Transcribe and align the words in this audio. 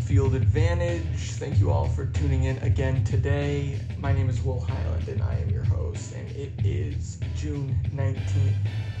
Field 0.00 0.34
Advantage. 0.34 1.32
Thank 1.32 1.58
you 1.58 1.70
all 1.70 1.88
for 1.88 2.06
tuning 2.06 2.44
in 2.44 2.58
again 2.58 3.04
today. 3.04 3.80
My 3.98 4.12
name 4.12 4.28
is 4.28 4.42
Will 4.42 4.60
Highland 4.60 5.08
and 5.08 5.22
I 5.22 5.34
am 5.36 5.50
your 5.50 5.64
host, 5.64 6.14
and 6.14 6.30
it 6.32 6.52
is 6.64 7.18
June 7.36 7.76
19th, 7.94 8.54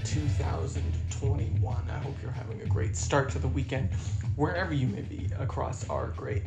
2021. 0.04 1.76
I 1.90 1.98
hope 1.98 2.14
you're 2.22 2.30
having 2.30 2.62
a 2.62 2.66
great 2.66 2.96
start 2.96 3.30
to 3.30 3.38
the 3.38 3.48
weekend 3.48 3.92
wherever 4.36 4.72
you 4.72 4.86
may 4.86 5.02
be 5.02 5.28
across 5.38 5.88
our 5.88 6.08
great 6.08 6.44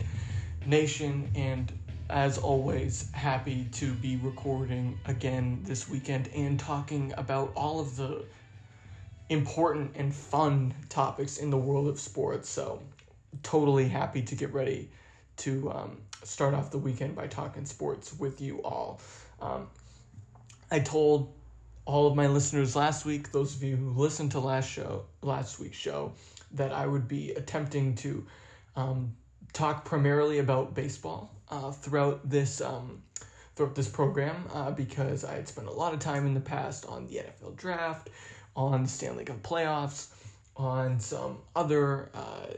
nation. 0.66 1.30
And 1.36 1.72
as 2.10 2.38
always, 2.38 3.12
happy 3.12 3.68
to 3.74 3.94
be 3.94 4.18
recording 4.18 5.00
again 5.06 5.62
this 5.64 5.90
weekend 5.90 6.30
and 6.36 6.60
talking 6.60 7.14
about 7.18 7.52
all 7.56 7.80
of 7.80 7.96
the 7.96 8.26
important 9.30 9.92
and 9.96 10.14
fun 10.14 10.74
topics 10.90 11.38
in 11.38 11.50
the 11.50 11.58
world 11.58 11.88
of 11.88 12.00
sports. 12.00 12.50
So, 12.50 12.82
totally 13.44 13.88
happy 13.88 14.22
to 14.22 14.36
get 14.36 14.54
ready 14.54 14.90
to 15.38 15.72
um, 15.72 15.98
start 16.24 16.54
off 16.54 16.72
the 16.72 16.78
weekend 16.78 17.16
by 17.16 17.28
talking 17.28 17.66
sports 17.66 18.18
with 18.18 18.42
you 18.42 18.62
all. 18.64 19.00
Um, 19.42 19.68
I 20.72 20.80
told 20.80 21.34
all 21.86 22.08
of 22.08 22.16
my 22.16 22.28
listeners 22.28 22.76
last 22.76 23.06
week, 23.06 23.32
those 23.32 23.56
of 23.56 23.64
you 23.64 23.76
who 23.76 23.92
listened 23.92 24.32
to 24.32 24.40
last 24.40 24.70
show, 24.70 25.06
last 25.22 25.60
week's 25.60 25.78
show, 25.78 26.14
that 26.52 26.72
I 26.72 26.86
would 26.86 27.08
be 27.08 27.32
attempting 27.32 27.96
to 27.96 28.26
um, 28.76 29.16
talk 29.54 29.86
primarily 29.86 30.40
about 30.40 30.76
baseball 30.76 31.32
uh, 31.50 31.72
throughout 31.72 32.30
this 32.30 32.62
um, 32.62 33.02
throughout 33.56 33.76
this 33.76 33.90
program 33.90 34.46
uh, 34.54 34.72
because 34.72 35.26
I 35.26 35.34
had 35.34 35.48
spent 35.48 35.68
a 35.68 35.72
lot 35.72 35.94
of 35.94 36.00
time 36.00 36.26
in 36.26 36.34
the 36.34 36.40
past 36.40 36.86
on 36.86 37.08
the 37.08 37.16
NFL 37.16 37.56
draft 37.58 38.10
on 38.56 38.88
Stanley 38.88 39.26
Cup 39.26 39.42
playoffs, 39.42 40.08
on 40.56 41.00
some 41.00 41.40
other 41.56 42.10
uh, 42.14 42.54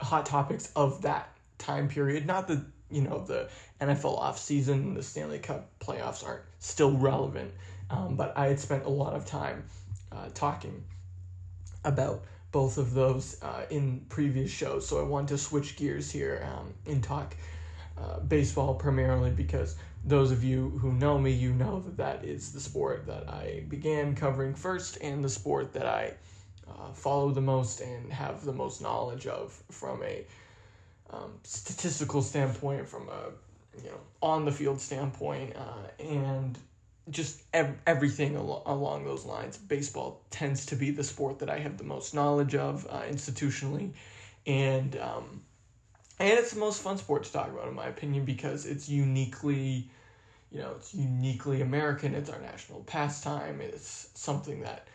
hot 0.00 0.26
topics 0.26 0.72
of 0.76 1.02
that 1.02 1.28
time 1.58 1.88
period. 1.88 2.26
Not 2.26 2.48
that, 2.48 2.62
you 2.90 3.02
know, 3.02 3.24
the 3.24 3.48
NFL 3.80 4.20
offseason, 4.20 4.94
the 4.94 5.02
Stanley 5.02 5.38
Cup 5.38 5.70
playoffs 5.80 6.24
aren't 6.24 6.42
still 6.58 6.92
relevant, 6.92 7.52
um, 7.90 8.16
but 8.16 8.36
I 8.36 8.46
had 8.46 8.60
spent 8.60 8.84
a 8.84 8.90
lot 8.90 9.14
of 9.14 9.26
time 9.26 9.64
uh, 10.12 10.28
talking 10.34 10.84
about 11.84 12.22
both 12.52 12.78
of 12.78 12.94
those 12.94 13.42
uh, 13.42 13.66
in 13.70 14.00
previous 14.08 14.50
shows. 14.50 14.86
So 14.86 15.00
I 15.00 15.02
want 15.02 15.28
to 15.30 15.38
switch 15.38 15.76
gears 15.76 16.10
here 16.10 16.48
um, 16.56 16.72
and 16.86 17.02
talk 17.02 17.36
uh, 17.98 18.20
baseball 18.20 18.74
primarily 18.74 19.30
because 19.30 19.76
those 20.04 20.30
of 20.30 20.44
you 20.44 20.70
who 20.80 20.92
know 20.92 21.18
me, 21.18 21.32
you 21.32 21.52
know 21.52 21.80
that 21.80 21.96
that 21.96 22.24
is 22.24 22.52
the 22.52 22.60
sport 22.60 23.06
that 23.06 23.28
I 23.28 23.64
began 23.68 24.14
covering 24.14 24.54
first 24.54 24.98
and 25.00 25.24
the 25.24 25.28
sport 25.28 25.72
that 25.72 25.86
I 25.86 26.14
uh, 26.68 26.92
follow 26.92 27.30
the 27.30 27.40
most 27.40 27.80
and 27.80 28.12
have 28.12 28.44
the 28.44 28.52
most 28.52 28.80
knowledge 28.80 29.26
of 29.26 29.52
from 29.70 30.02
a 30.02 30.24
um, 31.10 31.32
statistical 31.42 32.22
standpoint, 32.22 32.88
from 32.88 33.08
a 33.08 33.30
you 33.82 33.90
know 33.90 34.00
on 34.22 34.44
the 34.44 34.52
field 34.52 34.80
standpoint, 34.80 35.54
uh, 35.56 36.02
and 36.02 36.58
just 37.10 37.42
ev- 37.52 37.76
everything 37.86 38.36
al- 38.36 38.62
along 38.66 39.04
those 39.04 39.24
lines. 39.24 39.56
Baseball 39.56 40.22
tends 40.30 40.66
to 40.66 40.76
be 40.76 40.90
the 40.90 41.04
sport 41.04 41.38
that 41.40 41.50
I 41.50 41.58
have 41.58 41.76
the 41.76 41.84
most 41.84 42.14
knowledge 42.14 42.54
of 42.54 42.86
uh, 42.88 43.02
institutionally, 43.02 43.90
and 44.46 44.96
um, 44.96 45.42
and 46.18 46.38
it's 46.38 46.52
the 46.52 46.60
most 46.60 46.82
fun 46.82 46.98
sport 46.98 47.24
to 47.24 47.32
talk 47.32 47.48
about 47.48 47.68
in 47.68 47.74
my 47.74 47.86
opinion 47.86 48.24
because 48.24 48.66
it's 48.66 48.88
uniquely 48.88 49.88
you 50.50 50.60
know 50.60 50.72
it's 50.76 50.94
uniquely 50.94 51.60
american 51.60 52.14
it's 52.14 52.30
our 52.30 52.40
national 52.40 52.80
pastime 52.84 53.60
it's 53.60 54.10
something 54.14 54.60
that 54.60 54.86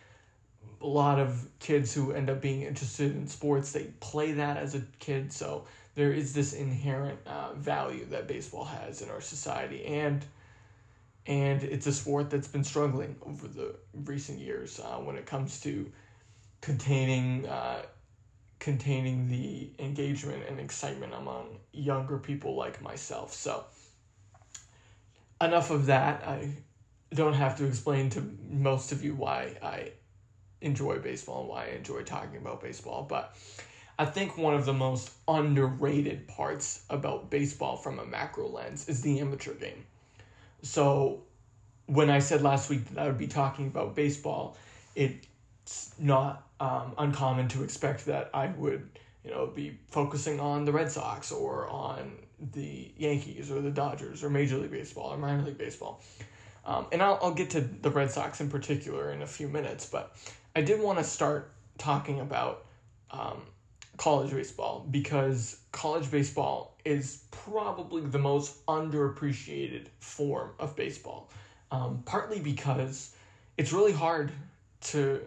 a 0.81 0.87
lot 0.87 1.19
of 1.19 1.47
kids 1.59 1.93
who 1.93 2.11
end 2.11 2.29
up 2.29 2.41
being 2.41 2.61
interested 2.61 3.15
in 3.15 3.27
sports 3.27 3.71
they 3.71 3.85
play 3.99 4.33
that 4.33 4.57
as 4.57 4.75
a 4.75 4.81
kid 4.99 5.31
so 5.31 5.65
there 5.95 6.11
is 6.11 6.33
this 6.33 6.53
inherent 6.53 7.19
uh, 7.27 7.53
value 7.53 8.05
that 8.05 8.27
baseball 8.27 8.63
has 8.63 9.01
in 9.01 9.09
our 9.09 9.21
society 9.21 9.85
and 9.85 10.25
and 11.27 11.63
it's 11.63 11.85
a 11.85 11.93
sport 11.93 12.29
that's 12.29 12.47
been 12.47 12.63
struggling 12.63 13.15
over 13.21 13.47
the 13.47 13.75
recent 14.05 14.39
years 14.39 14.79
uh, 14.79 14.97
when 14.97 15.15
it 15.15 15.25
comes 15.25 15.59
to 15.59 15.91
containing 16.61 17.47
uh, 17.47 17.83
containing 18.59 19.29
the 19.29 19.69
engagement 19.79 20.43
and 20.47 20.59
excitement 20.59 21.13
among 21.13 21.59
younger 21.71 22.17
people 22.17 22.55
like 22.55 22.81
myself. 22.81 23.33
So, 23.33 23.63
enough 25.41 25.71
of 25.71 25.85
that. 25.87 26.23
I 26.27 26.55
don't 27.13 27.33
have 27.33 27.57
to 27.57 27.65
explain 27.65 28.09
to 28.11 28.37
most 28.49 28.91
of 28.91 29.03
you 29.03 29.15
why 29.15 29.57
I 29.63 29.91
enjoy 30.61 30.99
baseball 30.99 31.41
and 31.41 31.49
why 31.49 31.65
I 31.65 31.69
enjoy 31.69 32.03
talking 32.03 32.37
about 32.37 32.61
baseball, 32.61 33.05
but 33.07 33.35
I 33.97 34.05
think 34.05 34.37
one 34.37 34.53
of 34.53 34.65
the 34.65 34.73
most 34.73 35.11
underrated 35.27 36.27
parts 36.27 36.83
about 36.89 37.29
baseball 37.29 37.75
from 37.75 37.99
a 37.99 38.05
macro 38.05 38.47
lens 38.47 38.87
is 38.87 39.01
the 39.01 39.19
amateur 39.19 39.53
game. 39.53 39.85
So, 40.61 41.23
when 41.85 42.09
I 42.09 42.19
said 42.19 42.41
last 42.41 42.69
week 42.69 42.87
that 42.89 42.99
I 42.99 43.07
would 43.07 43.17
be 43.17 43.27
talking 43.27 43.67
about 43.67 43.95
baseball, 43.95 44.57
it's 44.95 45.93
not 45.97 46.47
um, 46.59 46.93
uncommon 46.97 47.47
to 47.49 47.63
expect 47.63 48.05
that 48.05 48.29
I 48.33 48.47
would, 48.47 48.89
you 49.23 49.31
know, 49.31 49.47
be 49.47 49.77
focusing 49.89 50.39
on 50.39 50.65
the 50.65 50.71
Red 50.71 50.91
Sox 50.91 51.31
or 51.31 51.67
on 51.67 52.11
the 52.53 52.91
Yankees 52.97 53.51
or 53.51 53.61
the 53.61 53.71
Dodgers 53.71 54.23
or 54.23 54.29
Major 54.29 54.57
League 54.57 54.71
Baseball 54.71 55.13
or 55.13 55.17
minor 55.17 55.43
league 55.43 55.57
baseball. 55.57 56.01
Um, 56.65 56.85
and 56.91 57.01
I'll, 57.01 57.19
I'll 57.21 57.33
get 57.33 57.49
to 57.51 57.61
the 57.61 57.89
Red 57.89 58.11
Sox 58.11 58.41
in 58.41 58.49
particular 58.49 59.11
in 59.11 59.21
a 59.21 59.27
few 59.27 59.47
minutes, 59.47 59.87
but 59.87 60.15
I 60.59 60.61
did 60.61 60.81
want 60.81 60.97
to 60.97 61.05
start 61.05 61.53
talking 61.77 62.19
about 62.19 62.65
um, 63.11 63.43
college 63.95 64.31
baseball 64.31 64.85
because 64.91 65.57
college 65.71 66.11
baseball 66.11 66.75
is 66.83 67.23
probably 67.31 68.01
the 68.01 68.19
most 68.19 68.65
underappreciated 68.65 69.85
form 69.99 70.49
of 70.59 70.75
baseball. 70.75 71.29
Um, 71.71 72.03
partly 72.05 72.41
because 72.41 73.15
it's 73.57 73.71
really 73.71 73.93
hard 73.93 74.33
to 74.91 75.21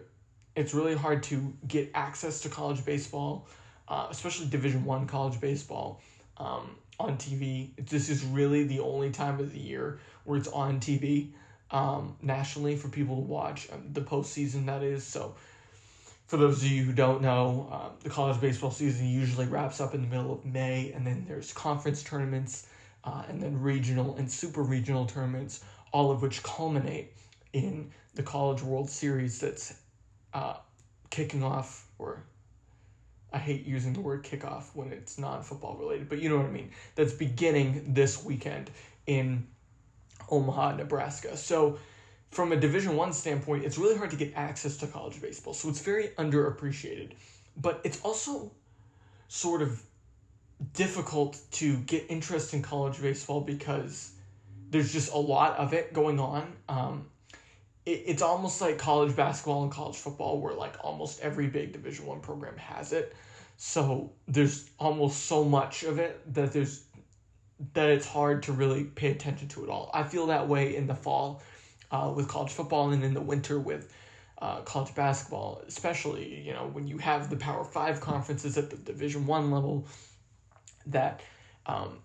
it's 0.55 0.75
really 0.75 0.93
hard 0.93 1.23
to 1.23 1.51
get 1.67 1.89
access 1.95 2.41
to 2.41 2.49
college 2.49 2.85
baseball, 2.85 3.47
uh, 3.87 4.05
especially 4.11 4.45
Division 4.45 4.85
One 4.85 5.07
college 5.07 5.41
baseball, 5.41 5.99
um, 6.37 6.75
on 6.99 7.17
TV. 7.17 7.71
This 7.89 8.07
is 8.07 8.23
really 8.23 8.65
the 8.65 8.81
only 8.81 9.09
time 9.09 9.39
of 9.39 9.51
the 9.51 9.59
year 9.59 9.99
where 10.25 10.37
it's 10.37 10.49
on 10.49 10.79
TV 10.79 11.31
um, 11.73 12.15
nationally 12.21 12.75
for 12.75 12.87
people 12.87 13.15
to 13.15 13.21
watch 13.21 13.67
um, 13.73 13.89
the 13.91 14.01
postseason. 14.01 14.67
That 14.67 14.83
is 14.83 15.03
so. 15.03 15.35
For 16.27 16.37
those 16.37 16.63
of 16.63 16.71
you 16.71 16.83
who 16.83 16.93
don't 16.93 17.21
know, 17.21 17.67
um, 17.71 17.91
the 18.01 18.09
college 18.09 18.39
baseball 18.39 18.71
season 18.71 19.07
usually 19.07 19.45
wraps 19.45 19.81
up 19.81 19.93
in 19.93 20.01
the 20.01 20.07
middle 20.07 20.31
of 20.31 20.45
May, 20.45 20.91
and 20.95 21.05
then 21.05 21.25
there's 21.27 21.51
conference 21.51 22.01
tournaments, 22.01 22.67
uh, 23.03 23.23
and 23.27 23.41
then 23.41 23.59
regional 23.59 24.15
and 24.15 24.31
super 24.31 24.63
regional 24.63 25.05
tournaments, 25.05 25.63
all 25.91 26.11
of 26.11 26.21
which 26.21 26.41
culminate 26.41 27.11
in 27.51 27.91
the 28.15 28.23
College 28.23 28.63
World 28.63 28.89
Series 28.89 29.39
that's 29.39 29.75
uh, 30.33 30.55
kicking 31.09 31.43
off, 31.43 31.87
or 31.99 32.23
I 33.31 33.37
hate 33.37 33.65
using 33.65 33.93
the 33.93 34.01
word 34.01 34.23
kickoff 34.23 34.65
when 34.73 34.91
it's 34.91 35.17
non 35.17 35.43
football 35.43 35.75
related, 35.75 36.07
but 36.07 36.19
you 36.19 36.29
know 36.29 36.37
what 36.37 36.45
I 36.45 36.51
mean. 36.51 36.71
That's 36.95 37.13
beginning 37.13 37.93
this 37.93 38.23
weekend 38.23 38.71
in 39.07 39.47
Omaha, 40.29 40.75
Nebraska. 40.75 41.35
So, 41.37 41.77
from 42.31 42.51
a 42.51 42.55
Division 42.55 42.95
One 42.95 43.13
standpoint, 43.13 43.63
it's 43.63 43.77
really 43.77 43.97
hard 43.97 44.09
to 44.11 44.15
get 44.15 44.33
access 44.35 44.77
to 44.77 44.87
college 44.87 45.21
baseball. 45.21 45.53
So 45.53 45.69
it's 45.69 45.81
very 45.81 46.07
underappreciated, 46.17 47.11
but 47.57 47.79
it's 47.83 48.01
also 48.01 48.51
sort 49.27 49.61
of 49.61 49.81
difficult 50.73 51.37
to 51.51 51.77
get 51.77 52.05
interest 52.09 52.53
in 52.53 52.61
college 52.61 52.99
baseball 53.01 53.41
because 53.41 54.13
there's 54.71 54.91
just 54.91 55.13
a 55.13 55.17
lot 55.17 55.57
of 55.57 55.73
it 55.73 55.93
going 55.93 56.19
on. 56.19 56.53
Um, 56.67 57.05
it, 57.85 58.03
it's 58.07 58.21
almost 58.21 58.61
like 58.61 58.77
college 58.79 59.15
basketball 59.15 59.63
and 59.63 59.71
college 59.71 59.95
football 59.95 60.39
where 60.39 60.53
like 60.53 60.75
almost 60.83 61.19
every 61.21 61.47
big 61.47 61.73
division 61.73 62.05
one 62.05 62.21
program 62.21 62.57
has 62.57 62.93
it 62.93 63.15
so 63.57 64.11
there's 64.27 64.69
almost 64.79 65.25
so 65.25 65.43
much 65.43 65.83
of 65.83 65.99
it 65.99 66.21
that 66.33 66.51
there's 66.51 66.83
that 67.73 67.89
it's 67.89 68.07
hard 68.07 68.43
to 68.43 68.53
really 68.53 68.83
pay 68.83 69.11
attention 69.11 69.47
to 69.49 69.63
it 69.63 69.69
all. 69.69 69.89
I 69.93 70.03
feel 70.03 70.27
that 70.27 70.47
way 70.47 70.75
in 70.75 70.87
the 70.87 70.95
fall 70.95 71.41
uh, 71.91 72.11
with 72.15 72.27
college 72.27 72.51
football 72.51 72.89
and 72.91 73.03
in 73.03 73.13
the 73.13 73.21
winter 73.21 73.59
with 73.59 73.93
uh, 74.41 74.59
college 74.61 74.93
basketball 74.93 75.61
especially 75.67 76.41
you 76.41 76.51
know 76.51 76.69
when 76.73 76.85
you 76.85 76.97
have 76.97 77.29
the 77.29 77.35
power 77.37 77.63
five 77.63 78.01
conferences 78.01 78.57
at 78.57 78.69
the 78.69 78.75
division 78.75 79.25
one 79.25 79.51
level 79.51 79.87
that 80.87 81.21
um, 81.65 81.99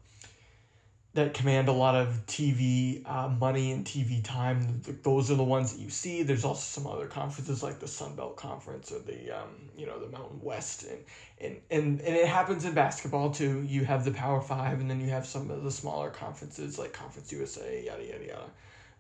that 1.15 1.33
command 1.35 1.69
a 1.69 1.73
lot 1.73 1.95
of 1.95 2.27
TV 2.27 3.03
uh, 3.09 3.29
money 3.29 3.73
and 3.73 3.85
TV 3.85 4.23
time. 4.23 4.83
Those 5.03 5.31
are 5.31 5.35
the 5.35 5.45
ones 5.45 5.73
that 5.73 5.81
you 5.81 5.91
see. 5.91 6.23
There's 6.23 6.45
also 6.45 6.61
some 6.61 6.91
other 6.91 7.07
conferences 7.07 7.63
like 7.63 7.81
the 7.81 7.89
Sun 7.89 8.15
Belt 8.15 8.37
Conference 8.37 8.93
or 8.93 8.99
the 9.01 9.37
um, 9.37 9.49
you 9.77 9.87
know 9.87 9.99
the 9.99 10.09
Mountain 10.09 10.41
West, 10.43 10.85
and, 10.85 10.99
and 11.41 11.57
and 11.71 12.01
and 12.03 12.15
it 12.15 12.27
happens 12.27 12.65
in 12.65 12.75
basketball 12.75 13.31
too. 13.31 13.63
You 13.63 13.85
have 13.85 14.05
the 14.05 14.11
Power 14.11 14.41
Five, 14.41 14.81
and 14.81 14.91
then 14.91 15.01
you 15.01 15.09
have 15.09 15.27
some 15.27 15.51
of 15.51 15.65
the 15.65 15.71
smaller 15.71 16.11
conferences 16.11 16.79
like 16.79 16.93
Conference 16.93 17.33
USA, 17.33 17.85
yada 17.85 18.05
yada 18.05 18.27
yada, 18.27 18.51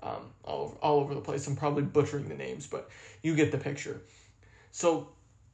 um, 0.02 0.31
all 0.44 0.62
over, 0.62 0.76
all 0.76 1.00
over 1.00 1.14
the 1.14 1.20
place. 1.20 1.46
I'm 1.46 1.56
probably 1.56 1.82
butchering 1.82 2.28
the 2.28 2.34
names, 2.34 2.66
but 2.66 2.90
you 3.22 3.37
get 3.37 3.52
the 3.52 3.58
picture. 3.58 4.00
So 4.72 5.08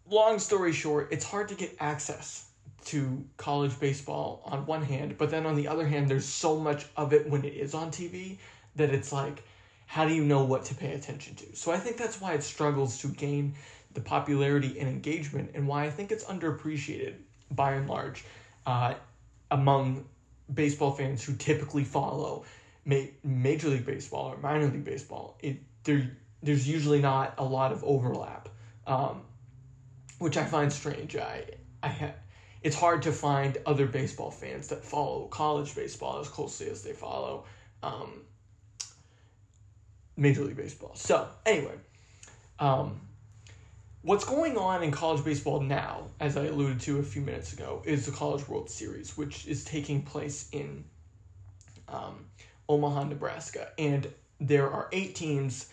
long 0.08 0.38
story 0.38 0.72
short, 0.72 1.08
it's 1.10 1.24
hard 1.24 1.48
to 1.48 1.56
get 1.56 1.74
access 1.80 2.46
to 2.86 3.24
college 3.36 3.78
baseball 3.80 4.42
on 4.44 4.66
one 4.66 4.82
hand, 4.82 5.16
but 5.18 5.30
then 5.30 5.46
on 5.46 5.54
the 5.54 5.68
other 5.68 5.86
hand, 5.86 6.08
there's 6.08 6.24
so 6.24 6.58
much 6.58 6.86
of 6.96 7.12
it 7.12 7.28
when 7.28 7.44
it 7.44 7.54
is 7.54 7.74
on 7.74 7.90
TV 7.90 8.38
that 8.76 8.90
it's 8.90 9.12
like, 9.12 9.42
how 9.86 10.06
do 10.06 10.14
you 10.14 10.24
know 10.24 10.44
what 10.44 10.64
to 10.66 10.74
pay 10.74 10.92
attention 10.92 11.34
to? 11.36 11.56
So 11.56 11.70
I 11.70 11.78
think 11.78 11.96
that's 11.96 12.20
why 12.20 12.32
it 12.34 12.42
struggles 12.42 12.98
to 13.00 13.08
gain 13.08 13.54
the 13.92 14.00
popularity 14.00 14.78
and 14.80 14.88
engagement, 14.88 15.52
and 15.54 15.68
why 15.68 15.84
I 15.84 15.90
think 15.90 16.10
it's 16.10 16.24
underappreciated 16.24 17.14
by 17.50 17.74
and 17.74 17.88
large 17.88 18.24
uh, 18.66 18.94
among 19.50 20.04
baseball 20.52 20.90
fans 20.90 21.24
who 21.24 21.34
typically 21.34 21.84
follow 21.84 22.44
ma- 22.84 23.06
Major 23.22 23.68
League 23.68 23.86
Baseball 23.86 24.32
or 24.32 24.36
minor 24.38 24.66
league 24.66 24.84
baseball. 24.84 25.38
It 25.40 25.58
there 25.84 26.16
there's 26.42 26.68
usually 26.68 27.00
not 27.00 27.34
a 27.38 27.44
lot 27.44 27.72
of 27.72 27.82
overlap, 27.84 28.48
um, 28.86 29.22
which 30.18 30.36
I 30.36 30.44
find 30.44 30.72
strange. 30.72 31.16
I 31.16 31.44
I 31.82 31.88
ha- 31.88 32.14
it's 32.64 32.74
hard 32.74 33.02
to 33.02 33.12
find 33.12 33.58
other 33.66 33.86
baseball 33.86 34.30
fans 34.30 34.68
that 34.68 34.82
follow 34.82 35.26
college 35.26 35.74
baseball 35.76 36.18
as 36.18 36.28
closely 36.28 36.68
as 36.70 36.82
they 36.82 36.92
follow 36.92 37.44
um, 37.82 38.22
Major 40.16 40.42
League 40.44 40.56
Baseball. 40.56 40.92
So 40.94 41.28
anyway, 41.44 41.74
um, 42.58 43.02
what's 44.00 44.24
going 44.24 44.56
on 44.56 44.82
in 44.82 44.90
college 44.90 45.22
baseball 45.22 45.60
now, 45.60 46.06
as 46.20 46.38
I 46.38 46.46
alluded 46.46 46.80
to 46.80 47.00
a 47.00 47.02
few 47.02 47.20
minutes 47.20 47.52
ago, 47.52 47.82
is 47.84 48.06
the 48.06 48.12
College 48.12 48.48
World 48.48 48.70
Series, 48.70 49.14
which 49.14 49.46
is 49.46 49.62
taking 49.64 50.00
place 50.00 50.48
in 50.52 50.84
um, 51.88 52.24
Omaha, 52.66 53.04
Nebraska, 53.04 53.72
and 53.78 54.06
there 54.40 54.70
are 54.70 54.88
eight 54.90 55.14
teams 55.14 55.68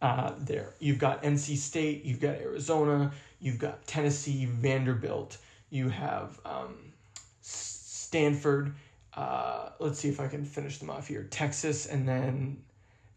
uh, 0.00 0.32
there. 0.38 0.74
You've 0.78 1.00
got 1.00 1.24
NC 1.24 1.56
State, 1.56 2.04
you've 2.04 2.20
got 2.20 2.36
Arizona, 2.36 3.10
you've 3.40 3.58
got 3.58 3.84
Tennessee, 3.88 4.44
Vanderbilt, 4.44 5.38
you 5.70 5.88
have 5.88 6.38
um, 6.44 6.92
Stanford. 7.40 8.74
Uh, 9.14 9.70
let's 9.78 9.98
see 9.98 10.08
if 10.08 10.20
I 10.20 10.28
can 10.28 10.44
finish 10.44 10.78
them 10.78 10.90
off 10.90 11.08
here. 11.08 11.24
Texas, 11.24 11.86
and 11.86 12.06
then 12.08 12.62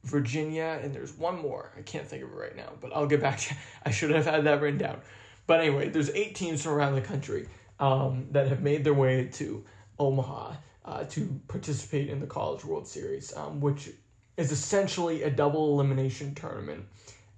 Virginia, 0.04 0.80
and 0.82 0.94
there's 0.94 1.14
one 1.14 1.40
more. 1.40 1.72
I 1.78 1.82
can't 1.82 2.08
think 2.08 2.24
of 2.24 2.30
it 2.30 2.36
right 2.36 2.56
now, 2.56 2.72
but 2.80 2.96
I'll 2.96 3.08
get 3.08 3.22
back 3.22 3.40
to. 3.40 3.56
I 3.86 3.92
should 3.92 4.12
have 4.12 4.26
had 4.26 4.46
that 4.46 4.62
written 4.62 4.80
down. 4.80 5.02
But 5.48 5.62
anyway, 5.62 5.90
there's 5.90 6.10
eight 6.12 6.36
teams 6.36 6.62
from 6.62 6.74
around 6.74 6.96
the 6.96 7.02
country 7.02 7.48
um, 7.80 8.28
that 8.32 8.48
have 8.48 8.62
made 8.62 8.84
their 8.84 8.94
way 8.94 9.26
to 9.34 9.64
Omaha 9.98 10.54
uh, 10.86 11.04
to 11.06 11.40
participate 11.48 12.10
in 12.10 12.20
the 12.20 12.28
College 12.28 12.64
World 12.64 12.88
Series, 12.88 13.36
um, 13.36 13.60
which 13.60 13.90
is 14.38 14.52
essentially 14.52 15.24
a 15.24 15.30
double 15.30 15.74
elimination 15.74 16.34
tournament 16.36 16.86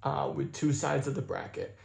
uh, 0.02 0.30
with 0.34 0.52
two 0.52 0.72
sides 0.72 1.06
of 1.06 1.14
the 1.14 1.22
bracket 1.22 1.76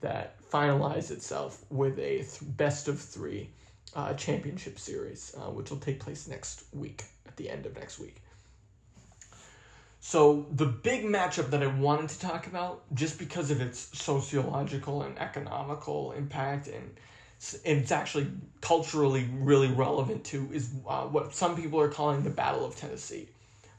that 0.00 0.40
finalize 0.50 1.10
itself 1.10 1.64
with 1.70 1.98
a 1.98 2.18
th- 2.18 2.38
best 2.42 2.88
of 2.88 3.00
three 3.00 3.50
uh, 3.94 4.14
championship 4.14 4.78
series, 4.78 5.34
uh, 5.36 5.50
which 5.50 5.70
will 5.70 5.78
take 5.78 6.00
place 6.00 6.26
next 6.26 6.64
week, 6.72 7.04
at 7.26 7.36
the 7.36 7.50
end 7.50 7.66
of 7.66 7.74
next 7.76 7.98
week. 7.98 8.22
So, 10.04 10.46
the 10.50 10.66
big 10.66 11.04
matchup 11.04 11.50
that 11.50 11.62
I 11.62 11.68
wanted 11.68 12.10
to 12.10 12.18
talk 12.18 12.48
about, 12.48 12.82
just 12.92 13.20
because 13.20 13.52
of 13.52 13.60
its 13.60 13.78
sociological 13.96 15.02
and 15.02 15.16
economical 15.16 16.10
impact, 16.12 16.66
and 16.66 16.96
it's 17.64 17.92
actually 17.92 18.26
culturally 18.60 19.28
really 19.32 19.68
relevant 19.68 20.24
to, 20.24 20.48
is 20.52 20.70
uh, 20.88 21.02
what 21.02 21.34
some 21.34 21.54
people 21.54 21.80
are 21.80 21.88
calling 21.88 22.24
the 22.24 22.30
Battle 22.30 22.64
of 22.64 22.74
Tennessee. 22.74 23.28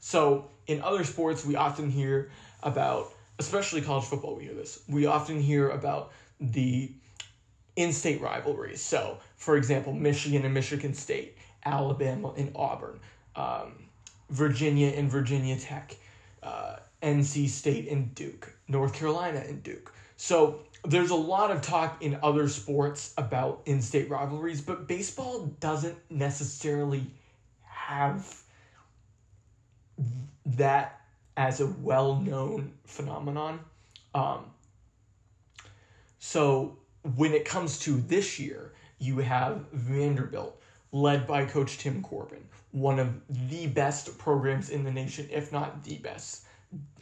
So, 0.00 0.50
in 0.66 0.80
other 0.80 1.04
sports, 1.04 1.44
we 1.44 1.56
often 1.56 1.90
hear 1.90 2.30
about, 2.62 3.12
especially 3.38 3.80
college 3.80 4.04
football, 4.04 4.36
we 4.36 4.44
hear 4.44 4.54
this, 4.54 4.82
we 4.88 5.06
often 5.06 5.40
hear 5.40 5.70
about 5.70 6.12
the 6.40 6.92
in 7.76 7.92
state 7.92 8.20
rivalries. 8.20 8.80
So, 8.80 9.18
for 9.36 9.56
example, 9.56 9.92
Michigan 9.92 10.44
and 10.44 10.54
Michigan 10.54 10.94
State, 10.94 11.36
Alabama 11.64 12.32
and 12.36 12.52
Auburn, 12.54 13.00
um, 13.34 13.88
Virginia 14.30 14.88
and 14.88 15.10
Virginia 15.10 15.56
Tech, 15.56 15.96
uh, 16.42 16.76
NC 17.02 17.48
State 17.48 17.88
and 17.88 18.14
Duke, 18.14 18.54
North 18.68 18.94
Carolina 18.94 19.42
and 19.46 19.62
Duke. 19.62 19.92
So, 20.16 20.60
there's 20.84 21.10
a 21.10 21.16
lot 21.16 21.50
of 21.50 21.62
talk 21.62 22.02
in 22.02 22.18
other 22.22 22.48
sports 22.48 23.14
about 23.16 23.62
in 23.64 23.80
state 23.80 24.10
rivalries, 24.10 24.60
but 24.60 24.86
baseball 24.86 25.46
doesn't 25.58 25.96
necessarily 26.10 27.06
have 27.62 28.42
that 30.44 31.00
as 31.36 31.60
a 31.60 31.66
well 31.66 32.16
known 32.16 32.72
phenomenon. 32.84 33.60
Um, 34.14 34.46
so 36.18 36.78
when 37.16 37.32
it 37.32 37.44
comes 37.44 37.78
to 37.80 38.00
this 38.00 38.38
year, 38.38 38.72
you 38.98 39.18
have 39.18 39.64
Vanderbilt, 39.72 40.60
led 40.92 41.26
by 41.26 41.44
Coach 41.44 41.78
Tim 41.78 42.02
Corbin, 42.02 42.44
one 42.72 42.98
of 42.98 43.20
the 43.28 43.66
best 43.66 44.16
programs 44.18 44.70
in 44.70 44.84
the 44.84 44.90
nation, 44.90 45.28
if 45.30 45.52
not 45.52 45.84
the 45.84 45.98
best. 45.98 46.44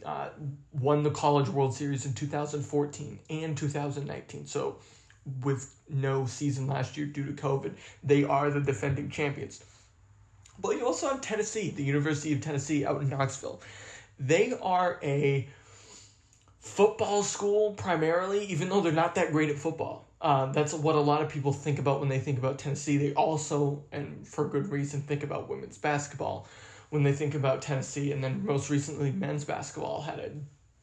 Uh, 0.05 0.29
won 0.73 1.01
the 1.01 1.09
College 1.09 1.49
World 1.49 1.73
Series 1.73 2.05
in 2.05 2.13
2014 2.13 3.19
and 3.29 3.57
2019. 3.57 4.45
So, 4.45 4.77
with 5.41 5.73
no 5.89 6.25
season 6.25 6.67
last 6.67 6.95
year 6.97 7.07
due 7.07 7.25
to 7.25 7.31
COVID, 7.31 7.73
they 8.03 8.23
are 8.23 8.51
the 8.51 8.59
defending 8.59 9.09
champions. 9.09 9.63
But 10.59 10.77
you 10.77 10.85
also 10.85 11.09
have 11.09 11.21
Tennessee, 11.21 11.71
the 11.71 11.83
University 11.83 12.33
of 12.33 12.41
Tennessee 12.41 12.85
out 12.85 13.01
in 13.01 13.09
Knoxville. 13.09 13.61
They 14.19 14.53
are 14.61 14.99
a 15.03 15.47
football 16.59 17.23
school 17.23 17.73
primarily, 17.73 18.45
even 18.45 18.69
though 18.69 18.81
they're 18.81 18.91
not 18.91 19.15
that 19.15 19.31
great 19.31 19.49
at 19.49 19.57
football. 19.57 20.05
Uh, 20.21 20.45
that's 20.53 20.73
what 20.73 20.95
a 20.95 20.99
lot 20.99 21.21
of 21.21 21.29
people 21.29 21.51
think 21.51 21.79
about 21.79 21.99
when 21.99 22.07
they 22.07 22.19
think 22.19 22.37
about 22.37 22.57
Tennessee. 22.57 22.95
They 22.95 23.13
also, 23.13 23.83
and 23.91 24.25
for 24.25 24.47
good 24.47 24.69
reason, 24.71 25.01
think 25.01 25.23
about 25.23 25.49
women's 25.49 25.77
basketball 25.77 26.47
when 26.89 27.03
they 27.03 27.11
think 27.11 27.35
about 27.35 27.61
Tennessee. 27.61 28.13
And 28.13 28.23
then 28.23 28.45
most 28.45 28.69
recently, 28.69 29.11
men's 29.11 29.43
basketball 29.43 30.01
had 30.01 30.19
a 30.19 30.31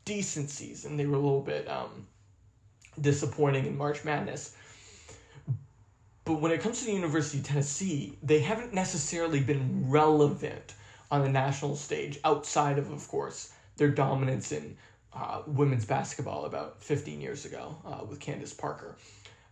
decent 0.05 0.51
season. 0.51 0.99
They 0.99 1.07
were 1.07 1.17
a 1.17 1.21
little 1.21 1.41
bit 1.41 1.69
um, 1.71 2.07
disappointing 3.01 3.65
in 3.65 3.79
March 3.79 4.05
Madness. 4.05 4.55
But 6.25 6.41
when 6.41 6.53
it 6.53 6.61
comes 6.61 6.81
to 6.81 6.85
the 6.85 6.93
University 6.93 7.39
of 7.39 7.45
Tennessee, 7.45 8.19
they 8.23 8.41
haven't 8.41 8.75
necessarily 8.75 9.41
been 9.41 9.89
relevant 9.89 10.75
on 11.11 11.23
the 11.23 11.29
national 11.29 11.77
stage 11.77 12.19
outside 12.25 12.79
of, 12.79 12.91
of 12.91 13.07
course, 13.09 13.53
their 13.77 13.89
dominance 13.89 14.53
in 14.53 14.77
uh, 15.13 15.43
women's 15.47 15.85
basketball 15.85 16.45
about 16.45 16.83
15 16.83 17.21
years 17.21 17.45
ago 17.45 17.77
uh, 17.85 18.05
with 18.09 18.21
Candace 18.21 18.55
Parker. 18.55 18.97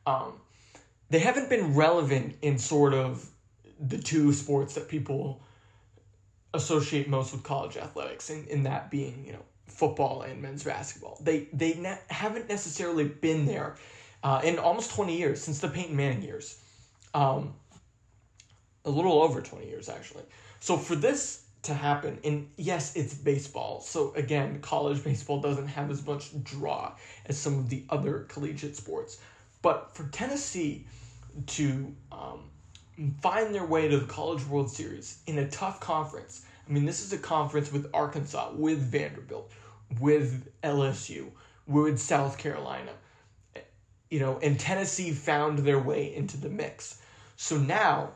Um, 0.07 0.35
they 1.11 1.19
haven't 1.19 1.49
been 1.49 1.75
relevant 1.75 2.37
in 2.43 2.59
sort 2.59 2.95
of 2.95 3.29
the 3.81 3.99
two 3.99 4.33
sports 4.33 4.75
that 4.75 4.89
people 4.89 5.43
associate 6.55 7.09
most 7.09 7.33
with 7.33 7.43
college 7.43 7.77
athletics, 7.77 8.31
in, 8.31 8.47
in 8.47 8.63
that 8.65 8.91
being, 8.91 9.25
you 9.27 9.33
know, 9.33 9.43
football 9.67 10.23
and 10.23 10.41
men's 10.41 10.65
basketball. 10.65 11.19
They, 11.23 11.49
they 11.53 11.75
ne- 11.75 12.01
haven't 12.09 12.49
necessarily 12.49 13.05
been 13.05 13.47
there 13.47 13.77
uh, 14.23 14.41
in 14.45 14.59
almost 14.59 14.95
20 14.95 15.17
years, 15.17 15.41
since 15.41 15.59
the 15.61 15.69
Peyton 15.69 15.95
Manning 15.95 16.23
years. 16.23 16.61
Um, 17.15 17.55
a 18.85 18.91
little 18.91 19.23
over 19.23 19.41
20 19.41 19.67
years, 19.67 19.89
actually. 19.89 20.25
So 20.61 20.77
for 20.77 20.97
this 20.97 21.45
to 21.63 21.75
happen, 21.75 22.19
and 22.25 22.49
yes, 22.57 22.97
it's 22.97 23.15
baseball. 23.15 23.81
So 23.81 24.13
again, 24.15 24.61
college 24.61 25.03
baseball 25.03 25.41
doesn't 25.41 25.67
have 25.69 25.91
as 25.91 26.07
much 26.07 26.31
draw 26.45 26.93
as 27.27 27.37
some 27.37 27.59
of 27.59 27.69
the 27.69 27.85
other 27.91 28.27
collegiate 28.29 28.77
sports. 28.77 29.21
But 29.61 29.95
for 29.95 30.05
Tennessee 30.09 30.87
to 31.47 31.95
um, 32.13 32.45
find 33.21 33.55
their 33.55 33.67
way 33.67 33.89
to 33.89 33.99
the 33.99 34.07
College 34.07 34.47
World 34.47 34.71
Series 34.71 35.19
in 35.27 35.39
a 35.39 35.49
tough 35.49 35.81
conference, 35.81 36.47
I 36.69 36.73
mean, 36.73 36.85
this 36.85 37.05
is 37.05 37.13
a 37.13 37.19
conference 37.19 37.73
with 37.73 37.91
Arkansas, 37.93 38.53
with 38.55 38.79
Vanderbilt, 38.79 39.51
with 40.01 40.49
LSU, 40.63 41.27
with 41.67 41.99
South 41.99 42.39
Carolina 42.39 42.93
you 44.11 44.21
know, 44.21 44.39
and 44.43 44.59
Tennessee 44.59 45.13
found 45.13 45.59
their 45.61 45.79
way 45.79 46.15
into 46.15 46.37
the 46.37 46.49
mix. 46.49 47.01
So 47.37 47.57
now 47.57 48.11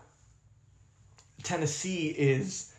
Tennessee 1.43 2.09
is 2.09 2.72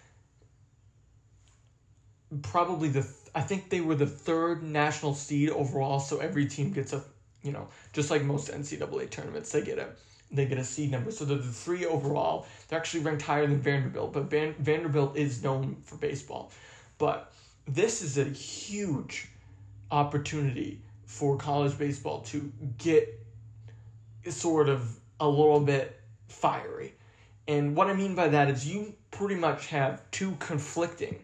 probably 2.42 2.90
the 2.90 3.08
I 3.36 3.42
think 3.42 3.70
they 3.70 3.82
were 3.82 3.96
the 3.96 4.08
third 4.08 4.64
national 4.64 5.16
seed 5.16 5.50
overall, 5.50 6.00
so 6.00 6.20
every 6.20 6.46
team 6.46 6.72
gets 6.72 6.94
a 6.94 7.04
you 7.44 7.52
know, 7.52 7.68
just 7.92 8.10
like 8.10 8.24
most 8.24 8.50
NCAA 8.50 9.10
tournaments, 9.10 9.52
they 9.52 9.62
get 9.62 9.78
a 9.78 9.90
they 10.32 10.46
get 10.46 10.58
a 10.58 10.64
seed 10.64 10.92
number. 10.92 11.12
So 11.12 11.26
they're 11.26 11.38
the 11.38 11.44
three 11.44 11.86
overall. 11.86 12.48
They're 12.68 12.80
actually 12.80 13.04
ranked 13.04 13.22
higher 13.22 13.46
than 13.46 13.60
Vanderbilt, 13.60 14.14
but 14.14 14.24
Van, 14.24 14.56
Vanderbilt 14.58 15.16
is 15.16 15.44
known 15.44 15.76
for 15.84 15.96
baseball. 15.98 16.52
But 16.98 17.32
this 17.68 18.02
is 18.02 18.18
a 18.18 18.24
huge 18.24 19.28
opportunity 19.92 20.82
for 21.06 21.38
college 21.38 21.78
baseball 21.78 22.22
to 22.22 22.52
get 22.80 23.20
sort 24.28 24.70
of 24.70 24.98
a 25.20 25.28
little 25.30 25.60
bit 25.60 26.00
fiery. 26.28 26.96
And 27.48 27.76
what 27.76 27.88
I 27.88 27.94
mean 27.94 28.16
by 28.16 28.30
that 28.30 28.50
is 28.50 28.68
you 28.68 28.96
pretty 29.12 29.36
much 29.36 29.68
have 29.68 30.02
two 30.10 30.36
conflicting 30.40 31.24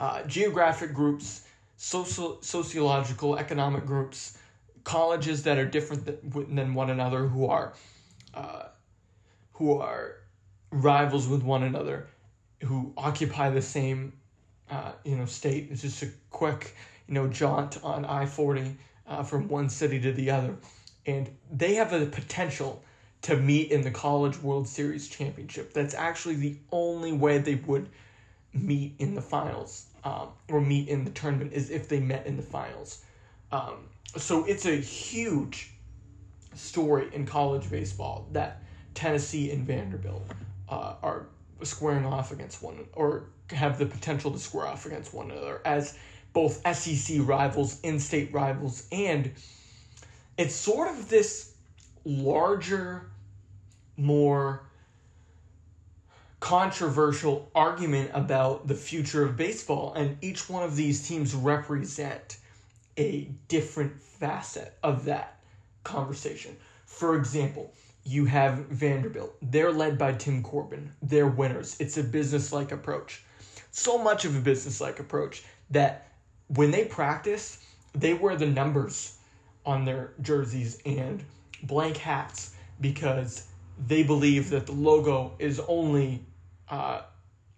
uh, 0.00 0.22
geographic 0.24 0.94
groups, 0.94 1.44
social, 1.76 2.38
sociological, 2.42 3.38
economic 3.38 3.86
groups 3.86 4.38
colleges 4.82 5.42
that 5.42 5.58
are 5.58 5.66
different 5.66 6.06
than, 6.06 6.54
than 6.54 6.74
one 6.74 6.90
another, 6.90 7.26
who 7.26 7.46
are 7.46 7.74
uh, 8.34 8.64
who 9.52 9.78
are 9.78 10.16
rivals 10.70 11.28
with 11.28 11.42
one 11.42 11.62
another, 11.62 12.08
who 12.64 12.92
occupy 12.96 13.50
the 13.50 13.62
same 13.62 14.12
uh, 14.70 14.92
you 15.04 15.16
know 15.16 15.26
state. 15.26 15.68
It's 15.70 15.82
just 15.82 16.02
a 16.02 16.08
quick 16.30 16.74
you 17.06 17.14
know 17.14 17.28
jaunt 17.28 17.78
on 17.84 18.04
I 18.06 18.24
forty 18.26 18.76
uh, 19.06 19.22
from 19.22 19.48
one 19.48 19.68
city 19.68 20.00
to 20.00 20.12
the 20.12 20.30
other, 20.30 20.56
and 21.06 21.28
they 21.52 21.74
have 21.74 21.90
the 21.90 22.06
potential 22.06 22.82
to 23.22 23.36
meet 23.36 23.70
in 23.70 23.82
the 23.82 23.90
College 23.90 24.40
World 24.40 24.66
Series 24.66 25.08
championship. 25.08 25.74
That's 25.74 25.92
actually 25.92 26.36
the 26.36 26.56
only 26.72 27.12
way 27.12 27.36
they 27.36 27.56
would 27.56 27.90
meet 28.54 28.94
in 28.98 29.14
the 29.14 29.20
finals 29.20 29.89
um, 30.04 30.28
or 30.48 30.60
meet 30.60 30.88
in 30.88 31.04
the 31.04 31.10
tournament 31.10 31.52
is 31.52 31.70
if 31.70 31.88
they 31.88 32.00
met 32.00 32.26
in 32.26 32.36
the 32.36 32.42
finals. 32.42 33.04
Um, 33.52 33.88
so 34.16 34.44
it's 34.44 34.66
a 34.66 34.76
huge 34.76 35.72
story 36.54 37.08
in 37.12 37.26
college 37.26 37.70
baseball 37.70 38.28
that 38.32 38.62
Tennessee 38.94 39.50
and 39.50 39.66
Vanderbilt 39.66 40.24
uh, 40.68 40.94
are 41.02 41.26
squaring 41.62 42.04
off 42.04 42.32
against 42.32 42.62
one 42.62 42.86
or 42.94 43.24
have 43.50 43.78
the 43.78 43.86
potential 43.86 44.30
to 44.30 44.38
square 44.38 44.66
off 44.66 44.86
against 44.86 45.12
one 45.12 45.30
another 45.30 45.60
as 45.64 45.98
both 46.32 46.62
SEC 46.76 47.18
rivals, 47.26 47.80
in-state 47.80 48.32
rivals, 48.32 48.86
and 48.92 49.32
it's 50.38 50.54
sort 50.54 50.88
of 50.88 51.08
this 51.08 51.54
larger, 52.04 53.10
more 53.96 54.69
controversial 56.40 57.50
argument 57.54 58.10
about 58.14 58.66
the 58.66 58.74
future 58.74 59.24
of 59.24 59.36
baseball, 59.36 59.92
and 59.94 60.16
each 60.22 60.48
one 60.48 60.62
of 60.62 60.74
these 60.74 61.06
teams 61.06 61.34
represent 61.34 62.38
a 62.98 63.30
different 63.48 64.00
facet 64.00 64.76
of 64.82 65.04
that 65.04 65.38
conversation. 65.84 66.56
For 66.86 67.16
example, 67.16 67.72
you 68.04 68.24
have 68.24 68.66
Vanderbilt. 68.66 69.36
They're 69.42 69.72
led 69.72 69.98
by 69.98 70.14
Tim 70.14 70.42
Corbin. 70.42 70.90
They're 71.02 71.28
winners. 71.28 71.76
It's 71.78 71.98
a 71.98 72.02
business 72.02 72.52
like 72.52 72.72
approach. 72.72 73.22
So 73.70 73.98
much 73.98 74.24
of 74.24 74.34
a 74.34 74.40
business 74.40 74.80
like 74.80 74.98
approach 74.98 75.44
that 75.70 76.08
when 76.48 76.70
they 76.70 76.86
practice, 76.86 77.64
they 77.94 78.14
wear 78.14 78.36
the 78.36 78.46
numbers 78.46 79.18
on 79.64 79.84
their 79.84 80.12
jerseys 80.22 80.80
and 80.86 81.22
blank 81.62 81.98
hats 81.98 82.54
because 82.80 83.46
they 83.86 84.02
believe 84.02 84.50
that 84.50 84.66
the 84.66 84.72
logo 84.72 85.32
is 85.38 85.60
only 85.68 86.24
uh, 86.70 87.02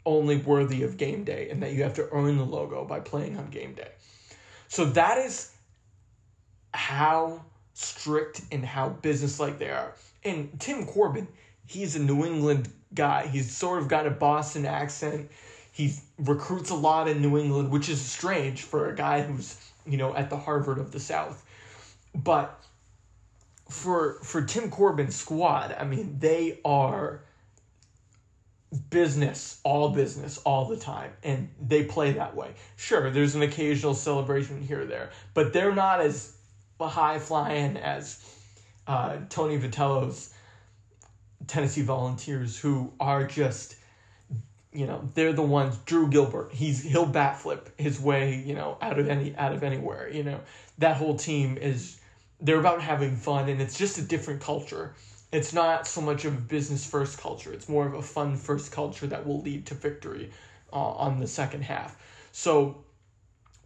only 0.05 0.37
worthy 0.39 0.83
of 0.83 0.97
game 0.97 1.25
day 1.25 1.49
and 1.51 1.63
that 1.63 1.73
you 1.73 1.83
have 1.83 1.95
to 1.95 2.09
earn 2.13 2.37
the 2.37 2.45
logo 2.45 2.85
by 2.85 3.01
playing 3.01 3.37
on 3.39 3.49
game 3.51 3.75
day. 3.75 3.91
So 4.69 4.87
that 4.87 5.19
is 5.19 5.53
how 6.75 7.43
strict 7.75 8.43
and 8.51 8.65
how 8.65 8.91
businesslike 8.91 9.59
they 9.59 9.71
are. 9.71 9.95
And 10.25 10.59
Tim 10.59 10.87
Corbin, 10.87 11.29
he's 11.67 11.97
a 11.97 11.99
New 11.99 12.25
England 12.25 12.69
guy. 12.95 13.27
He's 13.27 13.55
sort 13.55 13.81
of 13.81 13.89
got 13.89 14.07
a 14.07 14.11
Boston 14.11 14.67
accent. 14.67 15.31
He 15.73 15.95
recruits 16.19 16.71
a 16.71 16.75
lot 16.75 17.09
in 17.09 17.23
New 17.23 17.39
England, 17.39 17.71
which 17.71 17.89
is 17.89 18.01
strange 18.01 18.63
for 18.63 18.91
a 18.91 18.95
guy 18.95 19.23
who's, 19.23 19.57
you 19.87 19.97
know, 19.97 20.15
at 20.15 20.31
the 20.31 20.37
Harvard 20.37 20.79
of 20.79 20.93
the 20.93 21.01
South. 21.01 21.45
But 22.15 22.63
for 23.69 24.19
for 24.23 24.43
Tim 24.43 24.71
Corbin's 24.71 25.17
squad, 25.17 25.75
I 25.79 25.85
mean, 25.85 26.17
they 26.19 26.61
are 26.65 27.23
business, 28.91 29.61
all 29.65 29.91
business, 29.91 30.39
all 30.39 30.67
the 30.67 30.77
time, 30.77 31.13
and 31.23 31.49
they 31.61 31.85
play 31.85 32.13
that 32.13 32.35
way. 32.35 32.55
Sure, 32.77 33.11
there's 33.11 33.35
an 33.35 33.43
occasional 33.43 33.95
celebration 33.95 34.61
here 34.61 34.83
or 34.83 34.87
there, 34.87 35.11
but 35.35 35.53
they're 35.53 35.75
not 35.75 36.01
as 36.01 36.37
high 36.81 37.19
flying 37.19 37.77
as 37.77 38.25
uh, 38.87 39.19
Tony 39.29 39.59
Vitello's 39.59 40.35
Tennessee 41.47 41.83
Volunteers, 41.83 42.59
who 42.59 42.93
are 42.99 43.25
just, 43.25 43.77
you 44.73 44.87
know, 44.87 45.09
they're 45.15 45.33
the 45.33 45.43
ones. 45.43 45.77
Drew 45.85 46.09
Gilbert, 46.09 46.53
he's 46.53 46.83
he'll 46.83 47.07
bat 47.07 47.37
flip 47.39 47.69
his 47.79 48.01
way, 48.01 48.43
you 48.45 48.55
know, 48.55 48.79
out 48.81 48.99
of 48.99 49.09
any 49.09 49.37
out 49.37 49.53
of 49.53 49.63
anywhere. 49.63 50.09
You 50.09 50.25
know, 50.25 50.41
that 50.79 50.97
whole 50.97 51.17
team 51.17 51.59
is 51.59 52.01
they're 52.41 52.59
about 52.59 52.81
having 52.81 53.17
fun, 53.17 53.49
and 53.49 53.61
it's 53.61 53.79
just 53.79 53.99
a 53.99 54.03
different 54.03 54.41
culture 54.41 54.95
it's 55.33 55.55
not 55.55 55.87
so 55.87 56.01
much 56.03 56.27
of 56.27 56.35
a 56.35 56.41
business 56.41 56.85
first 56.85 57.19
culture. 57.19 57.53
It's 57.53 57.69
more 57.69 57.87
of 57.87 57.95
a 57.95 58.03
fun 58.03 58.37
first 58.37 58.71
culture 58.71 59.07
that 59.07 59.27
will 59.27 59.41
lead 59.41 59.67
to 59.67 59.75
victory 59.75 60.31
uh, 60.73 60.77
on 60.77 61.19
the 61.19 61.27
second 61.27 61.63
half. 61.63 61.97
So, 62.33 62.85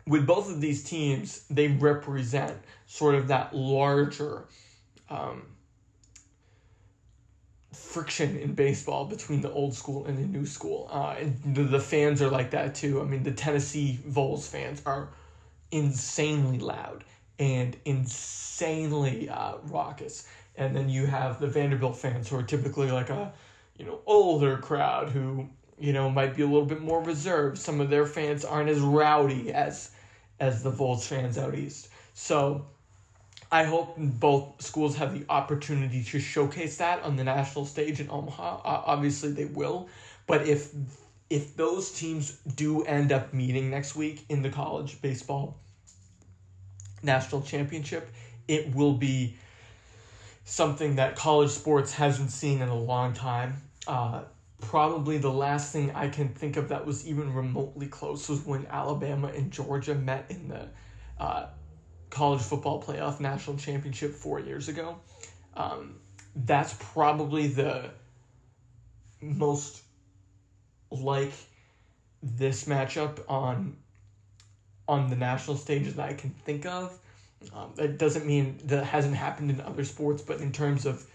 with 0.06 0.24
both 0.24 0.48
of 0.48 0.60
these 0.60 0.84
teams, 0.84 1.44
they 1.50 1.66
represent 1.66 2.56
sort 2.86 3.16
of 3.16 3.28
that 3.28 3.54
larger 3.54 4.44
um, 5.10 5.42
friction 7.72 8.36
in 8.36 8.54
baseball 8.54 9.04
between 9.04 9.40
the 9.40 9.50
old 9.50 9.74
school 9.74 10.06
and 10.06 10.16
the 10.16 10.38
new 10.38 10.46
school. 10.46 10.88
Uh, 10.92 11.16
and 11.18 11.56
the, 11.56 11.64
the 11.64 11.80
fans 11.80 12.22
are 12.22 12.30
like 12.30 12.52
that 12.52 12.76
too. 12.76 13.00
I 13.00 13.04
mean, 13.04 13.24
the 13.24 13.32
Tennessee 13.32 13.98
Vols 14.06 14.48
fans 14.48 14.80
are 14.86 15.08
insanely 15.72 16.60
loud 16.60 17.02
and 17.40 17.76
insanely 17.84 19.28
uh, 19.28 19.56
raucous 19.64 20.28
and 20.56 20.74
then 20.74 20.88
you 20.88 21.06
have 21.06 21.40
the 21.40 21.46
Vanderbilt 21.46 21.96
fans 21.96 22.28
who 22.28 22.36
are 22.36 22.42
typically 22.42 22.90
like 22.90 23.10
a 23.10 23.32
you 23.76 23.84
know 23.84 24.00
older 24.06 24.58
crowd 24.58 25.10
who 25.10 25.48
you 25.78 25.92
know 25.92 26.10
might 26.10 26.34
be 26.36 26.42
a 26.42 26.46
little 26.46 26.66
bit 26.66 26.80
more 26.80 27.02
reserved. 27.02 27.58
Some 27.58 27.80
of 27.80 27.90
their 27.90 28.06
fans 28.06 28.44
aren't 28.44 28.70
as 28.70 28.80
rowdy 28.80 29.52
as 29.52 29.90
as 30.40 30.62
the 30.62 30.70
Vols 30.70 31.06
fans 31.06 31.38
out 31.38 31.54
east. 31.54 31.88
So 32.14 32.66
I 33.50 33.64
hope 33.64 33.94
both 33.96 34.60
schools 34.60 34.96
have 34.96 35.18
the 35.18 35.24
opportunity 35.28 36.02
to 36.02 36.18
showcase 36.18 36.78
that 36.78 37.02
on 37.02 37.16
the 37.16 37.24
national 37.24 37.64
stage 37.66 38.00
in 38.00 38.10
Omaha. 38.10 38.60
Obviously, 38.64 39.32
they 39.32 39.44
will, 39.44 39.88
but 40.26 40.46
if 40.46 40.72
if 41.28 41.56
those 41.56 41.92
teams 41.92 42.38
do 42.54 42.84
end 42.84 43.12
up 43.12 43.32
meeting 43.34 43.70
next 43.70 43.96
week 43.96 44.24
in 44.28 44.42
the 44.42 44.50
college 44.50 45.00
baseball 45.02 45.58
national 47.02 47.42
championship, 47.42 48.08
it 48.48 48.74
will 48.74 48.94
be 48.94 49.36
something 50.46 50.94
that 50.94 51.16
college 51.16 51.50
sports 51.50 51.92
hasn't 51.92 52.30
seen 52.30 52.62
in 52.62 52.68
a 52.68 52.78
long 52.78 53.12
time. 53.12 53.56
Uh, 53.86 54.22
probably 54.60 55.18
the 55.18 55.30
last 55.30 55.72
thing 55.72 55.90
I 55.90 56.08
can 56.08 56.28
think 56.28 56.56
of 56.56 56.68
that 56.68 56.86
was 56.86 57.06
even 57.06 57.34
remotely 57.34 57.88
close 57.88 58.28
was 58.28 58.46
when 58.46 58.64
Alabama 58.66 59.26
and 59.26 59.50
Georgia 59.50 59.96
met 59.96 60.26
in 60.30 60.48
the 60.48 60.68
uh, 61.18 61.48
college 62.10 62.40
football 62.40 62.80
playoff 62.80 63.18
national 63.18 63.56
championship 63.56 64.12
four 64.14 64.38
years 64.38 64.68
ago. 64.68 65.00
Um, 65.54 65.96
that's 66.36 66.76
probably 66.78 67.48
the 67.48 67.90
most 69.20 69.82
like 70.92 71.32
this 72.22 72.66
matchup 72.66 73.18
on 73.28 73.76
on 74.86 75.10
the 75.10 75.16
national 75.16 75.56
stage 75.56 75.92
that 75.94 76.08
I 76.08 76.14
can 76.14 76.30
think 76.30 76.66
of. 76.66 76.96
Um, 77.54 77.72
that 77.76 77.98
doesn't 77.98 78.26
mean 78.26 78.58
that 78.64 78.84
hasn't 78.84 79.14
happened 79.14 79.50
in 79.50 79.60
other 79.60 79.84
sports, 79.84 80.22
but 80.22 80.40
in 80.40 80.52
terms 80.52 80.86
of 80.86 81.06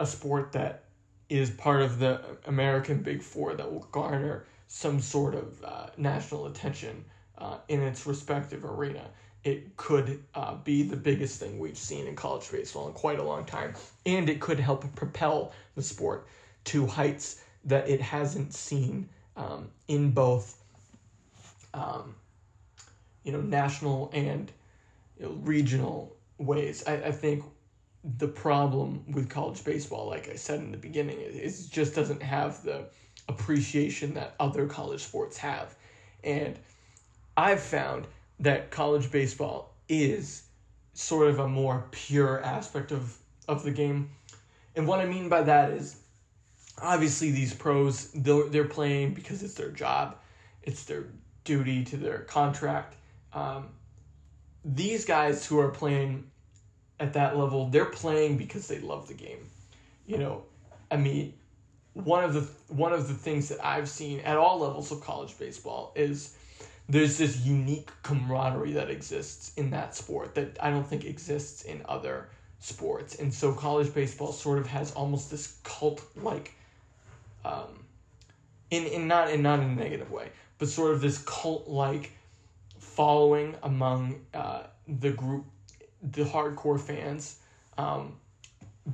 a 0.00 0.06
sport 0.06 0.52
that 0.52 0.84
is 1.28 1.50
part 1.50 1.82
of 1.82 1.98
the 1.98 2.20
American 2.46 3.02
Big 3.02 3.22
Four 3.22 3.54
that 3.54 3.70
will 3.70 3.86
garner 3.92 4.46
some 4.68 5.00
sort 5.00 5.34
of 5.34 5.64
uh, 5.64 5.86
national 5.96 6.46
attention 6.46 7.04
uh, 7.38 7.58
in 7.68 7.82
its 7.82 8.06
respective 8.06 8.64
arena, 8.64 9.08
it 9.44 9.76
could 9.76 10.22
uh, 10.34 10.56
be 10.56 10.82
the 10.82 10.96
biggest 10.96 11.40
thing 11.40 11.58
we've 11.58 11.78
seen 11.78 12.06
in 12.06 12.14
college 12.14 12.50
baseball 12.50 12.86
in 12.86 12.92
quite 12.92 13.18
a 13.18 13.22
long 13.22 13.44
time. 13.44 13.74
And 14.04 14.28
it 14.28 14.40
could 14.40 14.60
help 14.60 14.94
propel 14.94 15.52
the 15.74 15.82
sport 15.82 16.26
to 16.64 16.86
heights 16.86 17.42
that 17.64 17.88
it 17.88 18.00
hasn't 18.00 18.52
seen 18.52 19.08
um, 19.36 19.70
in 19.86 20.10
both, 20.10 20.62
um, 21.72 22.14
you 23.24 23.32
know, 23.32 23.40
national 23.40 24.10
and 24.12 24.50
you 25.18 25.26
know, 25.26 25.32
regional 25.42 26.16
ways. 26.38 26.84
I, 26.86 26.94
I 26.94 27.12
think 27.12 27.44
the 28.18 28.28
problem 28.28 29.04
with 29.08 29.28
college 29.28 29.64
baseball, 29.64 30.08
like 30.08 30.28
I 30.28 30.36
said 30.36 30.60
in 30.60 30.70
the 30.70 30.78
beginning, 30.78 31.20
is 31.20 31.66
it 31.66 31.72
just 31.72 31.94
doesn't 31.94 32.22
have 32.22 32.62
the 32.62 32.84
appreciation 33.28 34.14
that 34.14 34.34
other 34.40 34.66
college 34.66 35.02
sports 35.02 35.36
have. 35.38 35.74
And 36.24 36.58
I've 37.36 37.60
found 37.60 38.06
that 38.40 38.70
college 38.70 39.10
baseball 39.10 39.74
is 39.88 40.44
sort 40.94 41.28
of 41.28 41.38
a 41.38 41.48
more 41.48 41.86
pure 41.90 42.42
aspect 42.42 42.92
of, 42.92 43.16
of 43.46 43.62
the 43.62 43.70
game. 43.70 44.10
And 44.76 44.86
what 44.86 45.00
I 45.00 45.06
mean 45.06 45.28
by 45.28 45.42
that 45.42 45.70
is 45.70 46.00
obviously 46.80 47.30
these 47.30 47.54
pros, 47.54 48.10
they're, 48.12 48.48
they're 48.48 48.64
playing 48.64 49.14
because 49.14 49.42
it's 49.42 49.54
their 49.54 49.70
job, 49.70 50.16
it's 50.62 50.84
their 50.84 51.04
duty 51.44 51.84
to 51.84 51.96
their 51.96 52.20
contract. 52.20 52.94
Um, 53.32 53.68
these 54.64 55.04
guys 55.04 55.46
who 55.46 55.58
are 55.58 55.70
playing 55.70 56.30
at 57.00 57.12
that 57.14 57.36
level, 57.36 57.68
they're 57.68 57.84
playing 57.84 58.36
because 58.36 58.66
they 58.66 58.80
love 58.80 59.08
the 59.08 59.14
game. 59.14 59.48
You 60.06 60.18
know, 60.18 60.42
I 60.90 60.96
mean, 60.96 61.34
one 61.94 62.24
of 62.24 62.34
the 62.34 62.48
one 62.72 62.92
of 62.92 63.08
the 63.08 63.14
things 63.14 63.48
that 63.48 63.64
I've 63.64 63.88
seen 63.88 64.20
at 64.20 64.36
all 64.36 64.60
levels 64.60 64.90
of 64.92 65.00
college 65.00 65.38
baseball 65.38 65.92
is 65.94 66.36
there's 66.88 67.18
this 67.18 67.44
unique 67.44 67.90
camaraderie 68.02 68.72
that 68.72 68.90
exists 68.90 69.52
in 69.56 69.70
that 69.70 69.94
sport 69.94 70.34
that 70.34 70.56
I 70.62 70.70
don't 70.70 70.86
think 70.86 71.04
exists 71.04 71.62
in 71.62 71.82
other 71.86 72.28
sports. 72.60 73.16
And 73.16 73.32
so 73.32 73.52
college 73.52 73.92
baseball 73.92 74.32
sort 74.32 74.58
of 74.58 74.66
has 74.68 74.92
almost 74.92 75.30
this 75.30 75.58
cult 75.64 76.02
like 76.16 76.54
um 77.44 77.84
in, 78.70 78.84
in 78.84 79.08
not 79.08 79.30
in 79.30 79.42
not 79.42 79.60
in 79.60 79.70
a 79.70 79.74
negative 79.74 80.10
way, 80.10 80.30
but 80.58 80.68
sort 80.68 80.92
of 80.92 81.00
this 81.00 81.18
cult 81.18 81.68
like 81.68 82.12
following 82.98 83.54
among 83.62 84.20
uh, 84.34 84.64
the 84.88 85.12
group 85.12 85.44
the 86.02 86.24
hardcore 86.24 86.80
fans. 86.80 87.38
Um, 87.78 88.16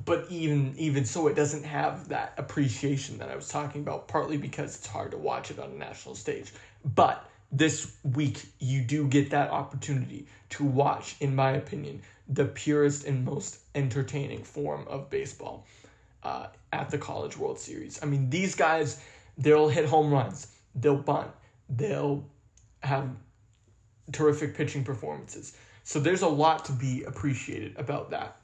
but 0.05 0.27
even 0.29 0.75
even 0.77 1.05
so 1.05 1.27
it 1.27 1.35
doesn't 1.35 1.63
have 1.63 2.09
that 2.09 2.33
appreciation 2.37 3.17
that 3.17 3.29
I 3.31 3.35
was 3.35 3.47
talking 3.47 3.81
about 3.81 4.07
partly 4.07 4.37
because 4.37 4.75
it's 4.75 4.85
hard 4.85 5.09
to 5.11 5.17
watch 5.17 5.49
it 5.49 5.57
on 5.57 5.71
a 5.71 5.75
national 5.75 6.13
stage. 6.13 6.53
But 6.93 7.27
this 7.51 7.95
week 8.03 8.45
you 8.59 8.81
do 8.81 9.07
get 9.07 9.31
that 9.31 9.49
opportunity 9.49 10.27
to 10.49 10.65
watch, 10.65 11.15
in 11.19 11.35
my 11.35 11.53
opinion, 11.53 12.03
the 12.27 12.45
purest 12.45 13.05
and 13.05 13.25
most 13.25 13.57
entertaining 13.73 14.43
form 14.43 14.85
of 14.87 15.09
baseball 15.09 15.65
uh, 16.21 16.47
at 16.71 16.91
the 16.91 16.99
College 16.99 17.37
World 17.37 17.57
Series. 17.57 17.97
I 18.03 18.05
mean, 18.05 18.29
these 18.29 18.53
guys, 18.53 19.01
they'll 19.39 19.69
hit 19.69 19.85
home 19.85 20.11
runs, 20.11 20.47
they'll 20.75 20.95
bunt, 21.11 21.31
they'll 21.69 22.23
have 22.83 23.09
terrific 24.11 24.55
pitching 24.55 24.83
performances. 24.83 25.57
So 25.83 25.99
there's 25.99 26.21
a 26.21 26.27
lot 26.27 26.65
to 26.65 26.71
be 26.71 27.03
appreciated 27.03 27.75
about 27.77 28.09
that. 28.11 28.37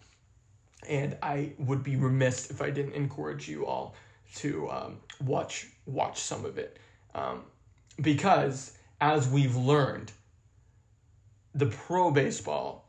And 0.87 1.17
I 1.21 1.53
would 1.57 1.83
be 1.83 1.95
remiss 1.95 2.49
if 2.49 2.61
I 2.61 2.69
didn't 2.71 2.93
encourage 2.93 3.47
you 3.47 3.65
all 3.65 3.95
to 4.35 4.69
um, 4.69 4.97
watch 5.23 5.67
watch 5.85 6.19
some 6.19 6.45
of 6.45 6.57
it, 6.57 6.79
um, 7.13 7.43
because 7.99 8.77
as 9.01 9.27
we've 9.27 9.55
learned, 9.55 10.11
the 11.53 11.65
pro 11.65 12.11
baseball 12.11 12.87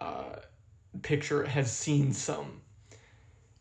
uh, 0.00 0.36
picture 1.02 1.44
has 1.44 1.70
seen 1.70 2.12
some 2.12 2.60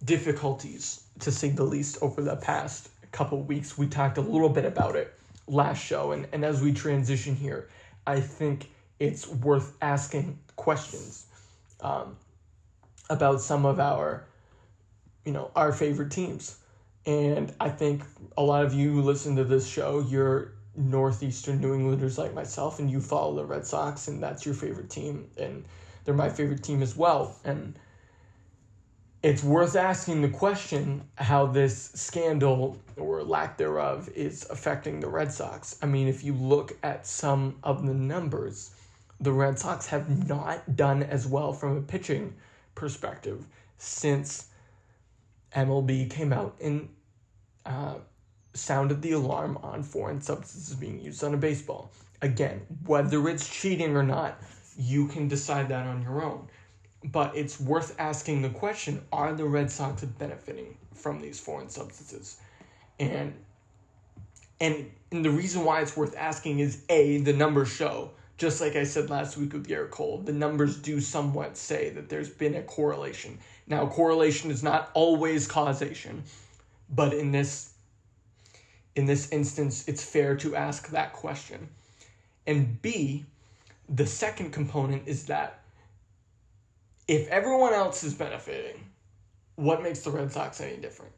difficulties, 0.05 1.03
to 1.19 1.31
say 1.31 1.49
the 1.49 1.63
least, 1.63 1.97
over 2.01 2.21
the 2.21 2.37
past 2.37 2.89
couple 3.11 3.41
weeks. 3.43 3.77
We 3.77 3.87
talked 3.87 4.17
a 4.17 4.21
little 4.21 4.49
bit 4.49 4.65
about 4.65 4.95
it 4.95 5.13
last 5.47 5.83
show, 5.83 6.13
and, 6.13 6.27
and 6.31 6.45
as 6.45 6.61
we 6.61 6.71
transition 6.71 7.35
here, 7.35 7.67
I 8.09 8.19
think 8.19 8.71
it's 8.99 9.27
worth 9.27 9.77
asking 9.83 10.39
questions 10.55 11.27
um, 11.79 12.17
about 13.07 13.39
some 13.39 13.67
of 13.67 13.79
our, 13.79 14.25
you 15.25 15.31
know, 15.31 15.51
our 15.55 15.71
favorite 15.71 16.09
teams. 16.09 16.57
And 17.05 17.53
I 17.59 17.69
think 17.69 18.01
a 18.35 18.41
lot 18.41 18.65
of 18.65 18.73
you 18.73 18.91
who 18.91 19.03
listen 19.03 19.35
to 19.35 19.43
this 19.43 19.67
show, 19.67 19.99
you're 19.99 20.53
northeastern 20.75 21.61
New 21.61 21.75
Englanders 21.75 22.17
like 22.17 22.33
myself, 22.33 22.79
and 22.79 22.89
you 22.89 22.99
follow 22.99 23.35
the 23.35 23.45
Red 23.45 23.65
Sox, 23.67 24.07
and 24.07 24.23
that's 24.23 24.43
your 24.43 24.55
favorite 24.55 24.89
team, 24.89 25.29
and 25.37 25.63
they're 26.03 26.15
my 26.15 26.29
favorite 26.29 26.63
team 26.63 26.81
as 26.81 26.97
well. 26.97 27.35
And 27.45 27.77
it's 29.21 29.43
worth 29.43 29.75
asking 29.75 30.21
the 30.21 30.29
question 30.29 31.03
how 31.15 31.45
this 31.45 31.91
scandal 31.93 32.79
or 32.95 33.21
lack 33.23 33.57
thereof 33.57 34.09
is 34.15 34.47
affecting 34.49 35.01
the 35.01 35.09
Red 35.09 35.31
Sox. 35.31 35.77
I 35.81 35.87
mean, 35.87 36.07
if 36.07 36.23
you 36.23 36.33
look 36.33 36.77
at 36.83 37.05
some 37.05 37.57
of 37.63 37.85
the 37.85 37.93
numbers, 37.93 38.71
the 39.19 39.33
Red 39.33 39.59
Sox 39.59 39.87
have 39.87 40.27
not 40.29 40.77
done 40.77 41.03
as 41.03 41.27
well 41.27 41.51
from 41.51 41.75
a 41.75 41.81
pitching 41.81 42.33
perspective 42.75 43.45
since 43.77 44.47
MLB 45.53 46.09
came 46.09 46.31
out 46.31 46.55
and 46.61 46.87
uh, 47.65 47.95
sounded 48.53 49.01
the 49.01 49.11
alarm 49.11 49.57
on 49.61 49.83
foreign 49.83 50.21
substances 50.21 50.75
being 50.75 51.01
used 51.01 51.25
on 51.25 51.33
a 51.33 51.37
baseball. 51.37 51.91
Again, 52.21 52.61
whether 52.85 53.27
it's 53.27 53.49
cheating 53.49 53.97
or 53.97 54.03
not, 54.03 54.41
you 54.77 55.07
can 55.07 55.27
decide 55.27 55.67
that 55.69 55.85
on 55.85 56.01
your 56.03 56.23
own 56.23 56.47
but 57.03 57.35
it's 57.35 57.59
worth 57.59 57.95
asking 57.99 58.41
the 58.41 58.49
question 58.49 59.01
are 59.11 59.33
the 59.33 59.45
Red 59.45 59.71
Sox 59.71 60.03
benefiting 60.03 60.77
from 60.93 61.21
these 61.21 61.39
foreign 61.39 61.69
substances? 61.69 62.37
And 62.99 63.33
and, 64.61 64.91
and 65.11 65.23
the 65.23 65.29
reason 65.29 65.63
why 65.63 65.81
it's 65.81 65.95
worth 65.95 66.15
asking 66.17 66.59
is 66.59 66.83
A, 66.89 67.19
the 67.19 67.31
numbers 67.31 67.69
show, 67.69 68.11
just 68.37 68.59
like 68.59 68.75
I 68.75 68.83
said 68.83 69.09
last 69.09 69.37
week 69.37 69.53
with 69.53 69.67
Gerrit 69.67 69.91
Cole, 69.91 70.17
the 70.17 70.33
numbers 70.33 70.77
do 70.77 70.99
somewhat 70.99 71.55
say 71.55 71.89
that 71.91 72.09
there's 72.09 72.29
been 72.29 72.55
a 72.55 72.61
correlation. 72.63 73.39
Now, 73.67 73.87
correlation 73.87 74.51
is 74.51 74.61
not 74.61 74.91
always 74.93 75.47
causation, 75.47 76.23
but 76.89 77.13
in 77.13 77.31
this 77.31 77.73
in 78.95 79.05
this 79.05 79.31
instance, 79.31 79.87
it's 79.87 80.03
fair 80.03 80.35
to 80.37 80.55
ask 80.55 80.89
that 80.89 81.13
question. 81.13 81.69
And 82.47 82.81
B, 82.81 83.25
the 83.87 84.05
second 84.05 84.51
component 84.51 85.07
is 85.07 85.25
that 85.27 85.61
if 87.09 87.27
everyone 87.29 87.73
else 87.73 88.03
is 88.03 88.13
benefiting, 88.13 88.85
what 89.55 89.81
makes 89.81 90.01
the 90.01 90.11
Red 90.11 90.31
Sox 90.31 90.61
any 90.61 90.77
different? 90.77 91.11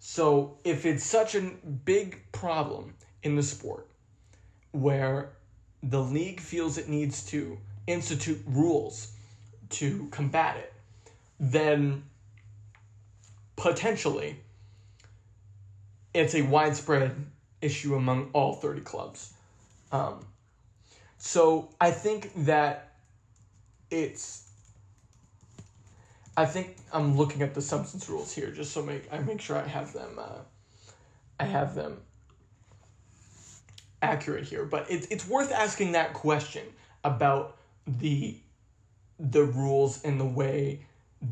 So 0.00 0.58
if 0.64 0.84
it's 0.84 1.04
such 1.04 1.36
a 1.36 1.40
big 1.84 2.20
problem 2.32 2.94
in 3.22 3.36
the 3.36 3.44
sport 3.44 3.86
where 4.72 5.30
the 5.84 6.02
league 6.02 6.40
feels 6.40 6.78
it 6.78 6.88
needs 6.88 7.24
to 7.26 7.58
institute 7.86 8.42
rules 8.44 9.12
to 9.70 10.08
combat 10.10 10.56
it, 10.56 10.72
then 11.38 12.02
potentially 13.54 14.36
it's 16.12 16.34
a 16.34 16.42
widespread 16.42 17.14
issue 17.60 17.94
among 17.94 18.30
all 18.32 18.54
30 18.54 18.80
clubs. 18.80 19.32
Um, 19.92 20.26
so 21.18 21.68
I 21.80 21.92
think 21.92 22.32
that 22.46 22.94
it's 23.88 24.48
I 26.42 26.44
think 26.44 26.76
I'm 26.92 27.16
looking 27.16 27.40
at 27.42 27.54
the 27.54 27.62
substance 27.62 28.08
rules 28.08 28.34
here 28.34 28.50
just 28.50 28.72
so 28.72 28.82
make 28.82 29.04
I 29.12 29.18
make 29.18 29.40
sure 29.40 29.56
I 29.56 29.66
have 29.66 29.92
them 29.92 30.18
uh, 30.18 30.40
I 31.38 31.44
have 31.44 31.76
them 31.76 31.98
accurate 34.02 34.44
here. 34.44 34.64
But 34.64 34.90
it's 34.90 35.06
it's 35.06 35.24
worth 35.28 35.52
asking 35.52 35.92
that 35.92 36.14
question 36.14 36.64
about 37.04 37.58
the 37.86 38.36
the 39.20 39.44
rules 39.44 40.02
and 40.02 40.18
the 40.18 40.26
way 40.26 40.84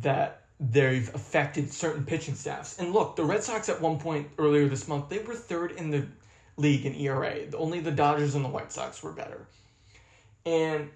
that 0.03 0.43
they've 0.61 1.13
affected 1.13 1.73
certain 1.73 2.05
pitching 2.05 2.37
staffs. 2.37 2.79
And 2.79 2.93
look, 2.93 3.17
the 3.17 3.25
Red 3.25 3.43
Sox 3.43 3.69
at 3.69 3.81
one 3.81 3.99
point 3.99 4.29
earlier 4.39 4.69
this 4.69 4.87
month, 4.87 5.09
they 5.09 5.19
were 5.19 5.35
third 5.35 5.73
in 5.73 5.91
the 5.91 6.07
league 6.57 6.87
in 6.87 6.95
ERA. 6.95 7.35
Only 7.57 7.81
the 7.81 7.91
Dodgers 7.91 8.37
and 8.37 8.45
the 8.45 8.49
White 8.49 8.71
Sox 8.71 9.03
were 9.03 9.11
better. 9.13 9.49
And 10.47 10.89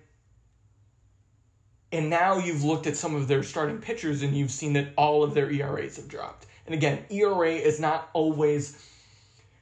and 1.94 2.10
now 2.10 2.38
you've 2.38 2.64
looked 2.64 2.88
at 2.88 2.96
some 2.96 3.14
of 3.14 3.28
their 3.28 3.44
starting 3.44 3.78
pitchers 3.78 4.22
and 4.22 4.36
you've 4.36 4.50
seen 4.50 4.72
that 4.72 4.88
all 4.96 5.22
of 5.22 5.32
their 5.32 5.50
ERAs 5.50 5.96
have 5.96 6.08
dropped. 6.08 6.46
And 6.66 6.74
again, 6.74 7.04
ERA 7.08 7.52
is 7.52 7.78
not 7.78 8.10
always 8.12 8.84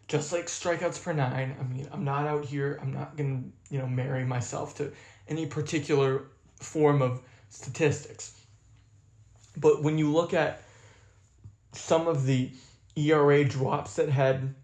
just 0.09 0.33
like 0.33 0.47
strikeouts 0.47 1.03
per 1.03 1.13
nine. 1.13 1.55
I 1.61 1.63
mean, 1.63 1.89
I'm 1.93 2.05
not 2.05 2.27
out 2.27 2.47
here, 2.47 2.79
I'm 2.81 2.93
not 2.93 3.17
going 3.17 3.53
to, 3.69 3.75
you 3.75 3.81
know, 3.81 3.87
marry 3.87 4.25
myself 4.25 4.75
to 4.77 4.93
any 5.29 5.47
particular 5.47 6.25
form 6.57 7.03
of 7.03 7.21
statistics. 7.51 8.41
But 9.59 9.83
when 9.83 9.99
you 9.99 10.11
look 10.11 10.33
at 10.33 10.63
some 11.73 12.09
of 12.09 12.25
the 12.25 12.51
ERA 12.97 13.45
drops 13.45 13.97
that 13.97 14.09
had 14.09 14.55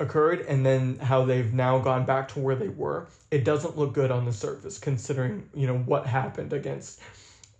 occurred 0.00 0.40
and 0.42 0.64
then 0.64 0.98
how 0.98 1.24
they've 1.24 1.52
now 1.52 1.78
gone 1.78 2.04
back 2.04 2.28
to 2.28 2.40
where 2.40 2.56
they 2.56 2.68
were, 2.68 3.08
it 3.30 3.44
doesn't 3.44 3.76
look 3.76 3.92
good 3.92 4.10
on 4.10 4.24
the 4.24 4.32
surface 4.32 4.78
considering, 4.78 5.48
you 5.54 5.66
know, 5.66 5.78
what 5.78 6.06
happened 6.06 6.52
against 6.52 7.00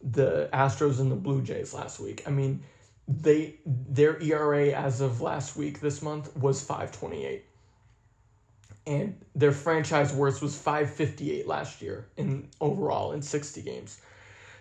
the 0.03 0.49
Astros 0.53 1.01
and 1.01 1.11
the 1.11 1.17
Blue 1.17 1.43
Jays 1.43 1.73
last 1.73 2.01
week. 2.01 2.23
I 2.27 2.31
mean, 2.31 2.63
they 3.09 3.57
their 3.67 4.21
ERA 4.23 4.69
as 4.69 5.01
of 5.01 5.21
last 5.21 5.57
week 5.57 5.81
this 5.81 6.03
month 6.03 6.35
was 6.37 6.61
528. 6.63 7.45
And 8.85 9.21
their 9.35 9.53
franchise 9.53 10.13
worst 10.13 10.43
was 10.43 10.57
558 10.57 11.47
last 11.47 11.81
year 11.83 12.09
in 12.17 12.49
overall 12.61 13.13
in 13.13 13.23
60 13.23 13.63
games. 13.63 14.01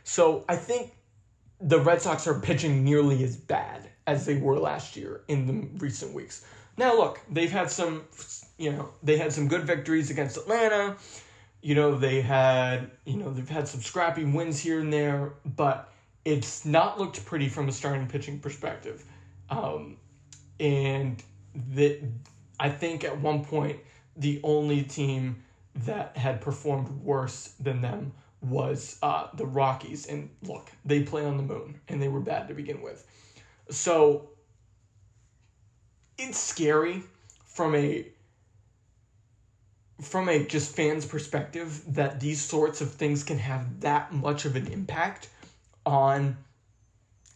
So, 0.04 0.46
I 0.48 0.56
think 0.56 0.94
the 1.60 1.80
Red 1.80 2.02
Sox 2.02 2.28
are 2.28 2.40
pitching 2.40 2.84
nearly 2.84 3.24
as 3.24 3.36
bad 3.36 3.90
as 4.08 4.26
they 4.26 4.36
were 4.36 4.60
last 4.60 4.96
year 4.96 5.22
in 5.28 5.48
the 5.48 5.80
recent 5.80 6.14
weeks. 6.14 6.46
Now, 6.78 6.98
look, 6.98 7.20
they've 7.30 7.52
had 7.52 7.70
some, 7.70 8.04
you 8.58 8.72
know, 8.72 8.90
they 9.04 9.18
had 9.18 9.34
some 9.34 9.48
good 9.48 9.64
victories 9.64 10.10
against 10.10 10.38
Atlanta. 10.38 10.96
You 11.62 11.76
know, 11.76 11.96
they 11.96 12.22
had, 12.22 12.92
you 13.06 13.18
know, 13.18 13.32
they've 13.32 13.48
had 13.48 13.68
some 13.68 13.82
scrappy 13.82 14.26
wins 14.26 14.60
here 14.60 14.80
and 14.80 14.92
there, 14.92 15.34
but 15.46 15.92
it's 16.26 16.66
not 16.66 17.00
looked 17.00 17.24
pretty 17.26 17.50
from 17.50 17.70
a 17.70 17.72
starting 17.72 18.08
pitching 18.08 18.40
perspective. 18.40 19.04
Um, 19.50 19.98
and 20.60 21.22
that 21.74 22.00
I 22.60 22.70
think 22.70 23.04
at 23.04 23.20
one 23.20 23.44
point 23.44 23.80
the 24.16 24.40
only 24.44 24.84
team 24.84 25.44
that 25.76 26.18
had 26.18 26.42
performed 26.42 26.90
worse 27.04 27.54
than 27.60 27.82
them 27.82 28.14
was 28.42 28.98
uh, 29.04 29.28
the 29.36 29.46
Rockies. 29.46 30.08
And 30.08 30.30
look, 30.44 30.70
they 30.86 31.04
play 31.04 31.26
on 31.26 31.38
the 31.38 31.44
moon, 31.44 31.80
and 31.88 32.02
they 32.02 32.08
were 32.08 32.20
bad 32.20 32.48
to 32.48 32.54
begin 32.54 32.82
with. 32.82 33.06
So 33.70 34.31
it's 36.22 36.40
scary 36.40 37.04
from 37.46 37.76
a 37.76 38.06
from 40.02 40.30
a 40.30 40.44
just 40.46 40.76
fans 40.76 41.06
perspective 41.06 41.82
that 41.88 42.20
these 42.20 42.42
sorts 42.42 42.82
of 42.82 42.92
things 42.92 43.24
can 43.24 43.38
have 43.38 43.82
that 43.82 44.12
much 44.12 44.46
of 44.46 44.56
an 44.56 44.66
impact 44.68 45.30
on 45.86 46.36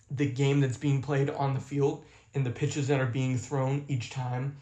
the 0.09 0.25
game 0.25 0.61
that's 0.61 0.77
being 0.77 1.01
played 1.01 1.29
on 1.29 1.53
the 1.53 1.59
field 1.59 2.03
and 2.33 2.45
the 2.45 2.49
pitches 2.49 2.87
that 2.87 2.99
are 2.99 3.05
being 3.05 3.37
thrown 3.37 3.85
each 3.87 4.09
time. 4.09 4.57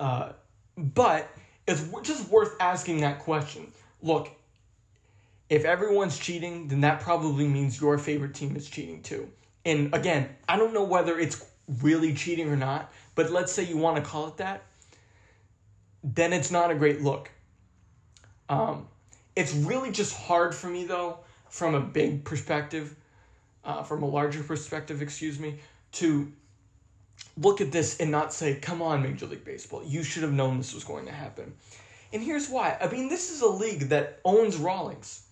Uh, 0.00 0.32
but 0.76 1.28
it's 1.66 1.82
just 2.02 2.30
worth 2.30 2.54
asking 2.60 3.00
that 3.00 3.18
question. 3.18 3.72
Look, 4.02 4.30
if 5.50 5.64
everyone's 5.64 6.18
cheating, 6.18 6.68
then 6.68 6.80
that 6.82 7.00
probably 7.00 7.46
means 7.46 7.80
your 7.80 7.98
favorite 7.98 8.34
team 8.34 8.56
is 8.56 8.68
cheating 8.70 9.02
too. 9.02 9.28
And 9.64 9.94
again, 9.94 10.28
I 10.48 10.56
don't 10.56 10.72
know 10.72 10.84
whether 10.84 11.18
it's 11.18 11.44
really 11.82 12.14
cheating 12.14 12.48
or 12.48 12.56
not, 12.56 12.92
but 13.18 13.32
let's 13.32 13.50
say 13.50 13.64
you 13.64 13.76
want 13.76 13.96
to 13.96 14.02
call 14.08 14.28
it 14.28 14.36
that, 14.36 14.62
then 16.04 16.32
it's 16.32 16.52
not 16.52 16.70
a 16.70 16.74
great 16.76 17.02
look. 17.02 17.28
Um, 18.48 18.86
it's 19.34 19.52
really 19.52 19.90
just 19.90 20.16
hard 20.16 20.54
for 20.54 20.68
me 20.68 20.84
though, 20.84 21.18
from 21.50 21.74
a 21.74 21.80
big 21.80 22.22
perspective, 22.22 22.94
uh, 23.64 23.82
from 23.82 24.04
a 24.04 24.06
larger 24.06 24.44
perspective, 24.44 25.02
excuse 25.02 25.40
me, 25.40 25.56
to 25.94 26.30
look 27.36 27.60
at 27.60 27.72
this 27.72 27.98
and 27.98 28.08
not 28.12 28.32
say, 28.32 28.54
come 28.54 28.80
on, 28.80 29.02
Major 29.02 29.26
League 29.26 29.44
Baseball, 29.44 29.82
you 29.84 30.04
should 30.04 30.22
have 30.22 30.32
known 30.32 30.56
this 30.56 30.72
was 30.72 30.84
going 30.84 31.06
to 31.06 31.12
happen. 31.12 31.52
And 32.12 32.22
here's 32.22 32.48
why. 32.48 32.78
I 32.80 32.86
mean, 32.86 33.08
this 33.08 33.32
is 33.32 33.40
a 33.40 33.48
league 33.48 33.88
that 33.88 34.20
owns 34.24 34.56
Rawlings. 34.56 35.26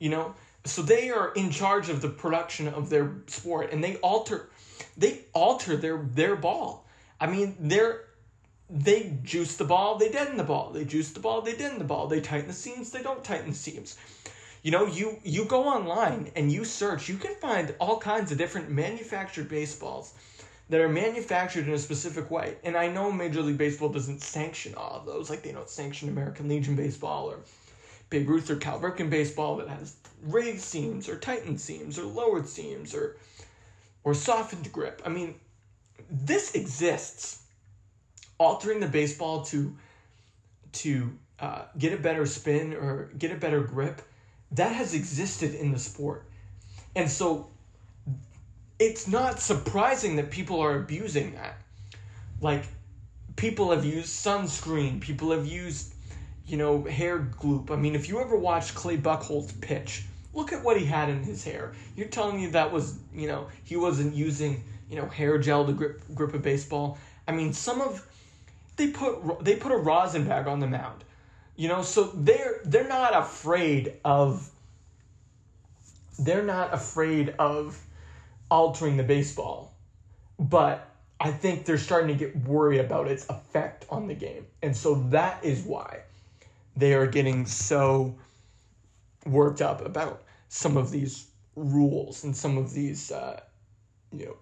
You 0.00 0.10
know? 0.10 0.34
So 0.64 0.82
they 0.82 1.10
are 1.10 1.32
in 1.34 1.52
charge 1.52 1.88
of 1.88 2.02
the 2.02 2.08
production 2.08 2.66
of 2.66 2.90
their 2.90 3.18
sport 3.28 3.72
and 3.72 3.84
they 3.84 3.94
alter 3.98 4.50
they 4.96 5.20
alter 5.32 5.76
their 5.76 5.98
their 5.98 6.34
ball. 6.34 6.85
I 7.20 7.26
mean, 7.26 7.56
they're 7.60 8.04
they 8.68 9.16
juice 9.22 9.56
the 9.56 9.64
ball, 9.64 9.96
they 9.96 10.10
deaden 10.10 10.36
the 10.36 10.44
ball. 10.44 10.72
They 10.72 10.84
juice 10.84 11.12
the 11.12 11.20
ball, 11.20 11.40
they 11.40 11.54
deaden 11.54 11.78
the 11.78 11.84
ball. 11.84 12.08
They 12.08 12.20
tighten 12.20 12.48
the 12.48 12.52
seams, 12.52 12.90
they 12.90 13.02
don't 13.02 13.22
tighten 13.22 13.50
the 13.50 13.56
seams. 13.56 13.96
You 14.62 14.72
know, 14.72 14.86
you 14.86 15.18
you 15.22 15.44
go 15.44 15.64
online 15.64 16.32
and 16.34 16.50
you 16.50 16.64
search, 16.64 17.08
you 17.08 17.16
can 17.16 17.36
find 17.36 17.74
all 17.78 17.98
kinds 17.98 18.32
of 18.32 18.38
different 18.38 18.70
manufactured 18.70 19.48
baseballs 19.48 20.14
that 20.68 20.80
are 20.80 20.88
manufactured 20.88 21.68
in 21.68 21.74
a 21.74 21.78
specific 21.78 22.30
way. 22.30 22.56
And 22.64 22.76
I 22.76 22.88
know 22.88 23.12
Major 23.12 23.42
League 23.42 23.58
Baseball 23.58 23.88
doesn't 23.88 24.22
sanction 24.22 24.74
all 24.74 24.94
of 24.94 25.06
those, 25.06 25.30
like 25.30 25.42
they 25.42 25.52
don't 25.52 25.70
sanction 25.70 26.08
American 26.08 26.48
Legion 26.48 26.74
baseball 26.74 27.30
or 27.30 27.38
Babe 28.10 28.28
Ruth 28.28 28.50
or 28.50 28.56
Cal 28.56 28.80
Ripken 28.80 29.08
baseball 29.08 29.56
that 29.58 29.68
has 29.68 29.96
raised 30.22 30.62
seams 30.62 31.08
or 31.08 31.16
tightened 31.16 31.60
seams 31.60 31.98
or 31.98 32.04
lowered 32.04 32.48
seams 32.48 32.94
or 32.94 33.16
or 34.02 34.14
softened 34.14 34.72
grip. 34.72 35.02
I 35.04 35.08
mean, 35.08 35.34
this 36.10 36.54
exists. 36.54 37.42
Altering 38.38 38.80
the 38.80 38.88
baseball 38.88 39.44
to 39.46 39.74
to 40.72 41.10
uh, 41.40 41.62
get 41.78 41.92
a 41.92 41.96
better 41.96 42.26
spin 42.26 42.74
or 42.74 43.10
get 43.18 43.32
a 43.32 43.36
better 43.36 43.62
grip, 43.62 44.02
that 44.52 44.74
has 44.74 44.94
existed 44.94 45.54
in 45.54 45.72
the 45.72 45.78
sport. 45.78 46.26
And 46.94 47.10
so 47.10 47.48
it's 48.78 49.08
not 49.08 49.40
surprising 49.40 50.16
that 50.16 50.30
people 50.30 50.60
are 50.60 50.76
abusing 50.76 51.34
that. 51.34 51.56
Like, 52.40 52.64
people 53.36 53.70
have 53.70 53.84
used 53.84 54.08
sunscreen, 54.08 55.00
people 55.00 55.30
have 55.30 55.46
used, 55.46 55.94
you 56.46 56.58
know, 56.58 56.84
hair 56.84 57.18
gloop. 57.18 57.70
I 57.70 57.76
mean, 57.76 57.94
if 57.94 58.08
you 58.08 58.20
ever 58.20 58.36
watched 58.36 58.74
Clay 58.74 58.98
Buchholz 58.98 59.58
pitch, 59.60 60.04
look 60.34 60.52
at 60.52 60.62
what 60.62 60.78
he 60.78 60.84
had 60.84 61.08
in 61.08 61.22
his 61.22 61.42
hair. 61.42 61.72
You're 61.96 62.08
telling 62.08 62.36
me 62.36 62.46
that 62.48 62.70
was, 62.70 62.98
you 63.14 63.28
know, 63.28 63.48
he 63.64 63.76
wasn't 63.76 64.14
using, 64.14 64.62
you 64.90 64.96
know, 64.96 65.06
hair 65.06 65.38
gel 65.38 65.66
to 65.66 65.72
grip 65.72 66.02
grip 66.14 66.34
a 66.34 66.38
baseball. 66.38 66.98
I 67.26 67.32
mean, 67.32 67.52
some 67.52 67.80
of 67.80 68.06
they 68.76 68.88
put 68.88 69.44
they 69.44 69.56
put 69.56 69.72
a 69.72 69.76
rosin 69.76 70.24
bag 70.24 70.46
on 70.46 70.60
the 70.60 70.66
mound. 70.66 71.04
You 71.56 71.68
know, 71.68 71.82
so 71.82 72.04
they're 72.14 72.60
they're 72.64 72.88
not 72.88 73.16
afraid 73.16 73.94
of 74.04 74.50
they're 76.18 76.44
not 76.44 76.72
afraid 76.72 77.34
of 77.38 77.80
altering 78.50 78.96
the 78.96 79.02
baseball. 79.02 79.72
But 80.38 80.88
I 81.18 81.30
think 81.30 81.64
they're 81.64 81.78
starting 81.78 82.08
to 82.08 82.14
get 82.14 82.36
worried 82.36 82.80
about 82.80 83.08
its 83.08 83.26
effect 83.28 83.86
on 83.88 84.06
the 84.06 84.14
game. 84.14 84.46
And 84.62 84.76
so 84.76 84.96
that 85.10 85.42
is 85.42 85.62
why 85.62 86.00
they 86.76 86.92
are 86.92 87.06
getting 87.06 87.46
so 87.46 88.14
worked 89.24 89.62
up 89.62 89.84
about 89.84 90.22
some 90.48 90.76
of 90.76 90.90
these 90.90 91.26
rules 91.56 92.24
and 92.24 92.36
some 92.36 92.58
of 92.58 92.72
these, 92.72 93.10
uh, 93.10 93.40
you 94.12 94.26
know, 94.26 94.36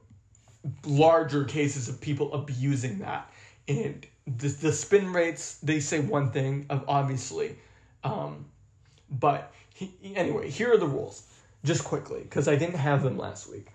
larger 0.85 1.44
cases 1.44 1.88
of 1.88 2.00
people 2.00 2.33
abusing 2.33 2.98
that. 3.00 3.31
And 3.68 4.07
the, 4.27 4.48
the 4.48 4.72
spin 4.72 5.12
rates, 5.12 5.59
they 5.62 5.81
say 5.81 6.00
one 6.00 6.31
thing, 6.31 6.66
of 6.70 6.85
obviously. 6.88 7.57
Um, 8.03 8.46
but 9.11 9.53
he, 9.74 9.92
anyway, 10.14 10.50
here 10.50 10.72
are 10.72 10.79
the 10.79 10.87
rules, 10.87 11.24
just 11.64 11.85
quickly, 11.85 12.20
because 12.22 12.48
I 12.48 12.57
didn't 12.57 12.77
have 12.77 13.03
them 13.03 13.18
last 13.18 13.50
week. 13.50 13.68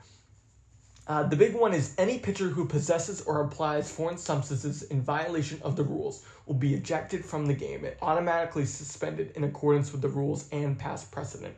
Uh, 1.08 1.23
the 1.23 1.36
big 1.36 1.56
one 1.56 1.73
is 1.73 1.95
any 1.97 2.19
pitcher 2.19 2.49
who 2.49 2.65
possesses 2.65 3.21
or 3.21 3.41
applies 3.41 3.91
foreign 3.91 4.17
substances 4.17 4.84
in 4.84 5.02
violation 5.02 5.60
of 5.63 5.75
the 5.75 5.84
rules 5.84 6.23
will 6.45 6.54
be 6.54 6.75
ejected 6.75 7.25
from 7.25 7.47
the 7.47 7.54
game 7.54 7.84
and 7.84 7.95
automatically 8.04 8.63
suspended 8.63 9.32
in 9.36 9.43
accordance 9.43 9.91
with 9.91 10.02
the 10.02 10.08
rules 10.08 10.47
and 10.52 10.78
past 10.78 11.12
precedent. 11.12 11.56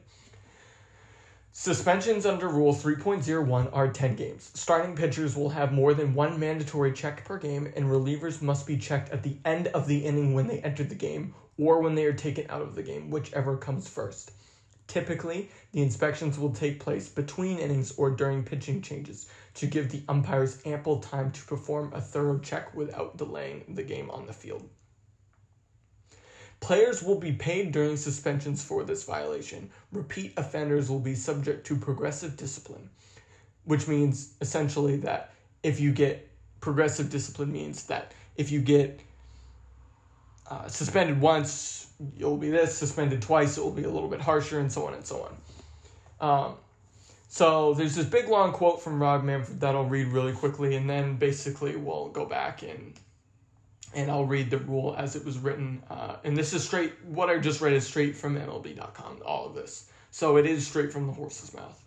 Suspensions 1.53 2.25
under 2.25 2.47
Rule 2.47 2.73
3.01 2.73 3.69
are 3.73 3.91
10 3.91 4.15
games. 4.15 4.51
Starting 4.53 4.95
pitchers 4.95 5.35
will 5.35 5.49
have 5.49 5.73
more 5.73 5.93
than 5.93 6.13
one 6.13 6.39
mandatory 6.39 6.93
check 6.93 7.25
per 7.25 7.37
game, 7.37 7.69
and 7.75 7.87
relievers 7.87 8.41
must 8.41 8.65
be 8.65 8.77
checked 8.77 9.09
at 9.09 9.21
the 9.21 9.35
end 9.43 9.67
of 9.67 9.85
the 9.85 10.05
inning 10.05 10.33
when 10.33 10.47
they 10.47 10.59
enter 10.59 10.85
the 10.85 10.95
game 10.95 11.35
or 11.57 11.81
when 11.81 11.93
they 11.93 12.05
are 12.05 12.13
taken 12.13 12.49
out 12.49 12.61
of 12.61 12.73
the 12.73 12.81
game, 12.81 13.09
whichever 13.09 13.57
comes 13.57 13.89
first. 13.89 14.31
Typically, 14.87 15.49
the 15.73 15.81
inspections 15.81 16.39
will 16.39 16.53
take 16.53 16.79
place 16.79 17.09
between 17.09 17.59
innings 17.59 17.91
or 17.97 18.11
during 18.11 18.43
pitching 18.43 18.81
changes 18.81 19.29
to 19.55 19.67
give 19.67 19.91
the 19.91 20.03
umpires 20.07 20.61
ample 20.65 20.99
time 20.99 21.33
to 21.33 21.43
perform 21.43 21.91
a 21.93 21.99
thorough 21.99 22.39
check 22.39 22.73
without 22.73 23.17
delaying 23.17 23.65
the 23.75 23.83
game 23.83 24.09
on 24.09 24.25
the 24.25 24.33
field. 24.33 24.69
Players 26.62 27.04
will 27.04 27.19
be 27.19 27.34
paid 27.34 27.71
during 27.71 27.97
suspensions 27.97 28.63
for 28.63 28.84
this 28.84 29.04
violation. 29.04 29.69
Repeat 29.91 30.34
offenders 30.38 30.89
will 30.89 31.00
be 31.00 31.15
subject 31.15 31.65
to 31.67 31.76
progressive 31.76 32.38
discipline, 32.38 32.89
which 33.65 33.88
means 33.88 34.34
essentially 34.41 34.97
that 34.97 35.34
if 35.63 35.80
you 35.80 35.91
get 35.91 36.30
progressive 36.62 37.10
discipline 37.10 37.52
means 37.52 37.88
that 37.88 38.13
if 38.38 38.52
you 38.52 38.62
get 38.62 39.02
uh, 40.50 40.67
suspended 40.67 41.19
once, 41.19 41.88
you'll 42.15 42.38
be 42.38 42.52
this, 42.52 42.78
suspended 42.78 43.21
twice, 43.21 43.58
it 43.58 43.63
will 43.63 43.71
be 43.71 43.84
a 43.84 43.89
little 43.89 44.10
bit 44.10 44.21
harsher, 44.21 44.60
and 44.60 44.71
so 44.71 44.86
on 44.86 44.93
and 44.93 45.06
so 45.06 45.28
on. 46.19 46.45
Um, 46.45 46.56
so 47.28 47.74
there's 47.74 47.95
this 47.95 48.06
big 48.06 48.28
long 48.28 48.52
quote 48.52 48.82
from 48.82 49.02
Rob 49.02 49.24
Manfred 49.24 49.62
that 49.62 49.74
I'll 49.76 49.86
read 49.86 50.08
really 50.08 50.34
quickly, 50.34 50.76
and 50.76 50.89
then 50.89 51.15
basically 51.15 51.76
we'll 51.76 52.10
go 52.10 52.26
back 52.26 52.62
and 52.62 52.93
and 53.93 54.10
I'll 54.10 54.25
read 54.25 54.49
the 54.49 54.58
rule 54.58 54.95
as 54.97 55.15
it 55.15 55.25
was 55.25 55.38
written. 55.38 55.84
Uh, 55.89 56.15
and 56.23 56.36
this 56.36 56.54
is 56.54 56.63
straight. 56.63 56.93
What 57.06 57.30
I 57.30 57.38
just 57.38 57.62
read 57.62 57.73
is 57.73 57.86
straight 57.86 58.15
from 58.15 58.38
MLB.com. 58.38 59.21
All 59.25 59.45
of 59.45 59.56
this, 59.56 59.89
so 60.12 60.38
it 60.38 60.45
is 60.45 60.65
straight 60.65 60.91
from 60.91 61.08
the 61.08 61.13
horse's 61.13 61.54
mouth. 61.54 61.82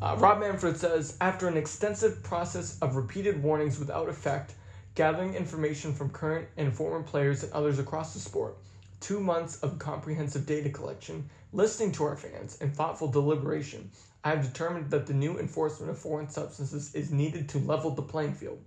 Uh, 0.00 0.14
Rob 0.18 0.40
Manfred 0.40 0.76
says 0.76 1.16
after 1.20 1.48
an 1.48 1.56
extensive 1.56 2.22
process 2.22 2.78
of 2.80 2.96
repeated 2.96 3.42
warnings 3.42 3.78
without 3.78 4.08
effect, 4.08 4.54
gathering 4.94 5.34
information 5.34 5.92
from 5.94 6.10
current 6.10 6.48
and 6.56 6.74
former 6.74 7.02
players 7.02 7.42
and 7.42 7.52
others 7.52 7.78
across 7.78 8.12
the 8.12 8.20
sport, 8.20 8.56
two 9.00 9.20
months 9.20 9.58
of 9.60 9.78
comprehensive 9.78 10.46
data 10.46 10.68
collection, 10.68 11.28
listening 11.52 11.92
to 11.92 12.04
our 12.04 12.16
fans, 12.16 12.58
and 12.60 12.74
thoughtful 12.74 13.08
deliberation, 13.08 13.90
I 14.24 14.30
have 14.30 14.42
determined 14.42 14.90
that 14.90 15.06
the 15.06 15.14
new 15.14 15.38
enforcement 15.38 15.90
of 15.90 15.98
foreign 15.98 16.28
substances 16.28 16.94
is 16.94 17.12
needed 17.12 17.48
to 17.50 17.58
level 17.58 17.92
the 17.92 18.02
playing 18.02 18.34
field. 18.34 18.58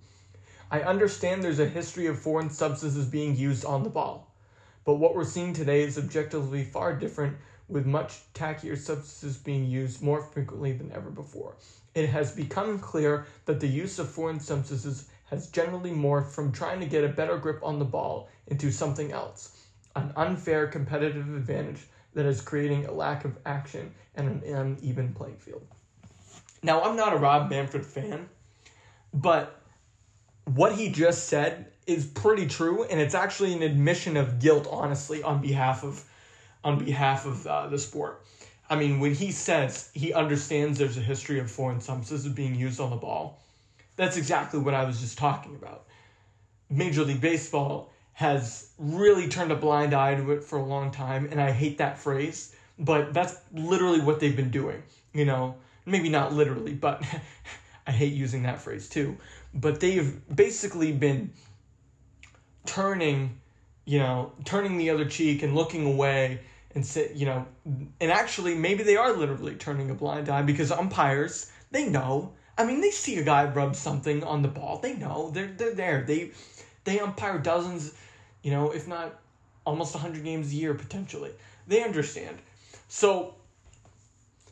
I 0.71 0.81
understand 0.81 1.43
there's 1.43 1.59
a 1.59 1.67
history 1.67 2.05
of 2.05 2.19
foreign 2.19 2.51
substances 2.51 3.05
being 3.05 3.35
used 3.35 3.65
on 3.65 3.83
the 3.83 3.89
ball, 3.89 4.31
but 4.85 4.95
what 4.95 5.15
we're 5.15 5.23
seeing 5.23 5.51
today 5.51 5.81
is 5.81 5.97
objectively 5.97 6.63
far 6.63 6.95
different, 6.95 7.37
with 7.67 7.85
much 7.85 8.21
tackier 8.33 8.77
substances 8.77 9.37
being 9.37 9.65
used 9.65 10.01
more 10.01 10.21
frequently 10.21 10.71
than 10.71 10.91
ever 10.91 11.09
before. 11.09 11.55
It 11.95 12.07
has 12.09 12.31
become 12.31 12.79
clear 12.79 13.25
that 13.45 13.59
the 13.59 13.67
use 13.67 13.99
of 13.99 14.09
foreign 14.09 14.39
substances 14.39 15.09
has 15.25 15.49
generally 15.49 15.91
morphed 15.91 16.31
from 16.31 16.51
trying 16.51 16.79
to 16.79 16.87
get 16.87 17.03
a 17.03 17.09
better 17.09 17.37
grip 17.37 17.59
on 17.63 17.79
the 17.79 17.85
ball 17.85 18.29
into 18.47 18.71
something 18.71 19.11
else, 19.11 19.65
an 19.95 20.11
unfair 20.15 20.67
competitive 20.67 21.35
advantage 21.35 21.87
that 22.13 22.25
is 22.25 22.41
creating 22.41 22.85
a 22.85 22.91
lack 22.91 23.25
of 23.25 23.37
action 23.45 23.93
and 24.15 24.43
an 24.43 24.55
uneven 24.55 25.13
playing 25.13 25.37
field. 25.37 25.65
Now, 26.61 26.81
I'm 26.81 26.95
not 26.95 27.13
a 27.13 27.17
Rob 27.17 27.49
Manfred 27.49 27.85
fan, 27.85 28.29
but 29.13 29.58
what 30.55 30.73
he 30.73 30.89
just 30.89 31.25
said 31.25 31.67
is 31.85 32.05
pretty 32.05 32.47
true, 32.47 32.83
and 32.83 32.99
it's 32.99 33.15
actually 33.15 33.53
an 33.53 33.61
admission 33.61 34.17
of 34.17 34.39
guilt, 34.39 34.67
honestly, 34.69 35.23
on 35.23 35.41
behalf 35.41 35.83
of 35.83 36.03
on 36.63 36.83
behalf 36.83 37.25
of 37.25 37.47
uh, 37.47 37.67
the 37.67 37.77
sport. 37.77 38.21
I 38.69 38.75
mean, 38.75 38.99
when 38.99 39.13
he 39.13 39.31
says 39.31 39.89
he 39.93 40.13
understands 40.13 40.77
there's 40.77 40.97
a 40.97 41.01
history 41.01 41.39
of 41.39 41.49
foreign 41.49 41.79
substances 41.79 42.31
being 42.33 42.55
used 42.55 42.79
on 42.79 42.89
the 42.89 42.97
ball, 42.97 43.39
that's 43.95 44.17
exactly 44.17 44.59
what 44.59 44.73
I 44.73 44.83
was 44.83 44.99
just 44.99 45.17
talking 45.17 45.55
about. 45.55 45.85
Major 46.69 47.03
League 47.03 47.21
Baseball 47.21 47.91
has 48.13 48.69
really 48.77 49.27
turned 49.29 49.51
a 49.51 49.55
blind 49.55 49.93
eye 49.93 50.15
to 50.15 50.31
it 50.31 50.43
for 50.43 50.59
a 50.59 50.63
long 50.63 50.91
time, 50.91 51.27
and 51.31 51.41
I 51.41 51.51
hate 51.51 51.77
that 51.77 51.97
phrase, 51.97 52.53
but 52.77 53.13
that's 53.13 53.37
literally 53.53 54.01
what 54.01 54.19
they've 54.19 54.35
been 54.35 54.51
doing. 54.51 54.83
You 55.13 55.25
know, 55.25 55.55
maybe 55.85 56.09
not 56.09 56.33
literally, 56.33 56.73
but 56.73 57.03
I 57.87 57.91
hate 57.91 58.13
using 58.13 58.43
that 58.43 58.61
phrase 58.61 58.89
too. 58.89 59.17
But 59.53 59.79
they've 59.79 60.19
basically 60.33 60.91
been 60.91 61.31
turning, 62.65 63.39
you 63.85 63.99
know, 63.99 64.31
turning 64.45 64.77
the 64.77 64.89
other 64.91 65.05
cheek 65.05 65.43
and 65.43 65.55
looking 65.55 65.85
away 65.85 66.41
and 66.75 66.85
say, 66.85 67.11
you 67.15 67.25
know, 67.25 67.45
and 67.65 68.11
actually 68.11 68.55
maybe 68.55 68.83
they 68.83 68.95
are 68.95 69.11
literally 69.11 69.55
turning 69.55 69.89
a 69.89 69.95
blind 69.95 70.29
eye 70.29 70.43
because 70.43 70.71
umpires, 70.71 71.51
they 71.71 71.89
know. 71.89 72.33
I 72.57 72.65
mean, 72.65 72.81
they 72.81 72.91
see 72.91 73.17
a 73.17 73.23
guy 73.23 73.45
rub 73.45 73.75
something 73.75 74.23
on 74.23 74.41
the 74.41 74.49
ball. 74.49 74.79
They 74.79 74.95
know. 74.95 75.31
They're 75.31 75.47
they're 75.47 75.73
there. 75.73 76.03
They 76.03 76.31
they 76.83 76.99
umpire 76.99 77.39
dozens, 77.39 77.93
you 78.43 78.51
know, 78.51 78.71
if 78.71 78.87
not 78.87 79.19
almost 79.65 79.93
100 79.93 80.23
games 80.23 80.51
a 80.51 80.55
year 80.55 80.73
potentially. 80.73 81.31
They 81.67 81.83
understand. 81.83 82.37
So 82.87 83.35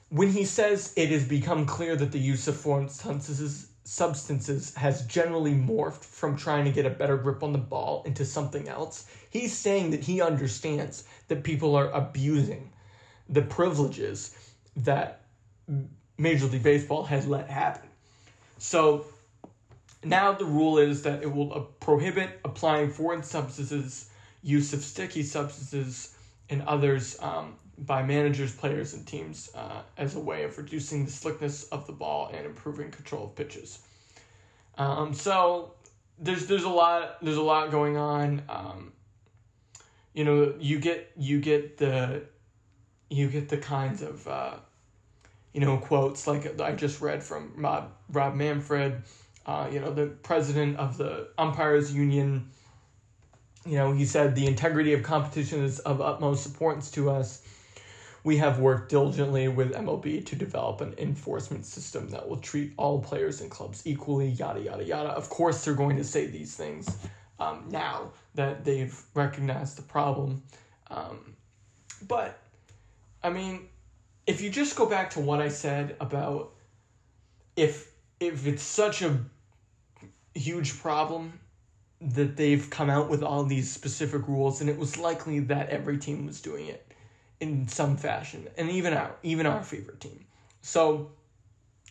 when 0.10 0.30
he 0.32 0.46
says 0.46 0.94
it 0.96 1.10
has 1.10 1.28
become 1.28 1.66
clear 1.66 1.96
that 1.96 2.12
the 2.12 2.20
use 2.20 2.48
of 2.48 2.56
foreign 2.56 2.90
substances 2.90 3.67
substances 3.88 4.76
has 4.76 5.06
generally 5.06 5.54
morphed 5.54 6.04
from 6.04 6.36
trying 6.36 6.66
to 6.66 6.72
get 6.72 6.86
a 6.86 6.90
better 6.90 7.16
grip 7.16 7.42
on 7.42 7.54
the 7.54 7.58
ball 7.58 8.04
into 8.06 8.26
something 8.26 8.68
else, 8.68 9.08
he's 9.30 9.58
saying 9.58 9.92
that 9.92 10.04
he 10.04 10.22
understands 10.22 11.06
that 11.30 11.42
people 11.42 11.74
are 11.74 11.90
abusing 11.92 12.70
the 13.30 13.42
privileges 13.42 14.36
that 14.76 15.22
Major 16.18 16.48
League 16.48 16.64
Baseball 16.64 17.06
has 17.06 17.28
let 17.28 17.50
happen. 17.50 17.90
So 18.58 19.06
now 20.04 20.34
the 20.34 20.44
rule 20.44 20.80
is 20.80 21.04
that 21.04 21.24
it 21.24 21.32
will 21.32 21.54
uh, 21.54 21.60
prohibit 21.80 22.42
applying 22.44 22.90
foreign 22.90 23.24
substances, 23.24 24.10
use 24.44 24.74
of 24.74 24.82
sticky 24.82 25.24
substances, 25.24 26.14
and 26.50 26.62
others 26.64 27.18
um, 27.22 27.56
by 27.78 28.02
managers, 28.02 28.56
players, 28.56 28.94
and 28.94 29.06
teams 29.06 29.52
uh, 29.54 29.82
as 29.98 30.16
a 30.16 30.20
way 30.20 30.44
of 30.44 30.58
reducing 30.58 31.06
the 31.06 31.12
slickness 31.12 31.66
of 31.66 31.86
the 31.86 31.94
ball 31.94 32.32
and 32.34 32.46
improving 32.46 32.90
control 32.90 33.26
of 33.26 33.36
pitches. 33.36 33.80
Um, 34.78 35.14
so 35.14 35.74
there's 36.20 36.48
there's 36.48 36.64
a 36.64 36.70
lot 36.70 37.24
there's 37.24 37.38
a 37.38 37.42
lot 37.42 37.72
going 37.72 37.98
on. 37.98 38.42
Um, 38.50 38.94
you 40.14 40.24
know, 40.24 40.56
you 40.60 40.80
get 40.80 41.12
you 41.16 41.40
get 41.40 41.78
the 41.78 42.24
you 43.10 43.28
get 43.30 43.50
the 43.50 43.58
kinds 43.58 44.02
of 44.02 44.28
uh, 44.28 44.56
you 45.54 45.62
know 45.62 45.78
quotes 45.78 46.26
like 46.26 46.60
I 46.60 46.72
just 46.74 47.02
read 47.02 47.24
from 47.24 47.54
Rob 47.56 47.92
Rob 48.10 48.34
Manfred, 48.34 49.04
uh, 49.46 49.70
you 49.72 49.80
know, 49.80 49.94
the 49.94 50.08
president 50.08 50.78
of 50.78 50.98
the 50.98 51.30
umpires 51.38 51.94
union. 51.94 52.50
You 53.66 53.78
know, 53.78 53.92
he 53.92 54.06
said 54.06 54.34
the 54.34 54.48
integrity 54.48 54.94
of 54.94 55.04
competition 55.04 55.64
is 55.64 55.80
of 55.80 56.00
utmost 56.02 56.46
importance 56.46 56.90
to 56.92 57.10
us 57.10 57.44
we 58.28 58.36
have 58.36 58.60
worked 58.60 58.90
diligently 58.90 59.48
with 59.48 59.72
MLB 59.72 60.26
to 60.26 60.36
develop 60.36 60.82
an 60.82 60.94
enforcement 60.98 61.66
system 61.66 62.10
that 62.10 62.28
will 62.28 62.36
treat 62.36 62.74
all 62.76 63.02
players 63.02 63.40
and 63.40 63.50
clubs 63.50 63.84
equally, 63.86 64.28
yada, 64.28 64.60
yada, 64.60 64.84
yada. 64.84 65.08
Of 65.12 65.30
course, 65.30 65.64
they're 65.64 65.74
going 65.74 65.96
to 65.96 66.04
say 66.04 66.28
these 66.28 66.54
things 66.54 66.90
um, 67.40 67.64
now 67.70 68.12
that 68.36 68.66
they've 68.66 68.94
recognized 69.14 69.78
the 69.78 69.82
problem. 69.82 70.44
Um, 70.92 71.38
but, 72.06 72.38
I 73.24 73.30
mean, 73.30 73.70
if 74.26 74.42
you 74.42 74.50
just 74.50 74.76
go 74.76 74.86
back 74.86 75.12
to 75.12 75.22
what 75.22 75.40
I 75.40 75.48
said 75.48 75.96
about 76.02 76.52
if 77.56 77.90
if 78.20 78.46
it's 78.46 78.62
such 78.62 79.04
a 79.04 79.18
huge 80.36 80.78
problem 80.82 81.40
that 82.02 82.36
they've 82.36 82.70
come 82.70 82.90
out 82.90 83.10
with 83.10 83.24
all 83.24 83.46
these 83.46 83.72
specific 83.72 84.28
rules, 84.28 84.60
and 84.60 84.70
it 84.70 84.78
was 84.78 84.98
likely 84.98 85.40
that 85.40 85.70
every 85.70 85.98
team 85.98 86.26
was 86.26 86.42
doing 86.42 86.68
it 86.68 86.87
in 87.40 87.68
some 87.68 87.98
fashion, 87.98 88.48
and 88.58 88.70
even 88.70 88.94
our 88.94 89.16
even 89.24 89.46
our 89.46 89.64
favorite 89.64 90.00
team. 90.00 90.26
So 90.62 91.12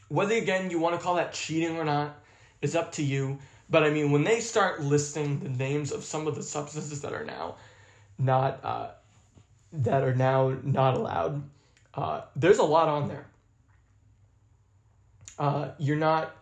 whether 0.09 0.35
again 0.35 0.71
you 0.71 0.79
want 0.79 0.97
to 0.97 1.03
call 1.03 1.17
that 1.17 1.33
cheating 1.33 1.77
or 1.77 1.85
not 1.85 2.17
is 2.63 2.77
up 2.77 2.93
to 2.93 3.03
you. 3.03 3.39
But 3.69 3.83
I 3.83 3.91
mean, 3.91 4.13
when 4.13 4.23
they 4.23 4.41
start 4.41 4.81
listing 4.81 5.41
the 5.41 5.49
names 5.49 5.91
of 5.91 6.05
some 6.05 6.27
of 6.29 6.37
the 6.37 6.43
substances 6.43 7.03
that 7.03 7.13
are 7.13 7.25
now 7.25 7.57
not 8.19 8.65
uh, 8.65 8.91
that 9.73 10.03
are 10.03 10.15
now 10.15 10.57
not 10.63 10.97
allowed, 10.97 11.43
uh, 11.95 12.23
there's 12.37 12.59
a 12.59 12.65
lot 12.65 12.89
on 12.89 13.09
there. 13.09 13.27
Uh, 15.39 15.71
you're 15.79 15.97
not 15.97 16.35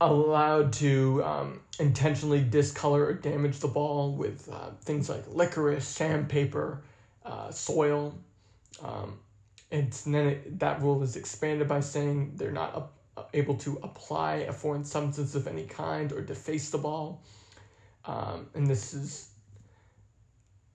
allowed 0.00 0.72
to 0.72 1.22
um, 1.24 1.60
intentionally 1.78 2.40
discolor 2.42 3.06
or 3.06 3.12
damage 3.12 3.58
the 3.58 3.68
ball 3.68 4.12
with 4.12 4.48
uh, 4.50 4.70
things 4.82 5.08
like 5.08 5.24
licorice, 5.28 5.86
sandpaper, 5.86 6.82
uh, 7.30 7.50
soil. 7.50 8.14
Um, 8.82 9.18
and 9.70 9.92
then 10.06 10.26
it, 10.26 10.58
that 10.58 10.82
rule 10.82 11.02
is 11.02 11.16
expanded 11.16 11.68
by 11.68 11.80
saying 11.80 12.32
they're 12.34 12.50
not 12.50 12.92
able 13.32 13.54
to 13.54 13.78
apply 13.82 14.36
a 14.36 14.52
foreign 14.52 14.84
substance 14.84 15.34
of 15.34 15.46
any 15.46 15.64
kind 15.64 16.12
or 16.12 16.22
deface 16.22 16.70
the 16.70 16.78
ball. 16.78 17.22
Um, 18.04 18.48
and 18.54 18.66
this 18.66 18.94
is, 18.94 19.30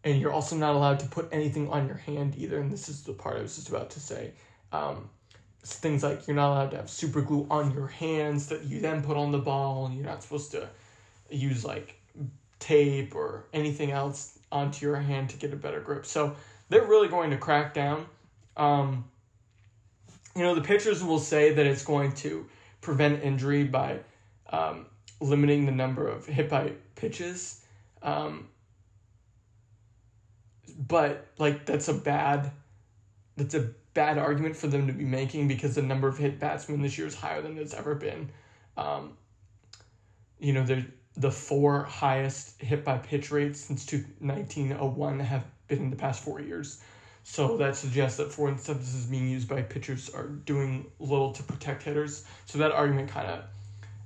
and 0.03 0.21
you're 0.21 0.31
also 0.31 0.55
not 0.55 0.75
allowed 0.75 0.99
to 0.99 1.07
put 1.07 1.27
anything 1.31 1.69
on 1.69 1.87
your 1.87 1.97
hand 1.97 2.35
either. 2.37 2.59
And 2.59 2.71
this 2.71 2.87
is 2.87 3.03
the 3.03 3.13
part 3.13 3.37
I 3.37 3.41
was 3.41 3.55
just 3.55 3.69
about 3.69 3.89
to 3.91 3.99
say. 3.99 4.31
Um, 4.71 5.09
things 5.63 6.03
like 6.03 6.27
you're 6.27 6.35
not 6.35 6.51
allowed 6.51 6.71
to 6.71 6.77
have 6.77 6.89
super 6.89 7.21
glue 7.21 7.47
on 7.49 7.73
your 7.73 7.87
hands 7.87 8.47
that 8.47 8.63
you 8.63 8.79
then 8.79 9.01
put 9.01 9.17
on 9.17 9.31
the 9.31 9.39
ball. 9.39 9.91
You're 9.93 10.05
not 10.05 10.21
supposed 10.23 10.51
to 10.51 10.69
use 11.29 11.65
like 11.65 11.99
tape 12.59 13.15
or 13.15 13.47
anything 13.51 13.91
else 13.91 14.39
onto 14.55 14.85
your 14.85 14.95
hand 14.95 15.29
to 15.29 15.37
get 15.37 15.53
a 15.53 15.57
better 15.57 15.81
grip. 15.81 16.05
So 16.05 16.35
they're 16.69 16.85
really 16.85 17.09
going 17.09 17.31
to 17.31 17.37
crack 17.37 17.73
down. 17.73 18.05
Um, 18.55 19.05
you 20.35 20.43
know, 20.43 20.55
the 20.55 20.61
pitchers 20.61 21.03
will 21.03 21.19
say 21.19 21.53
that 21.53 21.65
it's 21.65 21.83
going 21.83 22.13
to 22.13 22.45
prevent 22.81 23.21
injury 23.21 23.65
by 23.65 23.99
um, 24.49 24.85
limiting 25.19 25.65
the 25.65 25.73
number 25.73 26.07
of 26.07 26.25
hit 26.25 26.49
by 26.49 26.71
pitches. 26.95 27.61
Um, 28.01 28.47
but 30.77 31.27
like 31.37 31.65
that's 31.65 31.87
a 31.87 31.93
bad 31.93 32.51
that's 33.37 33.53
a 33.53 33.71
bad 33.93 34.17
argument 34.17 34.55
for 34.55 34.67
them 34.67 34.87
to 34.87 34.93
be 34.93 35.05
making 35.05 35.47
because 35.47 35.75
the 35.75 35.81
number 35.81 36.07
of 36.07 36.17
hit 36.17 36.39
batsmen 36.39 36.81
this 36.81 36.97
year 36.97 37.07
is 37.07 37.15
higher 37.15 37.41
than 37.41 37.57
it's 37.57 37.73
ever 37.73 37.95
been. 37.95 38.29
Um, 38.77 39.17
you 40.39 40.53
know, 40.53 40.63
there 40.63 40.85
the 41.17 41.31
four 41.31 41.83
highest 41.83 42.61
hit 42.61 42.83
by 42.83 42.97
pitch 42.97 43.31
rates 43.31 43.61
since 43.61 43.91
1901 43.91 45.19
have 45.19 45.43
been 45.67 45.79
in 45.79 45.89
the 45.89 45.95
past 45.95 46.23
four 46.23 46.41
years. 46.41 46.81
So 47.23 47.57
that 47.57 47.75
suggests 47.75 48.17
that 48.17 48.31
foreign 48.31 48.57
substances 48.57 49.07
being 49.07 49.27
used 49.27 49.47
by 49.47 49.63
pitchers 49.63 50.09
are 50.09 50.27
doing 50.27 50.85
little 50.99 51.31
to 51.31 51.43
protect 51.43 51.83
hitters. 51.83 52.23
So 52.45 52.59
that 52.59 52.71
argument 52.71 53.09
kind 53.09 53.27
of 53.27 53.43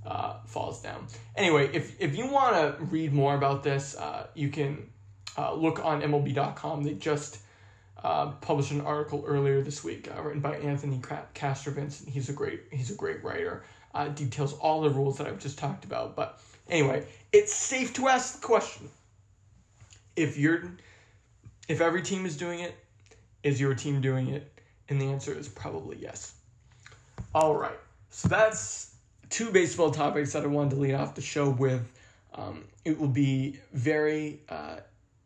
uh, 0.05 0.37
falls 0.45 0.81
down. 0.81 1.07
Anyway, 1.35 1.69
if, 1.73 1.99
if 1.99 2.15
you 2.15 2.27
want 2.27 2.55
to 2.55 2.83
read 2.85 3.11
more 3.11 3.35
about 3.35 3.61
this, 3.63 3.97
uh, 3.97 4.27
you 4.35 4.49
can 4.49 4.89
uh, 5.37 5.53
look 5.53 5.83
on 5.83 6.01
MLB.com. 6.01 6.83
They 6.83 6.93
just 6.93 7.39
uh, 8.03 8.27
published 8.39 8.71
an 8.71 8.81
article 8.81 9.23
earlier 9.27 9.61
this 9.61 9.83
week 9.83 10.09
uh, 10.15 10.21
written 10.21 10.41
by 10.41 10.55
Anthony 10.57 10.99
Castrovince. 10.99 12.07
He's 12.07 12.29
a 12.29 12.33
great 12.33 12.63
he's 12.71 12.91
a 12.91 12.95
great 12.95 13.23
writer. 13.23 13.63
Uh, 13.93 14.07
details 14.07 14.53
all 14.53 14.81
the 14.81 14.89
rules 14.89 15.17
that 15.17 15.27
I've 15.27 15.39
just 15.39 15.57
talked 15.57 15.83
about, 15.83 16.15
but 16.15 16.39
Anyway, 16.69 17.05
it's 17.31 17.53
safe 17.53 17.93
to 17.93 18.07
ask 18.07 18.39
the 18.39 18.45
question. 18.45 18.89
If 20.15 20.37
you're 20.37 20.63
if 21.67 21.81
every 21.81 22.01
team 22.01 22.25
is 22.25 22.35
doing 22.35 22.59
it, 22.59 22.75
is 23.43 23.59
your 23.59 23.75
team 23.75 24.01
doing 24.01 24.29
it? 24.29 24.51
And 24.89 24.99
the 24.99 25.05
answer 25.05 25.33
is 25.33 25.47
probably 25.47 25.97
yes. 25.97 26.33
All 27.33 27.55
right. 27.55 27.77
So 28.09 28.27
that's 28.27 28.95
two 29.29 29.51
baseball 29.51 29.91
topics 29.91 30.33
that 30.33 30.43
I 30.43 30.47
wanted 30.47 30.71
to 30.71 30.75
lead 30.77 30.95
off 30.95 31.15
the 31.15 31.21
show 31.21 31.49
with. 31.49 31.91
Um, 32.33 32.65
it 32.85 32.99
will 32.99 33.07
be 33.07 33.59
very 33.73 34.39
uh, 34.49 34.77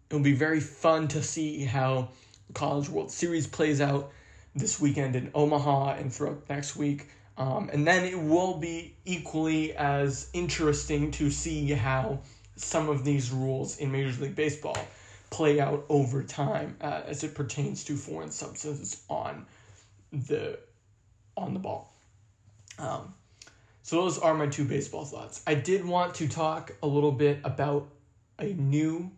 it 0.09 0.13
will 0.13 0.21
be 0.21 0.33
very 0.33 0.59
fun 0.59 1.07
to 1.09 1.23
see 1.23 1.63
how 1.63 2.09
College 2.53 2.89
World 2.89 3.11
Series 3.11 3.47
plays 3.47 3.81
out 3.81 4.11
this 4.55 4.79
weekend 4.79 5.15
in 5.15 5.31
Omaha 5.33 5.95
and 5.95 6.13
throughout 6.13 6.47
next 6.49 6.75
week. 6.75 7.07
Um, 7.37 7.69
and 7.73 7.85
then 7.85 8.05
it 8.05 8.19
will 8.19 8.57
be 8.57 8.95
equally 9.05 9.73
as 9.73 10.29
interesting 10.33 11.11
to 11.11 11.31
see 11.31 11.71
how 11.71 12.19
some 12.55 12.89
of 12.89 13.03
these 13.03 13.31
rules 13.31 13.77
in 13.77 13.91
Major 13.91 14.21
League 14.21 14.35
Baseball 14.35 14.77
play 15.31 15.59
out 15.59 15.83
over 15.89 16.21
time 16.21 16.77
uh, 16.79 17.01
as 17.07 17.23
it 17.23 17.33
pertains 17.33 17.83
to 17.85 17.95
foreign 17.95 18.29
substances 18.29 19.03
on 19.09 19.47
the 20.11 20.59
on 21.35 21.53
the 21.55 21.59
ball. 21.59 21.91
Um, 22.77 23.15
so 23.81 23.95
those 23.95 24.19
are 24.19 24.35
my 24.35 24.45
two 24.45 24.65
baseball 24.65 25.03
thoughts. 25.03 25.41
I 25.47 25.55
did 25.55 25.83
want 25.83 26.13
to 26.15 26.27
talk 26.27 26.71
a 26.83 26.87
little 26.87 27.11
bit 27.11 27.39
about 27.43 27.89
a 28.37 28.53
new 28.53 29.11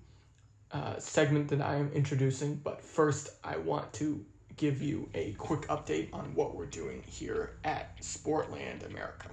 uh, 0.71 0.97
segment 0.99 1.49
that 1.49 1.61
I 1.61 1.75
am 1.75 1.91
introducing, 1.91 2.55
but 2.55 2.81
first 2.81 3.29
I 3.43 3.57
want 3.57 3.91
to 3.93 4.25
give 4.57 4.81
you 4.81 5.09
a 5.13 5.31
quick 5.33 5.61
update 5.67 6.13
on 6.13 6.33
what 6.33 6.55
we're 6.55 6.65
doing 6.65 7.03
here 7.05 7.57
at 7.63 7.99
Sportland 8.01 8.85
America. 8.85 9.29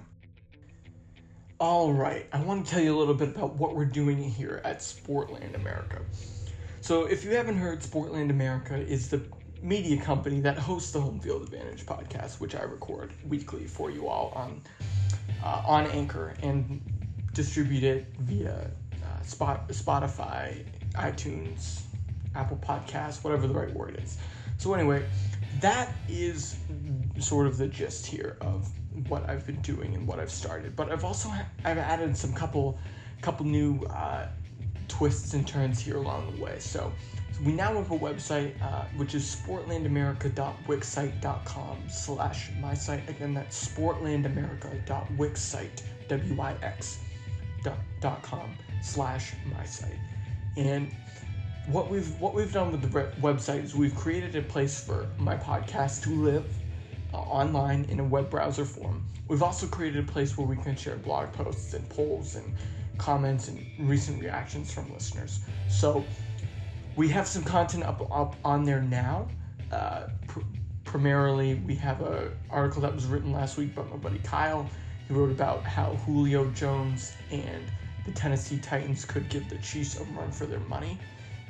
All 1.59 1.93
right, 1.93 2.27
I 2.33 2.41
want 2.41 2.65
to 2.65 2.71
tell 2.71 2.81
you 2.81 2.95
a 2.95 2.99
little 2.99 3.13
bit 3.13 3.29
about 3.29 3.55
what 3.55 3.75
we're 3.75 3.85
doing 3.85 4.17
here 4.17 4.61
at 4.65 4.79
Sportland 4.79 5.55
America. 5.55 6.01
So, 6.81 7.05
if 7.05 7.23
you 7.23 7.31
haven't 7.31 7.57
heard, 7.57 7.81
Sportland 7.81 8.29
America 8.29 8.75
is 8.75 9.07
the 9.07 9.21
media 9.61 10.01
company 10.01 10.41
that 10.41 10.57
hosts 10.57 10.91
the 10.91 10.99
Home 10.99 11.19
Field 11.19 11.43
Advantage 11.43 11.85
podcast, 11.85 12.41
which 12.41 12.55
I 12.55 12.63
record 12.63 13.13
weekly 13.29 13.65
for 13.65 13.89
you 13.89 14.09
all 14.09 14.33
on 14.35 14.61
uh, 15.43 15.63
on 15.65 15.87
Anchor 15.87 16.33
and 16.43 16.81
distribute 17.33 17.83
it 17.83 18.07
via 18.19 18.69
uh, 18.93 19.23
Spot, 19.23 19.67
Spotify, 19.69 20.65
iTunes, 20.95 21.81
Apple 22.35 22.57
Podcasts, 22.57 23.23
whatever 23.23 23.47
the 23.47 23.53
right 23.53 23.73
word 23.73 23.99
is. 24.03 24.17
So 24.57 24.73
anyway, 24.73 25.05
that 25.59 25.93
is 26.07 26.55
sort 27.19 27.47
of 27.47 27.57
the 27.57 27.67
gist 27.67 28.05
here 28.05 28.37
of 28.41 28.69
what 29.09 29.29
I've 29.29 29.45
been 29.45 29.61
doing 29.61 29.93
and 29.95 30.07
what 30.07 30.19
I've 30.19 30.31
started. 30.31 30.75
But 30.75 30.91
I've 30.91 31.03
also 31.03 31.29
I've 31.63 31.77
added 31.77 32.17
some 32.17 32.33
couple 32.33 32.79
couple 33.21 33.45
new 33.45 33.79
uh, 33.85 34.27
twists 34.87 35.33
and 35.33 35.47
turns 35.47 35.79
here 35.79 35.97
along 35.97 36.35
the 36.35 36.41
way. 36.43 36.57
So, 36.59 36.91
so 37.31 37.41
we 37.43 37.53
now 37.53 37.73
have 37.73 37.91
a 37.91 37.97
website 37.97 38.61
uh, 38.61 38.85
which 38.95 39.15
is 39.15 39.23
sportlandamerica.wixsite.com 39.35 41.77
slash 41.89 42.51
my 42.59 42.73
site. 42.73 43.09
Again, 43.09 43.33
that's 43.33 43.67
sportlandamerica.wixsite 43.67 45.81
w 46.07 46.41
i 46.41 46.55
x 46.61 46.99
dot 48.01 48.21
com 48.21 48.55
slash 48.81 49.33
my 49.55 49.65
site. 49.65 49.99
And 50.57 50.93
what 51.65 51.89
we've 51.89 52.19
what 52.19 52.33
we've 52.33 52.51
done 52.51 52.71
with 52.71 52.81
the 52.81 52.87
website 53.21 53.63
is 53.63 53.73
we've 53.73 53.95
created 53.95 54.35
a 54.35 54.41
place 54.41 54.83
for 54.83 55.07
my 55.17 55.35
podcast 55.35 56.03
to 56.03 56.09
live 56.09 56.45
uh, 57.13 57.17
online 57.17 57.85
in 57.85 57.99
a 57.99 58.03
web 58.03 58.29
browser 58.29 58.65
form. 58.65 59.05
We've 59.29 59.43
also 59.43 59.67
created 59.67 60.03
a 60.03 60.11
place 60.11 60.37
where 60.37 60.45
we 60.45 60.57
can 60.57 60.75
share 60.75 60.97
blog 60.97 61.31
posts 61.31 61.73
and 61.73 61.87
polls 61.89 62.35
and 62.35 62.53
comments 62.97 63.47
and 63.47 63.65
recent 63.77 64.21
reactions 64.21 64.73
from 64.73 64.91
listeners. 64.93 65.39
So 65.67 66.05
we 66.95 67.07
have 67.09 67.27
some 67.27 67.43
content 67.43 67.83
up, 67.83 68.07
up 68.11 68.35
on 68.43 68.65
there 68.65 68.81
now. 68.81 69.29
Uh, 69.71 70.07
pr- 70.27 70.41
primarily, 70.83 71.55
we 71.55 71.75
have 71.75 72.01
an 72.01 72.31
article 72.49 72.81
that 72.81 72.93
was 72.93 73.07
written 73.07 73.31
last 73.31 73.57
week 73.57 73.73
by 73.73 73.83
my 73.83 73.95
buddy 73.95 74.19
Kyle. 74.19 74.69
He 75.07 75.13
wrote 75.13 75.31
about 75.31 75.65
how 75.65 75.95
Julio 76.05 76.49
Jones 76.51 77.15
and 77.31 77.71
the 78.03 78.11
Tennessee 78.11 78.59
Titans 78.59 79.05
could 79.05 79.29
give 79.29 79.47
the 79.47 79.57
Chiefs 79.59 79.97
a 79.97 80.03
run 80.03 80.31
for 80.31 80.45
their 80.45 80.59
money 80.59 80.99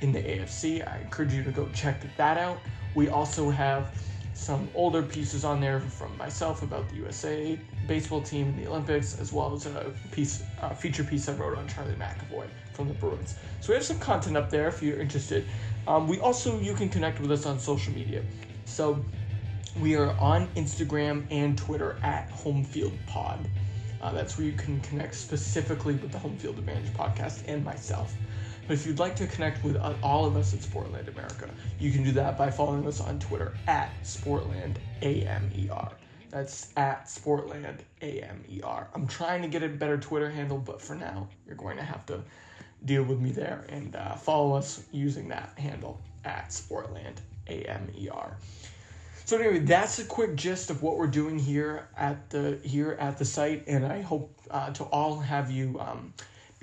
in 0.03 0.11
the 0.11 0.21
AFC. 0.21 0.87
I 0.87 0.99
encourage 0.99 1.33
you 1.33 1.43
to 1.43 1.51
go 1.51 1.67
check 1.73 2.01
that 2.17 2.37
out. 2.37 2.59
We 2.93 3.09
also 3.09 3.49
have 3.49 3.91
some 4.33 4.67
older 4.75 5.01
pieces 5.01 5.45
on 5.45 5.61
there 5.61 5.79
from 5.79 6.15
myself 6.17 6.63
about 6.63 6.89
the 6.89 6.95
USA 6.97 7.57
baseball 7.87 8.21
team 8.21 8.47
and 8.47 8.59
the 8.59 8.67
Olympics, 8.67 9.19
as 9.19 9.31
well 9.31 9.53
as 9.53 9.65
a 9.65 9.93
piece, 10.11 10.43
a 10.61 10.75
feature 10.75 11.03
piece 11.03 11.29
I 11.29 11.33
wrote 11.33 11.57
on 11.57 11.67
Charlie 11.67 11.95
McAvoy 11.95 12.47
from 12.73 12.87
the 12.87 12.93
Bruins. 12.95 13.35
So 13.61 13.69
we 13.69 13.75
have 13.75 13.85
some 13.85 13.99
content 13.99 14.35
up 14.35 14.49
there 14.49 14.67
if 14.67 14.81
you're 14.81 14.99
interested. 14.99 15.45
Um, 15.87 16.07
we 16.07 16.19
also 16.19 16.59
you 16.59 16.73
can 16.73 16.89
connect 16.89 17.19
with 17.19 17.31
us 17.31 17.45
on 17.45 17.59
social 17.59 17.93
media. 17.93 18.23
So 18.65 19.03
we 19.79 19.95
are 19.95 20.11
on 20.19 20.47
Instagram 20.55 21.25
and 21.31 21.57
Twitter 21.57 21.97
at 22.03 22.29
Homefield 22.29 22.93
Pod. 23.07 23.39
Uh, 24.01 24.11
that's 24.11 24.37
where 24.37 24.45
you 24.45 24.53
can 24.53 24.81
connect 24.81 25.15
specifically 25.15 25.95
with 25.95 26.11
the 26.11 26.19
Home 26.19 26.37
Field 26.37 26.59
Advantage 26.59 26.91
podcast 26.93 27.43
and 27.47 27.63
myself. 27.63 28.13
But 28.67 28.76
if 28.76 28.86
you'd 28.86 28.99
like 28.99 29.15
to 29.17 29.28
connect 29.28 29.63
with 29.63 29.78
all 30.02 30.26
of 30.26 30.38
us 30.38 30.54
at 30.54 30.62
Sportland 30.62 31.08
America, 31.10 31.49
you 31.80 31.91
can 31.91 32.04
do 32.04 32.12
that 32.13 32.38
by 32.38 32.49
following 32.49 32.88
us 32.88 33.02
on 33.02 33.19
Twitter 33.19 33.54
at 33.67 33.91
Sportland 34.04 34.78
AMER. 35.02 35.91
That's 36.30 36.71
at 36.78 37.06
Sportland 37.06 37.80
AMER. 38.02 38.88
I'm 38.93 39.08
trying 39.08 39.41
to 39.41 39.47
get 39.47 39.63
a 39.63 39.69
better 39.69 39.97
Twitter 39.97 40.30
handle, 40.30 40.58
but 40.58 40.82
for 40.82 40.95
now, 40.95 41.28
you're 41.45 41.56
going 41.56 41.78
to 41.78 41.84
have 41.84 42.06
to 42.08 42.21
deal 42.86 43.04
with 43.04 43.19
me 43.19 43.32
there 43.32 43.65
and 43.69 43.95
uh, 43.95 44.15
follow 44.15 44.56
us 44.56 44.84
using 44.91 45.28
that 45.30 45.54
handle 45.58 46.02
at 46.26 46.49
Sportland 46.49 47.17
AMER. 47.47 48.38
So 49.26 49.38
anyway, 49.38 49.60
that's 49.60 49.99
a 49.99 50.06
quick 50.06 50.36
gist 50.36 50.69
of 50.69 50.84
what 50.84 50.97
we're 50.97 51.08
doing 51.08 51.39
here 51.39 51.88
at 51.97 52.30
the 52.30 52.60
here 52.63 52.97
at 52.99 53.17
the 53.17 53.26
site, 53.26 53.63
and 53.67 53.86
I 53.86 54.02
hope 54.02 54.38
uh, 54.52 54.71
to 54.71 54.84
all 54.86 55.19
have 55.19 55.49
you 55.49 55.80
um, 55.80 56.13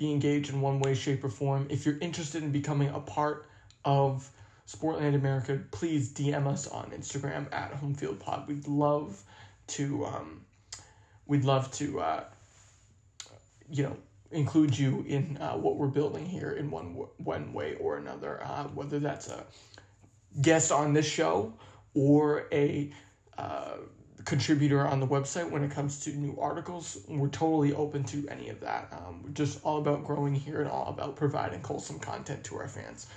be 0.01 0.11
engaged 0.11 0.51
in 0.51 0.59
one 0.61 0.79
way, 0.79 0.95
shape, 0.95 1.23
or 1.23 1.29
form. 1.29 1.67
If 1.69 1.85
you're 1.85 1.99
interested 1.99 2.41
in 2.41 2.51
becoming 2.51 2.89
a 2.89 2.99
part 2.99 3.45
of 3.85 4.27
Sportland 4.67 5.13
America, 5.13 5.61
please 5.69 6.11
DM 6.11 6.47
us 6.47 6.67
on 6.67 6.89
Instagram 6.89 7.53
at 7.53 7.71
Homefield 7.79 8.19
Pod. 8.19 8.47
We'd 8.47 8.67
love 8.67 9.21
to, 9.67 10.05
um, 10.07 10.41
we'd 11.27 11.45
love 11.45 11.71
to, 11.73 11.99
uh, 11.99 12.23
you 13.69 13.83
know, 13.83 13.95
include 14.31 14.75
you 14.75 15.05
in 15.07 15.37
uh, 15.37 15.53
what 15.53 15.75
we're 15.75 15.85
building 15.85 16.25
here 16.25 16.53
in 16.53 16.71
one 16.71 16.95
one 17.17 17.53
way 17.53 17.75
or 17.75 17.97
another. 17.97 18.41
Uh, 18.43 18.63
whether 18.69 18.97
that's 18.97 19.27
a 19.27 19.45
guest 20.41 20.71
on 20.71 20.93
this 20.93 21.05
show 21.05 21.53
or 21.93 22.47
a 22.51 22.91
uh, 23.37 23.75
contributor 24.25 24.87
on 24.87 24.99
the 24.99 25.07
website 25.07 25.49
when 25.49 25.63
it 25.63 25.71
comes 25.71 25.99
to 26.01 26.11
new 26.11 26.37
articles. 26.39 26.97
We're 27.07 27.29
totally 27.29 27.73
open 27.73 28.03
to 28.05 28.27
any 28.29 28.49
of 28.49 28.59
that. 28.61 28.91
Um, 28.91 29.23
we're 29.23 29.31
just 29.31 29.63
all 29.63 29.77
about 29.77 30.03
growing 30.03 30.35
here 30.35 30.61
and 30.61 30.69
all 30.69 30.87
about 30.87 31.15
providing 31.15 31.61
wholesome 31.61 31.99
content 31.99 32.43
to 32.45 32.57
our 32.57 32.67
fans. 32.67 33.07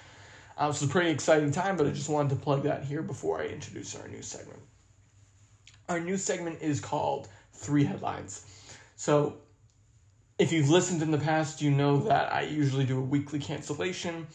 Uh, 0.57 0.69
it's 0.71 0.83
a 0.83 0.89
pretty 0.89 1.11
exciting 1.11 1.51
time, 1.51 1.77
but 1.77 1.87
I 1.87 1.91
just 1.91 2.09
wanted 2.09 2.31
to 2.31 2.37
plug 2.37 2.63
that 2.63 2.85
here 2.85 3.03
before 3.03 3.41
I 3.41 3.47
introduce 3.47 3.97
our 3.97 4.07
new 4.09 4.23
segment. 4.23 4.61
Our 5.89 6.01
new 6.01 6.17
segment 6.17 6.63
is 6.63 6.81
called 6.81 7.29
Three 7.53 7.85
Headlines. 7.85 8.47
So, 8.97 9.37
if 10.39 10.53
you've 10.53 10.71
listened 10.71 11.03
in 11.03 11.11
the 11.11 11.19
past, 11.19 11.61
you 11.61 11.71
know 11.71 11.99
that 12.05 12.33
I 12.33 12.43
usually 12.43 12.85
do 12.85 12.99
a 12.99 13.03
weekly 13.03 13.39
cancellation, 13.39 14.27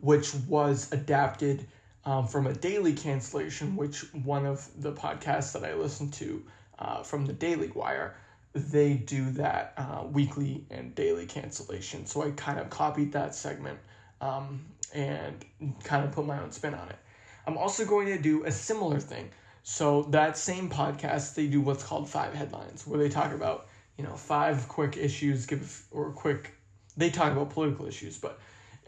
which 0.00 0.34
was 0.48 0.92
adapted 0.92 1.66
um, 2.06 2.26
from 2.26 2.46
a 2.46 2.52
daily 2.52 2.92
cancellation, 2.92 3.76
which 3.76 4.12
one 4.12 4.46
of 4.46 4.68
the 4.80 4.92
podcasts 4.92 5.52
that 5.52 5.64
I 5.64 5.74
listen 5.74 6.10
to 6.12 6.42
uh, 6.78 7.02
from 7.02 7.24
the 7.24 7.32
Daily 7.32 7.68
Wire, 7.68 8.16
they 8.54 8.94
do 8.94 9.30
that 9.32 9.74
uh, 9.76 10.04
weekly 10.10 10.64
and 10.70 10.94
daily 10.94 11.26
cancellation. 11.26 12.06
So 12.06 12.22
I 12.22 12.30
kind 12.32 12.58
of 12.58 12.70
copied 12.70 13.12
that 13.12 13.34
segment 13.34 13.78
um, 14.20 14.64
and 14.92 15.44
kind 15.82 16.04
of 16.04 16.12
put 16.12 16.26
my 16.26 16.40
own 16.40 16.52
spin 16.52 16.74
on 16.74 16.88
it. 16.88 16.96
I'm 17.46 17.56
also 17.56 17.84
going 17.84 18.06
to 18.08 18.18
do 18.18 18.44
a 18.44 18.52
similar 18.52 19.00
thing. 19.00 19.30
So 19.62 20.02
that 20.10 20.36
same 20.36 20.68
podcast, 20.68 21.34
they 21.34 21.46
do 21.46 21.60
what's 21.60 21.82
called 21.82 22.08
five 22.08 22.34
headlines, 22.34 22.86
where 22.86 22.98
they 22.98 23.08
talk 23.08 23.32
about 23.32 23.66
you 23.96 24.04
know 24.04 24.14
five 24.14 24.68
quick 24.68 24.96
issues, 24.96 25.46
give 25.46 25.84
or 25.90 26.10
quick. 26.10 26.54
They 26.96 27.10
talk 27.10 27.32
about 27.32 27.50
political 27.50 27.86
issues, 27.86 28.18
but 28.18 28.38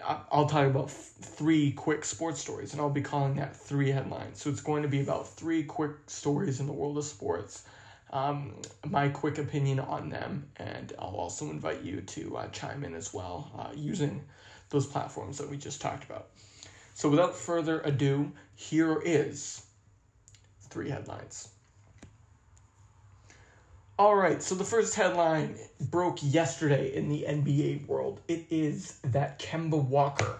I'll 0.05 0.47
talk 0.47 0.67
about 0.67 0.91
three 0.91 1.73
quick 1.73 2.05
sports 2.05 2.41
stories, 2.41 2.73
and 2.73 2.81
I'll 2.81 2.91
be 2.91 3.03
calling 3.03 3.37
that 3.37 3.57
three 3.57 3.91
headlines. 3.91 4.43
So 4.43 4.51
it's 4.51 4.61
going 4.61 4.83
to 4.83 4.89
be 4.89 5.01
about 5.01 5.29
three 5.29 5.63
quick 5.63 5.93
stories 6.07 6.61
in 6.61 6.67
the 6.67 6.73
world 6.73 6.99
of 6.99 7.05
sports, 7.05 7.65
um, 8.11 8.61
my 8.85 9.09
quick 9.09 9.39
opinion 9.39 9.81
on 9.81 10.11
them, 10.11 10.51
and 10.57 10.93
I'll 10.99 11.17
also 11.17 11.51
invite 11.51 11.83
you 11.83 12.03
to 12.03 12.37
uh, 12.37 12.49
chime 12.49 12.85
in 12.85 12.95
as 12.95 13.13
well 13.13 13.51
uh, 13.59 13.73
using 13.75 14.25
those 14.71 14.87
platforms 14.87 15.39
that 15.39 15.49
we 15.49 15.57
just 15.57 15.81
talked 15.81 16.05
about. 16.05 16.29
So 16.95 17.09
without 17.09 17.35
further 17.35 17.81
ado, 17.81 18.33
here 18.55 19.01
is 19.05 19.63
three 20.69 20.91
headlines. 20.91 21.49
All 23.99 24.15
right, 24.15 24.43
so 24.43 24.55
the 24.55 24.63
first 24.63 24.95
headline 24.95 25.57
broke 25.81 26.19
yesterday 26.21 26.95
in 26.95 27.09
the 27.09 27.25
NBA 27.27 27.87
world. 27.87 28.21
It 28.29 28.45
is 28.51 28.99
that 29.05 29.39
Kemba 29.39 29.83
Walker 29.83 30.39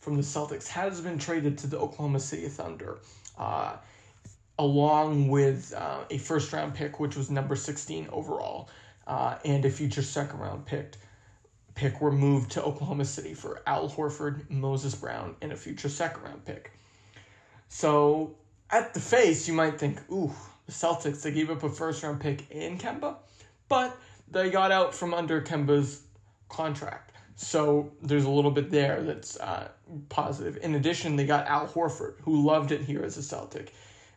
from 0.00 0.16
the 0.16 0.22
Celtics 0.22 0.66
has 0.66 1.00
been 1.00 1.16
traded 1.16 1.56
to 1.58 1.68
the 1.68 1.78
Oklahoma 1.78 2.18
City 2.18 2.48
Thunder, 2.48 2.98
uh, 3.38 3.76
along 4.58 5.28
with 5.28 5.72
uh, 5.76 6.00
a 6.10 6.18
first 6.18 6.52
round 6.52 6.74
pick, 6.74 6.98
which 6.98 7.14
was 7.14 7.30
number 7.30 7.54
16 7.54 8.08
overall, 8.10 8.70
uh, 9.06 9.36
and 9.44 9.64
a 9.64 9.70
future 9.70 10.02
second 10.02 10.40
round 10.40 10.66
pick. 10.66 10.96
Pick 11.76 12.00
were 12.00 12.10
moved 12.10 12.50
to 12.52 12.64
Oklahoma 12.64 13.04
City 13.04 13.34
for 13.34 13.62
Al 13.68 13.88
Horford, 13.88 14.50
Moses 14.50 14.96
Brown, 14.96 15.36
and 15.40 15.52
a 15.52 15.56
future 15.56 15.88
second 15.88 16.24
round 16.24 16.44
pick. 16.44 16.72
So, 17.68 18.34
at 18.68 18.94
the 18.94 19.00
face, 19.00 19.46
you 19.46 19.54
might 19.54 19.78
think, 19.78 20.00
ooh, 20.10 20.34
the 20.66 20.72
Celtics, 20.72 21.22
they 21.22 21.30
gave 21.30 21.50
up 21.50 21.62
a 21.62 21.68
first 21.68 22.02
round 22.02 22.20
pick 22.20 22.50
in 22.50 22.78
Kemba, 22.78 23.16
but 23.68 23.96
they 24.30 24.50
got 24.50 24.72
out 24.72 24.94
from 24.94 25.14
under 25.14 25.40
Kemba's 25.40 26.02
contract. 26.48 27.12
So 27.36 27.92
there's 28.02 28.24
a 28.24 28.30
little 28.30 28.50
bit 28.50 28.70
there 28.70 29.02
that's 29.02 29.38
uh, 29.38 29.68
positive. 30.08 30.58
In 30.62 30.74
addition, 30.74 31.16
they 31.16 31.26
got 31.26 31.46
Al 31.46 31.68
Horford, 31.68 32.14
who 32.22 32.44
loved 32.44 32.72
it 32.72 32.80
here 32.80 33.02
as 33.02 33.16
a 33.16 33.22
Celtic, 33.22 33.74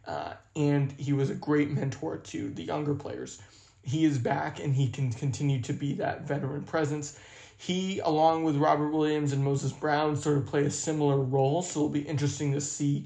uh, 0.08 0.34
and 0.56 0.92
he 0.94 1.14
was 1.14 1.30
a 1.30 1.36
great 1.36 1.70
mentor 1.70 2.18
to 2.18 2.50
the 2.52 2.64
younger 2.64 2.96
players. 2.96 3.42
He 3.84 4.06
is 4.06 4.18
back, 4.18 4.60
and 4.60 4.74
he 4.74 4.90
can 4.90 5.12
continue 5.12 5.62
to 5.64 5.74
be 5.74 5.94
that 5.96 6.22
veteran 6.22 6.64
presence. 6.64 7.20
He, 7.58 8.00
along 8.00 8.46
with 8.46 8.56
Robert 8.56 8.90
Williams 8.90 9.34
and 9.34 9.44
Moses 9.44 9.74
Brown, 9.74 10.16
sort 10.16 10.38
of 10.38 10.46
play 10.46 10.64
a 10.64 10.72
similar 10.72 11.20
role, 11.20 11.62
so 11.62 11.82
it'll 11.82 11.90
be 11.90 12.00
interesting 12.00 12.54
to 12.54 12.62
see 12.62 13.06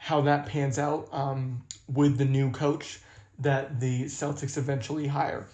how 0.00 0.22
that 0.22 0.46
pans 0.46 0.78
out 0.78 1.06
um, 1.12 1.60
with 1.86 2.16
the 2.16 2.24
new 2.24 2.50
coach 2.50 3.00
that 3.38 3.78
the 3.80 4.04
Celtics 4.04 4.56
eventually 4.56 5.06
hire. 5.06 5.46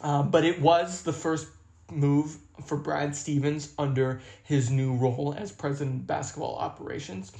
Uh, 0.00 0.22
but 0.22 0.44
it 0.44 0.60
was 0.60 1.02
the 1.02 1.12
first 1.12 1.48
move 1.90 2.36
for 2.64 2.76
Brad 2.76 3.16
Stevens 3.16 3.74
under 3.76 4.20
his 4.44 4.70
new 4.70 4.94
role 4.94 5.34
as 5.36 5.50
president 5.50 6.02
of 6.02 6.06
basketball 6.06 6.54
operations. 6.54 7.32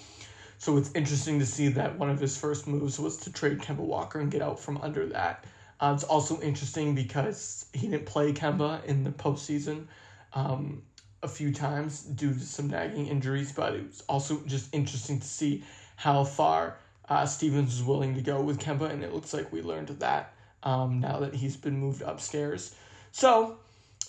So 0.59 0.76
it's 0.76 0.91
interesting 0.95 1.39
to 1.39 1.47
see 1.47 1.68
that 1.68 1.97
one 2.01 2.11
of 2.11 2.18
his 2.18 2.37
first 2.37 2.66
moves 2.66 2.99
was 2.99 3.16
to 3.18 3.32
trade 3.32 3.61
Kemba 3.61 3.78
Walker 3.78 4.18
and 4.18 4.28
get 4.28 4.43
out 4.43 4.59
from 4.59 4.78
under 4.78 5.07
that. 5.07 5.45
Uh, 5.78 5.93
it's 5.95 6.05
also 6.05 6.41
interesting 6.41 6.97
because 6.97 7.66
he 7.72 7.87
didn't 7.87 8.07
play 8.07 8.32
Kemba 8.32 8.85
in 8.87 9.05
the 9.05 9.11
postseason 9.11 9.87
um, 10.32 10.82
a 11.22 11.28
few 11.28 11.53
times 11.53 12.03
due 12.03 12.35
to 12.35 12.41
some 12.41 12.68
nagging 12.68 13.07
injuries, 13.07 13.53
but 13.53 13.74
it 13.74 13.87
was 13.87 14.03
also 14.09 14.41
just 14.47 14.74
interesting 14.74 15.20
to 15.20 15.26
see 15.26 15.62
how 15.97 16.25
far 16.25 16.77
uh, 17.09 17.27
Stevens 17.27 17.71
was 17.71 17.83
willing 17.83 18.15
to 18.15 18.23
go 18.23 18.41
with 18.41 18.59
Kemba, 18.59 18.91
and 18.91 19.03
it 19.03 19.13
looks 19.13 19.35
like 19.35 19.53
we 19.53 19.63
learned 19.63 19.89
that 19.89 20.33
um, 20.63 21.01
now 21.01 21.21
that 21.21 21.35
he's 21.35 21.57
been 21.57 21.79
moved 21.79 22.03
upstairs. 22.03 22.75
So, 23.13 23.59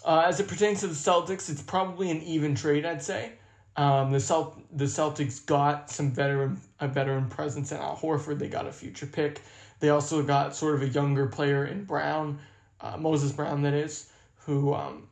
uh, 0.06 0.24
as 0.26 0.40
it 0.40 0.48
pertains 0.48 0.82
to 0.82 0.88
the 0.88 0.94
Celtics, 0.94 1.50
it's 1.50 1.62
probably 1.62 2.12
an 2.12 2.22
even 2.22 2.56
trade, 2.56 2.86
I'd 2.86 3.04
say. 3.04 3.34
Um, 3.78 4.12
the 4.12 4.20
Celt- 4.20 4.58
the 4.72 4.86
Celtics 4.86 5.46
got 5.46 5.92
some 5.92 6.12
veteran 6.12 6.60
a 6.80 6.88
veteran 6.88 7.28
presence 7.28 7.72
in 7.72 7.78
Al 7.78 7.98
Horford. 7.98 8.40
They 8.40 8.48
got 8.48 8.68
a 8.68 8.72
future 8.72 9.06
pick. 9.06 9.42
They 9.80 9.90
also 9.90 10.24
got 10.24 10.56
sort 10.56 10.76
of 10.76 10.82
a 10.82 10.88
younger 10.88 11.28
player 11.28 11.66
in 11.66 11.84
Brown, 11.84 12.40
uh, 12.80 12.96
Moses 12.98 13.34
Brown, 13.34 13.62
that 13.64 13.74
is, 13.74 14.10
who 14.38 14.74
um, 14.74 15.08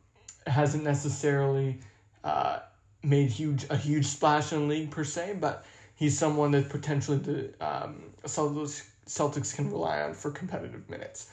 hasn't 0.47 0.83
necessarily 0.83 1.79
uh, 2.23 2.59
made 3.03 3.29
huge 3.29 3.65
a 3.69 3.75
huge 3.75 4.05
splash 4.05 4.53
in 4.53 4.61
the 4.61 4.65
league 4.65 4.91
per 4.91 5.03
se, 5.03 5.37
but 5.41 5.65
he's 6.03 6.19
someone 6.19 6.51
that 6.51 6.67
potentially 6.67 7.17
the 7.17 7.53
um, 7.65 8.03
Celtics 8.25 8.83
Celtics 9.07 9.55
can 9.55 9.71
rely 9.71 10.01
on 10.01 10.13
for 10.13 10.31
competitive 10.31 10.89
minutes. 10.89 11.29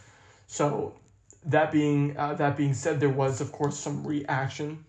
So 0.47 0.95
that 1.47 1.73
being 1.73 2.17
uh, 2.17 2.35
that 2.35 2.57
being 2.57 2.75
said, 2.75 3.01
there 3.01 3.09
was 3.09 3.41
of 3.41 3.51
course 3.51 3.77
some 3.77 4.07
reaction 4.07 4.85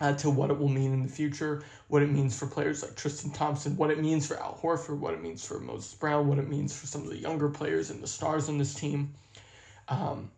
uh, 0.00 0.14
to 0.14 0.30
what 0.30 0.50
it 0.50 0.58
will 0.58 0.68
mean 0.68 0.92
in 0.92 1.02
the 1.04 1.08
future, 1.08 1.62
what 1.86 2.02
it 2.02 2.10
means 2.10 2.36
for 2.36 2.46
players 2.46 2.82
like 2.82 2.96
Tristan 2.96 3.30
Thompson, 3.30 3.76
what 3.76 3.90
it 3.90 4.00
means 4.00 4.26
for 4.26 4.36
Al 4.36 4.58
Horford, 4.60 4.98
what 4.98 5.14
it 5.14 5.22
means 5.22 5.46
for 5.46 5.60
Moses 5.60 5.94
Brown, 5.94 6.26
what 6.26 6.38
it 6.38 6.48
means 6.48 6.76
for 6.76 6.86
some 6.86 7.02
of 7.02 7.08
the 7.08 7.18
younger 7.18 7.48
players 7.48 7.90
and 7.90 8.02
the 8.02 8.08
stars 8.08 8.48
on 8.48 8.58
this 8.58 8.74
team. 8.74 9.14
Um, 9.88 10.30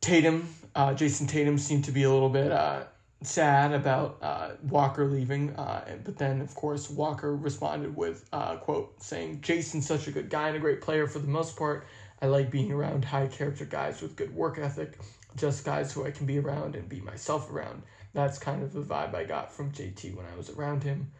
Tatum, 0.00 0.48
uh, 0.76 0.94
Jayson 0.94 1.26
Tatum 1.26 1.58
seemed 1.58 1.86
to 1.86 1.92
be 1.92 2.04
a 2.04 2.10
little 2.10 2.28
bit 2.28 2.52
uh, 2.52 2.84
sad 3.22 3.72
about 3.72 4.18
uh, 4.22 4.50
Walker 4.62 5.06
leaving, 5.06 5.50
uh, 5.56 5.98
but 6.04 6.18
then 6.18 6.40
of 6.40 6.54
course 6.54 6.88
Walker 6.90 7.34
responded 7.34 7.96
with 7.96 8.28
uh, 8.32 8.56
quote 8.56 9.02
saying, 9.02 9.40
"Jayson's 9.40 9.86
such 9.86 10.06
a 10.08 10.10
good 10.10 10.30
guy 10.30 10.48
and 10.48 10.56
a 10.56 10.60
great 10.60 10.80
player 10.80 11.06
for 11.06 11.18
the 11.18 11.28
most 11.28 11.56
part. 11.56 11.86
I 12.20 12.26
like 12.26 12.50
being 12.50 12.72
around 12.72 13.04
high 13.04 13.28
character 13.28 13.64
guys 13.64 14.02
with 14.02 14.16
good 14.16 14.34
work 14.34 14.58
ethic." 14.58 14.98
just 15.36 15.64
guys 15.64 15.92
who 15.92 16.04
I 16.04 16.10
can 16.10 16.26
be 16.26 16.38
around 16.38 16.74
and 16.74 16.88
be 16.88 17.00
myself 17.00 17.50
around. 17.50 17.82
That's 18.12 18.38
kind 18.38 18.62
of 18.62 18.72
the 18.72 18.80
vibe 18.80 19.14
I 19.14 19.24
got 19.24 19.52
from 19.52 19.72
JT 19.72 20.14
when 20.16 20.26
I 20.26 20.36
was 20.36 20.50
around 20.50 20.82
him. 20.82 21.12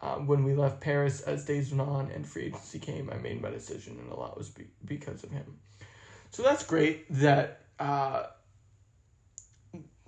Um, 0.00 0.26
when 0.26 0.44
we 0.44 0.54
left 0.54 0.80
Paris, 0.80 1.20
as 1.20 1.44
days 1.44 1.72
went 1.72 1.88
on 1.88 2.10
and 2.10 2.26
free 2.26 2.46
agency 2.46 2.78
came, 2.80 3.08
I 3.10 3.16
made 3.18 3.40
my 3.40 3.50
decision, 3.50 3.98
and 4.00 4.10
a 4.10 4.14
lot 4.16 4.36
was 4.36 4.50
be- 4.50 4.66
because 4.84 5.22
of 5.22 5.30
him. 5.30 5.58
So 6.30 6.42
that's 6.42 6.64
great 6.64 7.06
that 7.20 7.60
uh, 7.78 8.24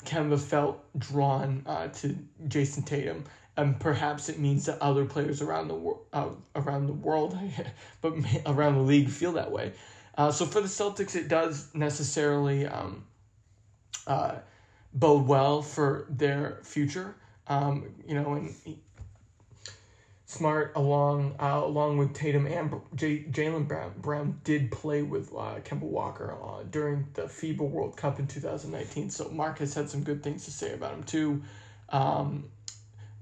Kemba 0.04 0.38
felt 0.38 0.84
drawn 0.98 1.62
uh, 1.66 1.88
to 1.88 2.16
Jayson 2.48 2.84
Tatum, 2.84 3.24
and 3.56 3.78
perhaps 3.78 4.28
it 4.28 4.38
means 4.38 4.66
that 4.66 4.80
other 4.80 5.04
players 5.04 5.42
around 5.42 5.68
the 5.68 5.74
wor- 5.74 6.00
uh, 6.12 6.30
around 6.56 6.86
the 6.86 6.92
world, 6.92 7.38
but 8.00 8.14
around 8.46 8.74
the 8.74 8.82
league, 8.82 9.08
feel 9.08 9.32
that 9.32 9.50
way. 9.50 9.72
Uh, 10.16 10.30
so 10.30 10.46
for 10.46 10.60
the 10.60 10.68
Celtics, 10.68 11.16
it 11.16 11.28
does 11.28 11.68
necessarily. 11.74 12.66
Um, 12.66 13.04
uh, 14.06 14.36
bode 14.92 15.26
well 15.26 15.62
for 15.62 16.06
their 16.08 16.60
future. 16.62 17.14
Um, 17.46 17.94
you 18.06 18.14
know, 18.14 18.34
and 18.34 18.54
Smart 20.26 20.72
along 20.74 21.36
uh, 21.38 21.60
along 21.62 21.98
with 21.98 22.14
Tatum 22.14 22.46
and 22.46 22.72
J- 22.94 23.24
Jaylen 23.24 23.68
Brown 23.68 23.92
Brown 23.98 24.40
did 24.42 24.70
play 24.70 25.02
with 25.02 25.30
uh, 25.32 25.60
Kemba 25.62 25.82
Walker 25.82 26.34
uh, 26.42 26.62
during 26.70 27.06
the 27.12 27.22
FIBA 27.22 27.60
World 27.60 27.96
Cup 27.96 28.18
in 28.18 28.26
2019. 28.26 29.10
So 29.10 29.28
Mark 29.28 29.58
has 29.58 29.74
had 29.74 29.90
some 29.90 30.02
good 30.02 30.22
things 30.22 30.46
to 30.46 30.50
say 30.50 30.72
about 30.72 30.94
him 30.94 31.02
too. 31.02 31.42
Um, 31.90 32.44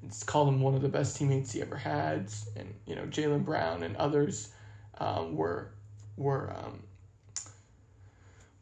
it's 0.05 0.22
called 0.22 0.48
him 0.48 0.61
one 0.61 0.74
of 0.74 0.82
the 0.82 0.88
best 0.88 1.16
teammates 1.16 1.53
he 1.53 1.61
ever 1.61 1.76
had, 1.76 2.32
and 2.57 2.72
you 2.86 2.94
know 2.94 3.03
Jaylen 3.03 3.44
Brown 3.44 3.82
and 3.82 3.96
others 3.96 4.50
um, 4.98 5.36
were 5.36 5.70
were 6.16 6.53
um, 6.57 6.82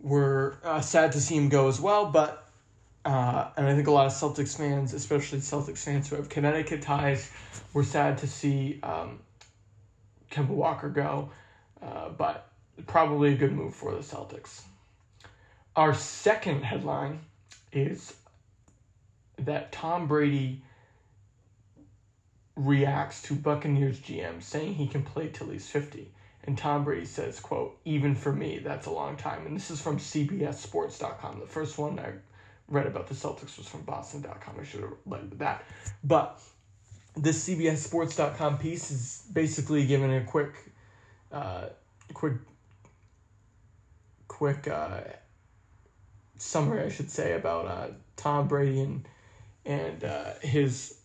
were 0.00 0.56
uh, 0.64 0.80
sad 0.80 1.12
to 1.12 1.20
see 1.20 1.36
him 1.36 1.48
go 1.50 1.68
as 1.68 1.80
well, 1.80 2.06
but 2.06 2.49
uh, 3.04 3.50
and 3.56 3.66
I 3.66 3.74
think 3.74 3.86
a 3.86 3.90
lot 3.90 4.06
of 4.06 4.12
Celtics 4.12 4.56
fans, 4.56 4.92
especially 4.92 5.38
Celtics 5.38 5.78
fans 5.78 6.08
who 6.08 6.16
have 6.16 6.28
Connecticut 6.28 6.82
ties, 6.82 7.30
were 7.72 7.84
sad 7.84 8.18
to 8.18 8.26
see 8.26 8.78
um, 8.82 9.20
Kemba 10.30 10.48
Walker 10.48 10.88
go, 10.88 11.30
uh, 11.82 12.10
but 12.10 12.48
probably 12.86 13.32
a 13.32 13.36
good 13.36 13.52
move 13.52 13.74
for 13.74 13.92
the 13.92 14.00
Celtics. 14.00 14.62
Our 15.76 15.94
second 15.94 16.62
headline 16.62 17.20
is 17.72 18.14
that 19.38 19.72
Tom 19.72 20.06
Brady 20.06 20.62
reacts 22.56 23.22
to 23.22 23.34
Buccaneers 23.34 23.98
GM 24.00 24.42
saying 24.42 24.74
he 24.74 24.86
can 24.86 25.02
play 25.02 25.28
till 25.28 25.48
he's 25.48 25.68
50. 25.68 26.12
And 26.44 26.56
Tom 26.56 26.84
Brady 26.84 27.06
says, 27.06 27.38
quote, 27.38 27.78
even 27.84 28.14
for 28.14 28.32
me, 28.32 28.58
that's 28.58 28.86
a 28.86 28.90
long 28.90 29.16
time. 29.16 29.46
And 29.46 29.54
this 29.56 29.70
is 29.70 29.80
from 29.80 29.98
CBSSports.com. 29.98 31.40
The 31.40 31.46
first 31.46 31.78
one 31.78 31.98
I 31.98 32.12
read 32.70 32.86
about 32.86 33.08
the 33.08 33.14
Celtics 33.14 33.58
was 33.58 33.68
from 33.68 33.82
Boston.com. 33.82 34.54
I 34.58 34.64
should 34.64 34.80
have 34.80 34.92
led 35.04 35.28
with 35.28 35.40
that. 35.40 35.64
But 36.02 36.40
this 37.16 37.48
CBSSports.com 37.48 38.58
piece 38.58 38.90
is 38.90 39.22
basically 39.32 39.86
giving 39.86 40.14
a 40.14 40.24
quick, 40.24 40.54
uh, 41.32 41.66
quick, 42.14 42.34
quick 44.28 44.68
uh, 44.68 45.00
summary, 46.38 46.84
I 46.84 46.88
should 46.88 47.10
say, 47.10 47.34
about 47.34 47.66
uh, 47.66 47.88
Tom 48.16 48.48
Brady 48.48 48.80
and, 48.80 49.08
and 49.66 50.04
uh, 50.04 50.34
his 50.40 50.96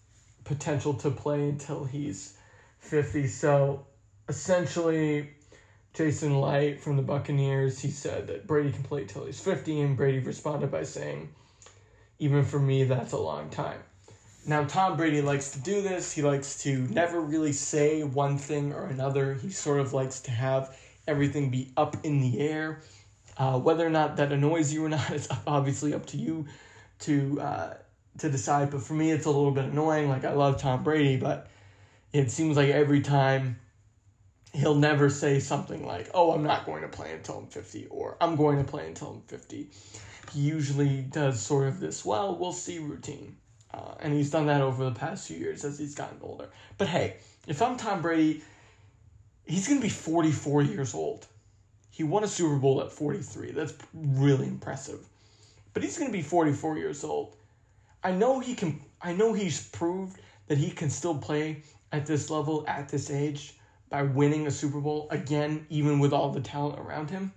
potential 0.43 0.93
to 0.93 1.09
play 1.09 1.49
until 1.49 1.83
he's 1.83 2.37
50. 2.79 3.27
So 3.27 3.87
essentially 4.29 5.31
Jason 5.95 6.39
Licht 6.39 6.81
from 6.81 6.97
the 6.97 7.01
Buccaneers, 7.01 7.79
he 7.79 7.89
said 7.89 8.27
that 8.27 8.45
Brady 8.45 8.71
can 8.71 8.83
play 8.83 9.05
till 9.05 9.25
he's 9.25 9.39
50, 9.39 9.81
and 9.81 9.97
Brady 9.97 10.19
responded 10.19 10.69
by 10.69 10.83
saying, 10.83 11.29
even 12.19 12.43
for 12.43 12.59
me, 12.59 12.83
that's 12.83 13.11
a 13.11 13.17
long 13.17 13.49
time. 13.49 13.79
Now, 14.47 14.63
Tom 14.63 14.95
Brady 14.95 15.21
likes 15.21 15.51
to 15.51 15.59
do 15.59 15.81
this. 15.81 16.11
He 16.11 16.21
likes 16.21 16.61
to 16.63 16.77
never 16.91 17.19
really 17.19 17.51
say 17.51 18.03
one 18.03 18.37
thing 18.37 18.73
or 18.73 18.85
another. 18.85 19.33
He 19.33 19.49
sort 19.49 19.79
of 19.79 19.93
likes 19.93 20.19
to 20.21 20.31
have 20.31 20.77
everything 21.07 21.49
be 21.49 21.71
up 21.75 21.97
in 22.03 22.21
the 22.21 22.39
air. 22.39 22.81
Uh, 23.37 23.59
whether 23.59 23.85
or 23.85 23.89
not 23.89 24.17
that 24.17 24.31
annoys 24.31 24.71
you 24.71 24.85
or 24.85 24.89
not 24.89 25.09
it's 25.11 25.27
obviously 25.45 25.93
up 25.93 26.05
to 26.05 26.17
you 26.17 26.45
to 26.99 27.41
uh, 27.41 27.73
to 28.19 28.29
decide. 28.29 28.69
But 28.69 28.81
for 28.81 28.93
me, 28.93 29.11
it's 29.11 29.25
a 29.25 29.31
little 29.31 29.51
bit 29.51 29.65
annoying. 29.65 30.09
Like 30.09 30.23
I 30.23 30.33
love 30.33 30.61
Tom 30.61 30.83
Brady, 30.83 31.17
but 31.17 31.47
it 32.13 32.31
seems 32.31 32.55
like 32.55 32.69
every 32.69 33.01
time 33.01 33.59
he'll 34.55 34.75
never 34.75 35.09
say 35.09 35.39
something 35.39 35.85
like, 35.85 36.09
"Oh, 36.13 36.31
I'm 36.31 36.43
not 36.43 36.65
going 36.65 36.81
to 36.81 36.87
play 36.87 37.11
until 37.13 37.39
I'm 37.39 37.47
50," 37.47 37.87
or 37.87 38.17
"I'm 38.21 38.35
going 38.35 38.57
to 38.57 38.63
play 38.63 38.87
until 38.87 39.09
I'm 39.09 39.21
50." 39.21 39.69
He 40.33 40.39
usually 40.39 41.01
does 41.01 41.39
sort 41.39 41.67
of 41.67 41.79
this, 41.79 42.05
"Well, 42.05 42.37
we'll 42.37 42.53
see" 42.53 42.79
routine, 42.79 43.37
uh, 43.73 43.95
and 43.99 44.13
he's 44.13 44.31
done 44.31 44.47
that 44.47 44.61
over 44.61 44.83
the 44.85 44.91
past 44.91 45.27
few 45.27 45.37
years 45.37 45.63
as 45.65 45.77
he's 45.77 45.95
gotten 45.95 46.19
older. 46.21 46.49
But 46.77 46.87
hey, 46.87 47.17
if 47.47 47.61
I'm 47.61 47.77
Tom 47.77 48.01
Brady, 48.01 48.43
he's 49.45 49.67
going 49.67 49.79
to 49.79 49.83
be 49.83 49.89
44 49.89 50.63
years 50.63 50.93
old. 50.93 51.27
He 51.91 52.03
won 52.03 52.23
a 52.23 52.27
Super 52.27 52.57
Bowl 52.57 52.81
at 52.81 52.91
43. 52.91 53.51
That's 53.51 53.73
really 53.93 54.47
impressive. 54.47 54.99
But 55.73 55.83
he's 55.83 55.97
going 55.97 56.11
to 56.11 56.17
be 56.17 56.23
44 56.23 56.77
years 56.77 57.03
old. 57.03 57.35
I 58.03 58.11
know 58.11 58.39
he 58.39 58.55
can. 58.55 58.81
I 59.01 59.13
know 59.13 59.33
he's 59.33 59.67
proved 59.69 60.19
that 60.47 60.57
he 60.57 60.71
can 60.71 60.89
still 60.89 61.17
play 61.17 61.63
at 61.91 62.05
this 62.05 62.29
level 62.29 62.65
at 62.67 62.89
this 62.89 63.09
age 63.09 63.55
by 63.95 64.03
winning 64.03 64.45
a 64.45 64.51
Super 64.51 64.81
Bowl 64.81 65.07
again, 65.09 65.65
even 65.69 65.99
with 65.99 66.11
all 66.11 66.29
the 66.29 66.41
talent 66.41 66.77
around 66.77 67.09
him. 67.09 67.31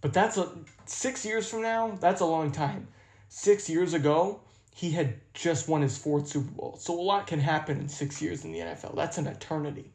But 0.00 0.12
that's 0.12 0.36
a 0.36 0.52
six 0.86 1.26
years 1.26 1.50
from 1.50 1.62
now, 1.62 1.98
that's 2.00 2.20
a 2.20 2.24
long 2.24 2.52
time. 2.52 2.86
Six 3.28 3.68
years 3.68 3.92
ago, 3.92 4.38
he 4.72 4.92
had 4.92 5.14
just 5.34 5.68
won 5.68 5.82
his 5.82 5.98
fourth 5.98 6.28
Super 6.28 6.52
Bowl. 6.52 6.76
So 6.78 6.94
a 6.94 7.02
lot 7.02 7.26
can 7.26 7.40
happen 7.40 7.80
in 7.80 7.88
six 7.88 8.22
years 8.22 8.44
in 8.44 8.52
the 8.52 8.60
NFL. 8.60 8.94
That's 8.94 9.18
an 9.18 9.26
eternity. 9.26 9.90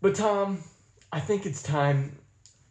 But 0.00 0.14
Tom, 0.14 0.64
I 1.12 1.20
think 1.20 1.44
it's 1.44 1.62
time. 1.62 2.16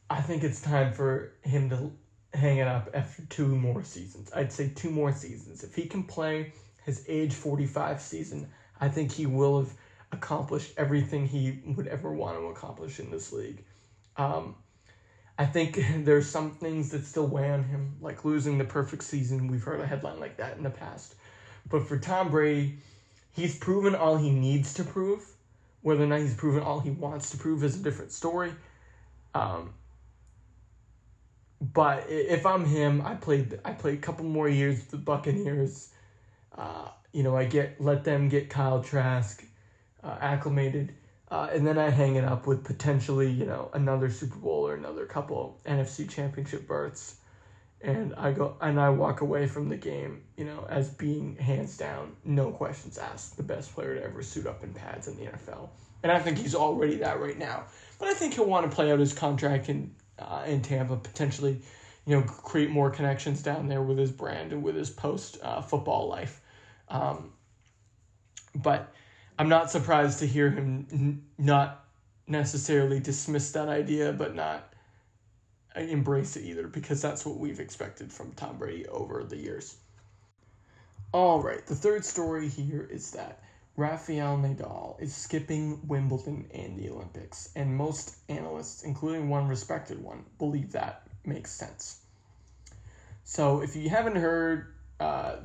I 0.10 0.20
think 0.22 0.44
it's 0.44 0.62
time 0.62 0.94
for 0.94 1.34
him 1.44 1.70
to 1.70 1.92
hang 2.36 2.58
it 2.58 2.68
up 2.68 2.90
after 2.96 3.22
two 3.30 3.56
more 3.56 3.84
seasons. 3.84 4.32
I'd 4.36 4.52
say 4.52 4.72
two 4.74 4.90
more 4.90 5.12
seasons. 5.12 5.64
If 5.64 5.76
he 5.76 5.86
can 5.86 6.06
play 6.06 6.54
his 6.88 7.06
age 7.08 7.36
45 7.36 8.02
season, 8.02 8.50
I 8.80 8.88
think 8.90 9.12
he 9.12 9.26
will 9.26 9.60
have 9.60 9.74
accomplished 10.12 10.74
everything 10.78 11.28
he 11.28 11.60
would 11.66 11.88
ever 11.88 12.12
want 12.12 12.38
to 12.38 12.48
accomplish 12.48 13.00
in 13.00 13.12
this 13.12 13.32
league. 13.32 13.64
Um, 14.18 14.56
I 15.38 15.46
think 15.46 15.80
there's 16.04 16.28
some 16.28 16.52
things 16.52 16.92
that 16.92 17.06
still 17.06 17.28
weigh 17.28 17.52
on 17.52 17.64
him, 17.64 17.96
like 18.02 18.26
losing 18.26 18.58
the 18.58 18.66
perfect 18.66 19.04
season. 19.04 19.48
We've 19.48 19.64
heard 19.64 19.80
a 19.80 19.88
headline 19.88 20.20
like 20.20 20.38
that 20.38 20.58
in 20.58 20.64
the 20.64 20.70
past. 20.70 21.16
But 21.70 21.88
for 21.88 21.98
Tom 21.98 22.30
Brady, 22.30 22.78
he's 23.32 23.58
proven 23.58 23.96
all 23.96 24.18
he 24.18 24.32
needs 24.32 24.74
to 24.76 24.84
prove. 24.84 25.26
Whether 25.82 26.04
or 26.04 26.08
not 26.08 26.20
he's 26.20 26.36
proven 26.36 26.62
all 26.62 26.82
he 26.82 26.90
wants 26.90 27.30
to 27.32 27.38
prove 27.38 27.64
is 27.64 27.80
a 27.80 27.84
different 27.84 28.12
story. 28.12 28.54
Um, 29.34 29.74
but 31.62 32.06
if 32.10 32.46
I'm 32.46 32.66
him, 32.66 33.02
I 33.02 33.16
played 33.16 33.60
I 33.64 33.72
play 33.72 33.94
a 33.94 33.98
couple 33.98 34.26
more 34.26 34.50
years 34.50 34.78
with 34.78 34.92
the 34.92 34.98
Buccaneers. 34.98 35.90
Uh, 36.58 36.90
you 37.12 37.24
know, 37.24 37.36
I 37.36 37.46
get 37.46 37.80
let 37.82 38.04
them 38.04 38.30
get 38.30 38.50
Kyle 38.50 38.84
Trask 38.84 39.44
uh, 40.04 40.18
acclimated, 40.20 40.94
uh, 41.30 41.50
and 41.52 41.66
then 41.66 41.78
I 41.78 41.90
hang 41.90 42.16
it 42.16 42.24
up 42.24 42.48
with 42.48 42.64
potentially 42.64 43.30
you 43.30 43.46
know 43.46 43.70
another 43.74 44.10
Super 44.10 44.38
Bowl 44.38 44.68
or 44.68 44.76
another 44.76 45.06
couple 45.06 45.60
NFC 45.66 46.10
Championship 46.10 46.68
berths, 46.68 47.16
and 47.82 48.14
I 48.16 48.32
go 48.32 48.56
and 48.62 48.80
I 48.80 48.90
walk 48.90 49.22
away 49.22 49.48
from 49.48 49.70
the 49.70 49.78
game 49.78 50.24
you 50.38 50.46
know 50.46 50.66
as 50.70 50.90
being 50.90 51.36
hands 51.36 51.78
down, 51.78 52.16
no 52.24 52.52
questions 52.52 52.98
asked, 52.98 53.38
the 53.38 53.44
best 53.44 53.74
player 53.74 53.96
to 53.96 54.04
ever 54.04 54.22
suit 54.22 54.48
up 54.48 54.64
in 54.64 54.74
pads 54.74 55.08
in 55.08 55.18
the 55.18 55.26
NFL, 55.26 55.70
and 56.04 56.12
I 56.12 56.20
think 56.20 56.38
he's 56.38 56.56
already 56.56 56.98
that 56.98 57.20
right 57.20 57.38
now. 57.38 57.64
But 57.98 58.08
I 58.08 58.14
think 58.14 58.36
he'll 58.36 58.46
want 58.46 58.70
to 58.70 58.74
play 58.74 58.92
out 58.92 59.00
his 59.00 59.14
contract 59.14 59.68
and 59.68 59.94
uh, 60.20 60.44
in 60.46 60.62
Tampa, 60.62 60.98
potentially, 60.98 61.62
you 62.06 62.16
know, 62.16 62.24
create 62.24 62.70
more 62.70 62.90
connections 62.90 63.42
down 63.42 63.68
there 63.68 63.82
with 63.82 63.98
his 63.98 64.12
brand 64.12 64.52
and 64.52 64.64
with 64.64 64.76
his 64.76 64.90
post 64.90 65.38
uh, 65.42 65.62
football 65.62 66.08
life. 66.08 66.42
Um, 66.90 67.34
but 68.56 68.94
I'm 69.38 69.50
not 69.50 69.72
surprised 69.72 70.20
to 70.20 70.28
hear 70.28 70.50
him 70.50 70.88
n- 70.92 71.24
not 71.38 71.86
necessarily 72.28 73.00
dismiss 73.00 73.52
that 73.52 73.70
idea, 73.70 74.14
but 74.14 74.36
not 74.36 74.74
embrace 75.76 76.36
it 76.36 76.44
either, 76.44 76.68
because 76.68 77.02
that's 77.02 77.26
what 77.26 77.38
we've 77.38 77.60
expected 77.60 78.12
from 78.12 78.32
Tom 78.34 78.58
Brady 78.58 78.88
over 78.88 79.24
the 79.24 79.38
years. 79.38 79.78
All 81.12 81.42
right, 81.42 81.66
the 81.66 81.76
third 81.76 82.06
story 82.06 82.48
here 82.48 82.88
is 82.92 83.12
that 83.12 83.42
Rafael 83.76 84.38
Nadal 84.38 85.02
is 85.02 85.16
skipping 85.16 85.80
Wimbledon 85.88 86.50
and 86.54 86.78
the 86.78 86.90
Olympics, 86.90 87.50
and 87.56 87.76
most 87.76 88.18
analysts, 88.28 88.84
including 88.84 89.30
one 89.30 89.48
respected 89.48 90.04
one, 90.04 90.26
believe 90.38 90.74
that 90.74 91.04
makes 91.26 91.52
sense. 91.52 92.02
So, 93.24 93.62
if 93.62 93.76
you 93.76 93.90
haven't 93.90 94.18
heard, 94.18 94.74
uh, 95.00 95.38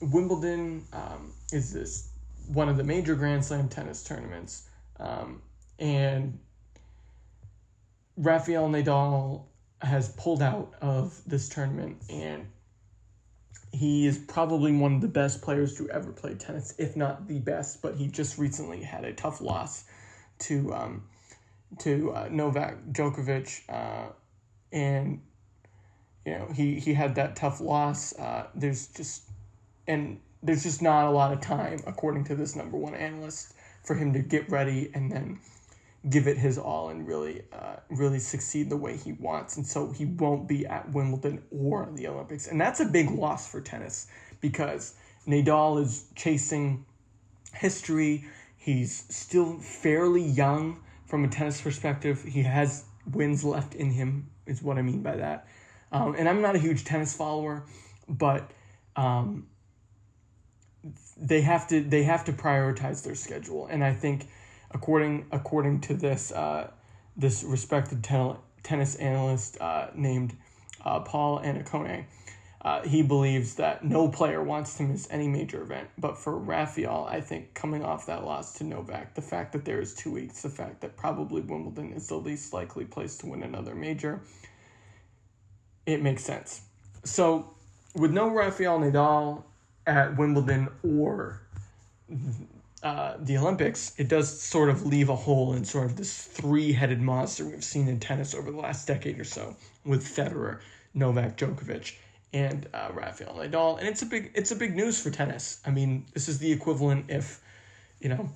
Wimbledon 0.00 0.84
um, 0.92 1.32
is 1.52 1.72
this 1.72 2.10
one 2.48 2.68
of 2.68 2.76
the 2.76 2.84
major 2.84 3.14
Grand 3.14 3.44
Slam 3.44 3.68
tennis 3.68 4.04
tournaments, 4.04 4.68
um, 5.00 5.42
and 5.78 6.38
Rafael 8.16 8.68
Nadal 8.68 9.44
has 9.82 10.10
pulled 10.10 10.42
out 10.42 10.74
of 10.80 11.20
this 11.26 11.48
tournament, 11.48 12.02
and 12.08 12.46
he 13.72 14.06
is 14.06 14.18
probably 14.18 14.72
one 14.72 14.94
of 14.94 15.00
the 15.00 15.08
best 15.08 15.42
players 15.42 15.76
to 15.76 15.90
ever 15.90 16.12
play 16.12 16.34
tennis, 16.34 16.74
if 16.78 16.96
not 16.96 17.26
the 17.28 17.38
best. 17.38 17.82
But 17.82 17.96
he 17.96 18.06
just 18.06 18.38
recently 18.38 18.82
had 18.82 19.04
a 19.04 19.12
tough 19.12 19.40
loss 19.40 19.84
to 20.40 20.72
um, 20.74 21.04
to 21.80 22.12
uh, 22.12 22.28
Novak 22.30 22.76
Djokovic, 22.92 23.62
uh, 23.68 24.12
and 24.72 25.20
you 26.24 26.32
know 26.32 26.48
he 26.54 26.78
he 26.78 26.94
had 26.94 27.14
that 27.16 27.36
tough 27.36 27.60
loss. 27.60 28.16
Uh, 28.18 28.46
there's 28.54 28.88
just 28.88 29.25
and 29.86 30.20
there's 30.42 30.62
just 30.62 30.82
not 30.82 31.06
a 31.06 31.10
lot 31.10 31.32
of 31.32 31.40
time, 31.40 31.80
according 31.86 32.24
to 32.24 32.34
this 32.34 32.56
number 32.56 32.76
one 32.76 32.94
analyst, 32.94 33.54
for 33.84 33.94
him 33.94 34.12
to 34.12 34.20
get 34.20 34.48
ready 34.50 34.90
and 34.94 35.10
then 35.10 35.38
give 36.08 36.28
it 36.28 36.36
his 36.38 36.56
all 36.56 36.90
and 36.90 37.06
really 37.06 37.42
uh, 37.52 37.76
really 37.90 38.18
succeed 38.18 38.70
the 38.70 38.76
way 38.76 38.96
he 38.96 39.12
wants. 39.14 39.56
And 39.56 39.66
so 39.66 39.90
he 39.90 40.04
won't 40.04 40.46
be 40.46 40.66
at 40.66 40.90
Wimbledon 40.92 41.42
or 41.50 41.88
the 41.94 42.06
Olympics. 42.06 42.46
And 42.46 42.60
that's 42.60 42.80
a 42.80 42.84
big 42.84 43.10
loss 43.10 43.48
for 43.50 43.60
tennis 43.60 44.06
because 44.40 44.94
Nadal 45.26 45.82
is 45.82 46.06
chasing 46.14 46.84
history. 47.52 48.24
He's 48.56 49.04
still 49.08 49.58
fairly 49.58 50.22
young 50.22 50.80
from 51.06 51.24
a 51.24 51.28
tennis 51.28 51.60
perspective. 51.60 52.22
He 52.22 52.42
has 52.42 52.84
wins 53.12 53.44
left 53.44 53.74
in 53.74 53.90
him 53.90 54.28
is 54.46 54.62
what 54.62 54.78
I 54.78 54.82
mean 54.82 55.02
by 55.02 55.16
that. 55.16 55.48
Um, 55.90 56.14
and 56.16 56.28
I'm 56.28 56.42
not 56.42 56.56
a 56.56 56.58
huge 56.58 56.84
tennis 56.84 57.16
follower 57.16 57.64
but 58.08 58.50
um, 58.94 59.46
they 61.16 61.40
have 61.40 61.66
to 61.68 61.80
they 61.80 62.02
have 62.02 62.24
to 62.24 62.32
prioritize 62.32 63.02
their 63.02 63.14
schedule 63.14 63.66
and 63.66 63.82
I 63.82 63.92
think 63.92 64.26
according 64.70 65.26
according 65.32 65.80
to 65.82 65.94
this 65.94 66.32
uh, 66.32 66.70
this 67.16 67.42
respected 67.42 68.04
ten- 68.04 68.36
tennis 68.62 68.96
analyst 68.96 69.60
uh, 69.60 69.88
named 69.94 70.34
uh, 70.84 71.00
Paul 71.00 71.40
Annacone, 71.40 72.04
uh, 72.62 72.82
he 72.82 73.02
believes 73.02 73.54
that 73.54 73.84
no 73.84 74.08
player 74.08 74.42
wants 74.42 74.76
to 74.76 74.82
miss 74.82 75.08
any 75.10 75.28
major 75.28 75.62
event. 75.62 75.88
But 75.98 76.18
for 76.18 76.38
Rafael, 76.38 77.06
I 77.08 77.20
think 77.20 77.54
coming 77.54 77.84
off 77.84 78.06
that 78.06 78.24
loss 78.24 78.54
to 78.58 78.64
Novak, 78.64 79.14
the 79.14 79.22
fact 79.22 79.52
that 79.52 79.64
there 79.64 79.80
is 79.80 79.94
two 79.94 80.12
weeks, 80.12 80.42
the 80.42 80.50
fact 80.50 80.80
that 80.82 80.96
probably 80.96 81.40
Wimbledon 81.42 81.92
is 81.92 82.08
the 82.08 82.16
least 82.16 82.52
likely 82.52 82.84
place 82.84 83.16
to 83.18 83.26
win 83.26 83.42
another 83.42 83.74
major, 83.74 84.20
it 85.86 86.02
makes 86.02 86.24
sense. 86.24 86.62
So 87.04 87.54
with 87.94 88.10
no 88.10 88.28
Rafael 88.28 88.78
Nadal 88.80 89.44
at 89.86 90.16
Wimbledon 90.16 90.68
or 90.82 91.40
uh, 92.82 93.14
the 93.18 93.36
Olympics, 93.38 93.94
it 93.98 94.08
does 94.08 94.40
sort 94.40 94.68
of 94.68 94.86
leave 94.86 95.08
a 95.08 95.16
hole 95.16 95.54
in 95.54 95.64
sort 95.64 95.86
of 95.86 95.96
this 95.96 96.24
three 96.24 96.72
headed 96.72 97.00
monster 97.00 97.44
we've 97.44 97.64
seen 97.64 97.88
in 97.88 97.98
tennis 97.98 98.34
over 98.34 98.50
the 98.50 98.58
last 98.58 98.86
decade 98.86 99.18
or 99.18 99.24
so 99.24 99.56
with 99.84 100.04
Federer, 100.04 100.60
Novak 100.94 101.36
Djokovic, 101.36 101.94
and 102.32 102.68
uh, 102.74 102.90
Rafael 102.92 103.34
Nadal. 103.34 103.78
And 103.78 103.88
it's 103.88 104.02
a 104.02 104.06
big 104.06 104.30
it's 104.34 104.50
a 104.50 104.56
big 104.56 104.76
news 104.76 105.00
for 105.00 105.10
tennis. 105.10 105.60
I 105.66 105.70
mean, 105.70 106.04
this 106.12 106.28
is 106.28 106.38
the 106.38 106.52
equivalent 106.52 107.06
if, 107.08 107.40
you 108.00 108.08
know, 108.08 108.28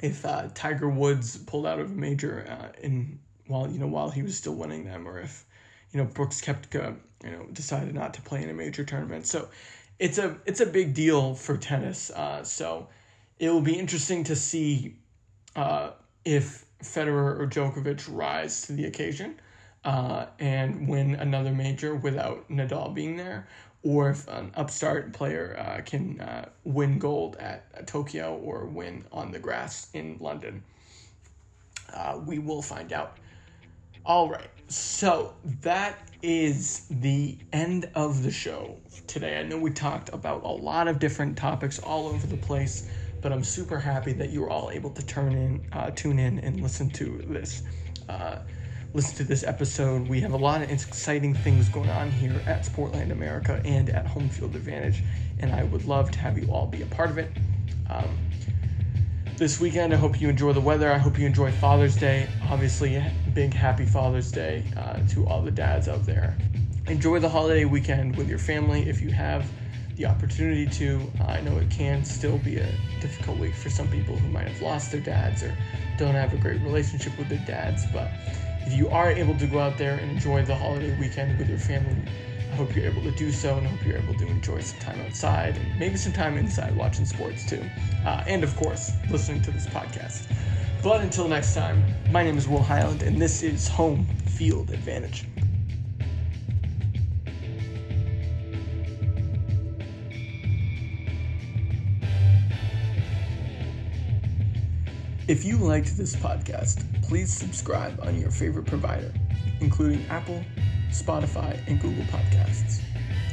if 0.00 0.24
uh, 0.24 0.48
Tiger 0.54 0.88
Woods 0.88 1.36
pulled 1.36 1.66
out 1.66 1.78
of 1.78 1.90
a 1.90 1.94
major 1.94 2.46
uh, 2.48 2.80
in 2.82 3.18
while 3.46 3.70
you 3.70 3.78
know 3.78 3.86
while 3.86 4.10
he 4.10 4.22
was 4.22 4.36
still 4.36 4.54
winning 4.54 4.84
them, 4.84 5.06
or 5.06 5.20
if 5.20 5.44
you 5.92 5.98
know 5.98 6.06
Brooks 6.06 6.40
Koepka 6.40 6.96
you 7.22 7.30
know 7.30 7.46
decided 7.52 7.94
not 7.94 8.14
to 8.14 8.22
play 8.22 8.42
in 8.42 8.48
a 8.48 8.54
major 8.54 8.84
tournament. 8.84 9.26
So 9.26 9.48
it's 9.98 10.18
a 10.18 10.36
it's 10.46 10.60
a 10.60 10.66
big 10.66 10.94
deal 10.94 11.34
for 11.34 11.56
tennis. 11.56 12.10
Uh, 12.10 12.42
so 12.42 12.88
it 13.38 13.50
will 13.50 13.60
be 13.60 13.78
interesting 13.78 14.24
to 14.24 14.36
see 14.36 14.96
uh, 15.56 15.90
if 16.24 16.64
Federer 16.82 17.38
or 17.38 17.46
Djokovic 17.46 18.06
rise 18.10 18.62
to 18.62 18.72
the 18.72 18.86
occasion 18.86 19.40
uh, 19.84 20.26
and 20.38 20.88
win 20.88 21.14
another 21.14 21.52
major 21.52 21.94
without 21.94 22.48
Nadal 22.48 22.94
being 22.94 23.16
there, 23.16 23.48
or 23.82 24.10
if 24.10 24.28
an 24.28 24.52
upstart 24.54 25.12
player 25.12 25.56
uh, 25.58 25.82
can 25.82 26.20
uh, 26.20 26.48
win 26.64 26.98
gold 26.98 27.36
at 27.36 27.86
Tokyo 27.86 28.36
or 28.36 28.66
win 28.66 29.04
on 29.12 29.30
the 29.30 29.38
grass 29.38 29.88
in 29.94 30.16
London. 30.20 30.62
Uh, 31.92 32.20
we 32.24 32.38
will 32.38 32.62
find 32.62 32.92
out. 32.92 33.18
All 34.04 34.28
right, 34.28 34.50
so 34.68 35.34
that 35.60 35.98
is 36.22 36.86
the 36.90 37.36
end 37.52 37.88
of 37.94 38.22
the 38.22 38.30
show 38.30 38.76
today. 39.06 39.38
I 39.38 39.42
know 39.42 39.58
we 39.58 39.70
talked 39.70 40.10
about 40.12 40.44
a 40.44 40.48
lot 40.48 40.88
of 40.88 40.98
different 40.98 41.36
topics 41.36 41.78
all 41.78 42.08
over 42.08 42.26
the 42.26 42.36
place 42.36 42.88
but 43.22 43.32
I'm 43.32 43.44
super 43.44 43.78
happy 43.78 44.12
that 44.14 44.30
you 44.30 44.40
were 44.42 44.50
all 44.50 44.70
able 44.70 44.90
to 44.90 45.06
turn 45.06 45.32
in, 45.32 45.64
uh, 45.72 45.90
tune 45.92 46.18
in, 46.18 46.40
and 46.40 46.60
listen 46.60 46.90
to 46.90 47.22
this. 47.28 47.62
Uh, 48.08 48.38
listen 48.94 49.16
to 49.16 49.24
this 49.24 49.44
episode. 49.44 50.08
We 50.08 50.20
have 50.20 50.32
a 50.32 50.36
lot 50.36 50.60
of 50.60 50.70
exciting 50.70 51.32
things 51.32 51.68
going 51.68 51.88
on 51.88 52.10
here 52.10 52.42
at 52.46 52.64
Sportland 52.64 53.12
America 53.12 53.62
and 53.64 53.88
at 53.88 54.06
Home 54.08 54.28
Field 54.28 54.56
Advantage, 54.56 55.04
and 55.38 55.52
I 55.52 55.62
would 55.62 55.84
love 55.84 56.10
to 56.10 56.18
have 56.18 56.36
you 56.36 56.48
all 56.50 56.66
be 56.66 56.82
a 56.82 56.86
part 56.86 57.10
of 57.10 57.18
it. 57.18 57.30
Um, 57.88 58.18
this 59.42 59.58
weekend, 59.58 59.92
I 59.92 59.96
hope 59.96 60.20
you 60.20 60.28
enjoy 60.28 60.52
the 60.52 60.60
weather. 60.60 60.92
I 60.92 60.98
hope 60.98 61.18
you 61.18 61.26
enjoy 61.26 61.50
Father's 61.50 61.96
Day. 61.96 62.28
Obviously, 62.48 63.02
big 63.34 63.52
happy 63.52 63.84
Father's 63.84 64.30
Day 64.30 64.62
uh, 64.76 65.00
to 65.08 65.26
all 65.26 65.42
the 65.42 65.50
dads 65.50 65.88
out 65.88 66.06
there. 66.06 66.38
Enjoy 66.86 67.18
the 67.18 67.28
holiday 67.28 67.64
weekend 67.64 68.14
with 68.14 68.28
your 68.28 68.38
family 68.38 68.88
if 68.88 69.02
you 69.02 69.10
have 69.10 69.44
the 69.96 70.06
opportunity 70.06 70.64
to. 70.66 71.10
I 71.26 71.40
know 71.40 71.58
it 71.58 71.70
can 71.70 72.04
still 72.04 72.38
be 72.38 72.58
a 72.58 72.72
difficult 73.00 73.36
week 73.38 73.54
for 73.54 73.68
some 73.68 73.88
people 73.88 74.14
who 74.14 74.28
might 74.28 74.46
have 74.46 74.62
lost 74.62 74.92
their 74.92 75.00
dads 75.00 75.42
or 75.42 75.52
don't 75.98 76.14
have 76.14 76.32
a 76.32 76.36
great 76.36 76.60
relationship 76.60 77.18
with 77.18 77.28
their 77.28 77.44
dads, 77.44 77.84
but 77.92 78.12
if 78.64 78.72
you 78.72 78.88
are 78.90 79.10
able 79.10 79.36
to 79.38 79.46
go 79.48 79.58
out 79.58 79.76
there 79.76 79.94
and 79.94 80.08
enjoy 80.12 80.44
the 80.44 80.54
holiday 80.54 80.96
weekend 81.00 81.36
with 81.36 81.48
your 81.48 81.58
family, 81.58 81.96
hope 82.52 82.74
you're 82.76 82.86
able 82.86 83.02
to 83.02 83.10
do 83.12 83.32
so 83.32 83.56
and 83.56 83.66
hope 83.66 83.84
you're 83.86 83.96
able 83.96 84.14
to 84.14 84.26
enjoy 84.26 84.60
some 84.60 84.78
time 84.80 85.00
outside 85.00 85.56
and 85.56 85.78
maybe 85.78 85.96
some 85.96 86.12
time 86.12 86.36
inside 86.36 86.76
watching 86.76 87.04
sports 87.04 87.44
too. 87.44 87.64
Uh, 88.04 88.22
and 88.26 88.44
of 88.44 88.54
course, 88.56 88.92
listening 89.10 89.42
to 89.42 89.50
this 89.50 89.66
podcast. 89.66 90.26
But 90.82 91.00
until 91.00 91.28
next 91.28 91.54
time, 91.54 91.82
my 92.10 92.22
name 92.22 92.36
is 92.36 92.48
Will 92.48 92.62
Highland 92.62 93.02
and 93.02 93.20
this 93.20 93.42
is 93.42 93.68
Home 93.68 94.06
Field 94.36 94.70
Advantage. 94.70 95.26
If 105.28 105.44
you 105.44 105.56
liked 105.56 105.96
this 105.96 106.14
podcast, 106.16 106.84
please 107.02 107.32
subscribe 107.32 107.98
on 108.02 108.18
your 108.18 108.30
favorite 108.30 108.66
provider. 108.66 109.12
including 109.62 110.04
Apple, 110.10 110.42
Spotify, 110.92 111.58
and 111.66 111.80
Google 111.80 112.04
Podcasts. 112.04 112.80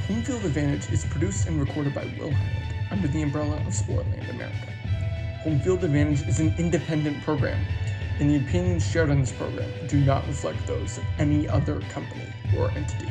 Home 0.08 0.24
Field 0.24 0.44
Advantage 0.46 0.90
is 0.92 1.06
produced 1.06 1.48
and 1.48 1.60
recorded 1.60 1.94
by 1.94 2.06
Will 2.18 2.32
Highland 2.32 2.74
under 2.90 3.08
the 3.08 3.22
umbrella 3.22 3.58
of 3.58 3.74
Sportland 3.74 4.30
America. 4.30 4.72
Home 5.44 5.60
Field 5.60 5.84
Advantage 5.84 6.28
is 6.28 6.40
an 6.40 6.54
independent 6.58 7.22
program, 7.24 7.64
and 8.20 8.30
the 8.30 8.38
opinions 8.38 8.90
shared 8.90 9.10
on 9.10 9.20
this 9.22 9.32
program 9.32 9.70
do 9.88 10.00
not 10.00 10.26
reflect 10.28 10.66
those 10.66 10.98
of 10.98 11.04
any 11.20 11.48
other 11.48 11.80
company 11.82 12.26
or 12.58 12.72
entity. 12.72 13.10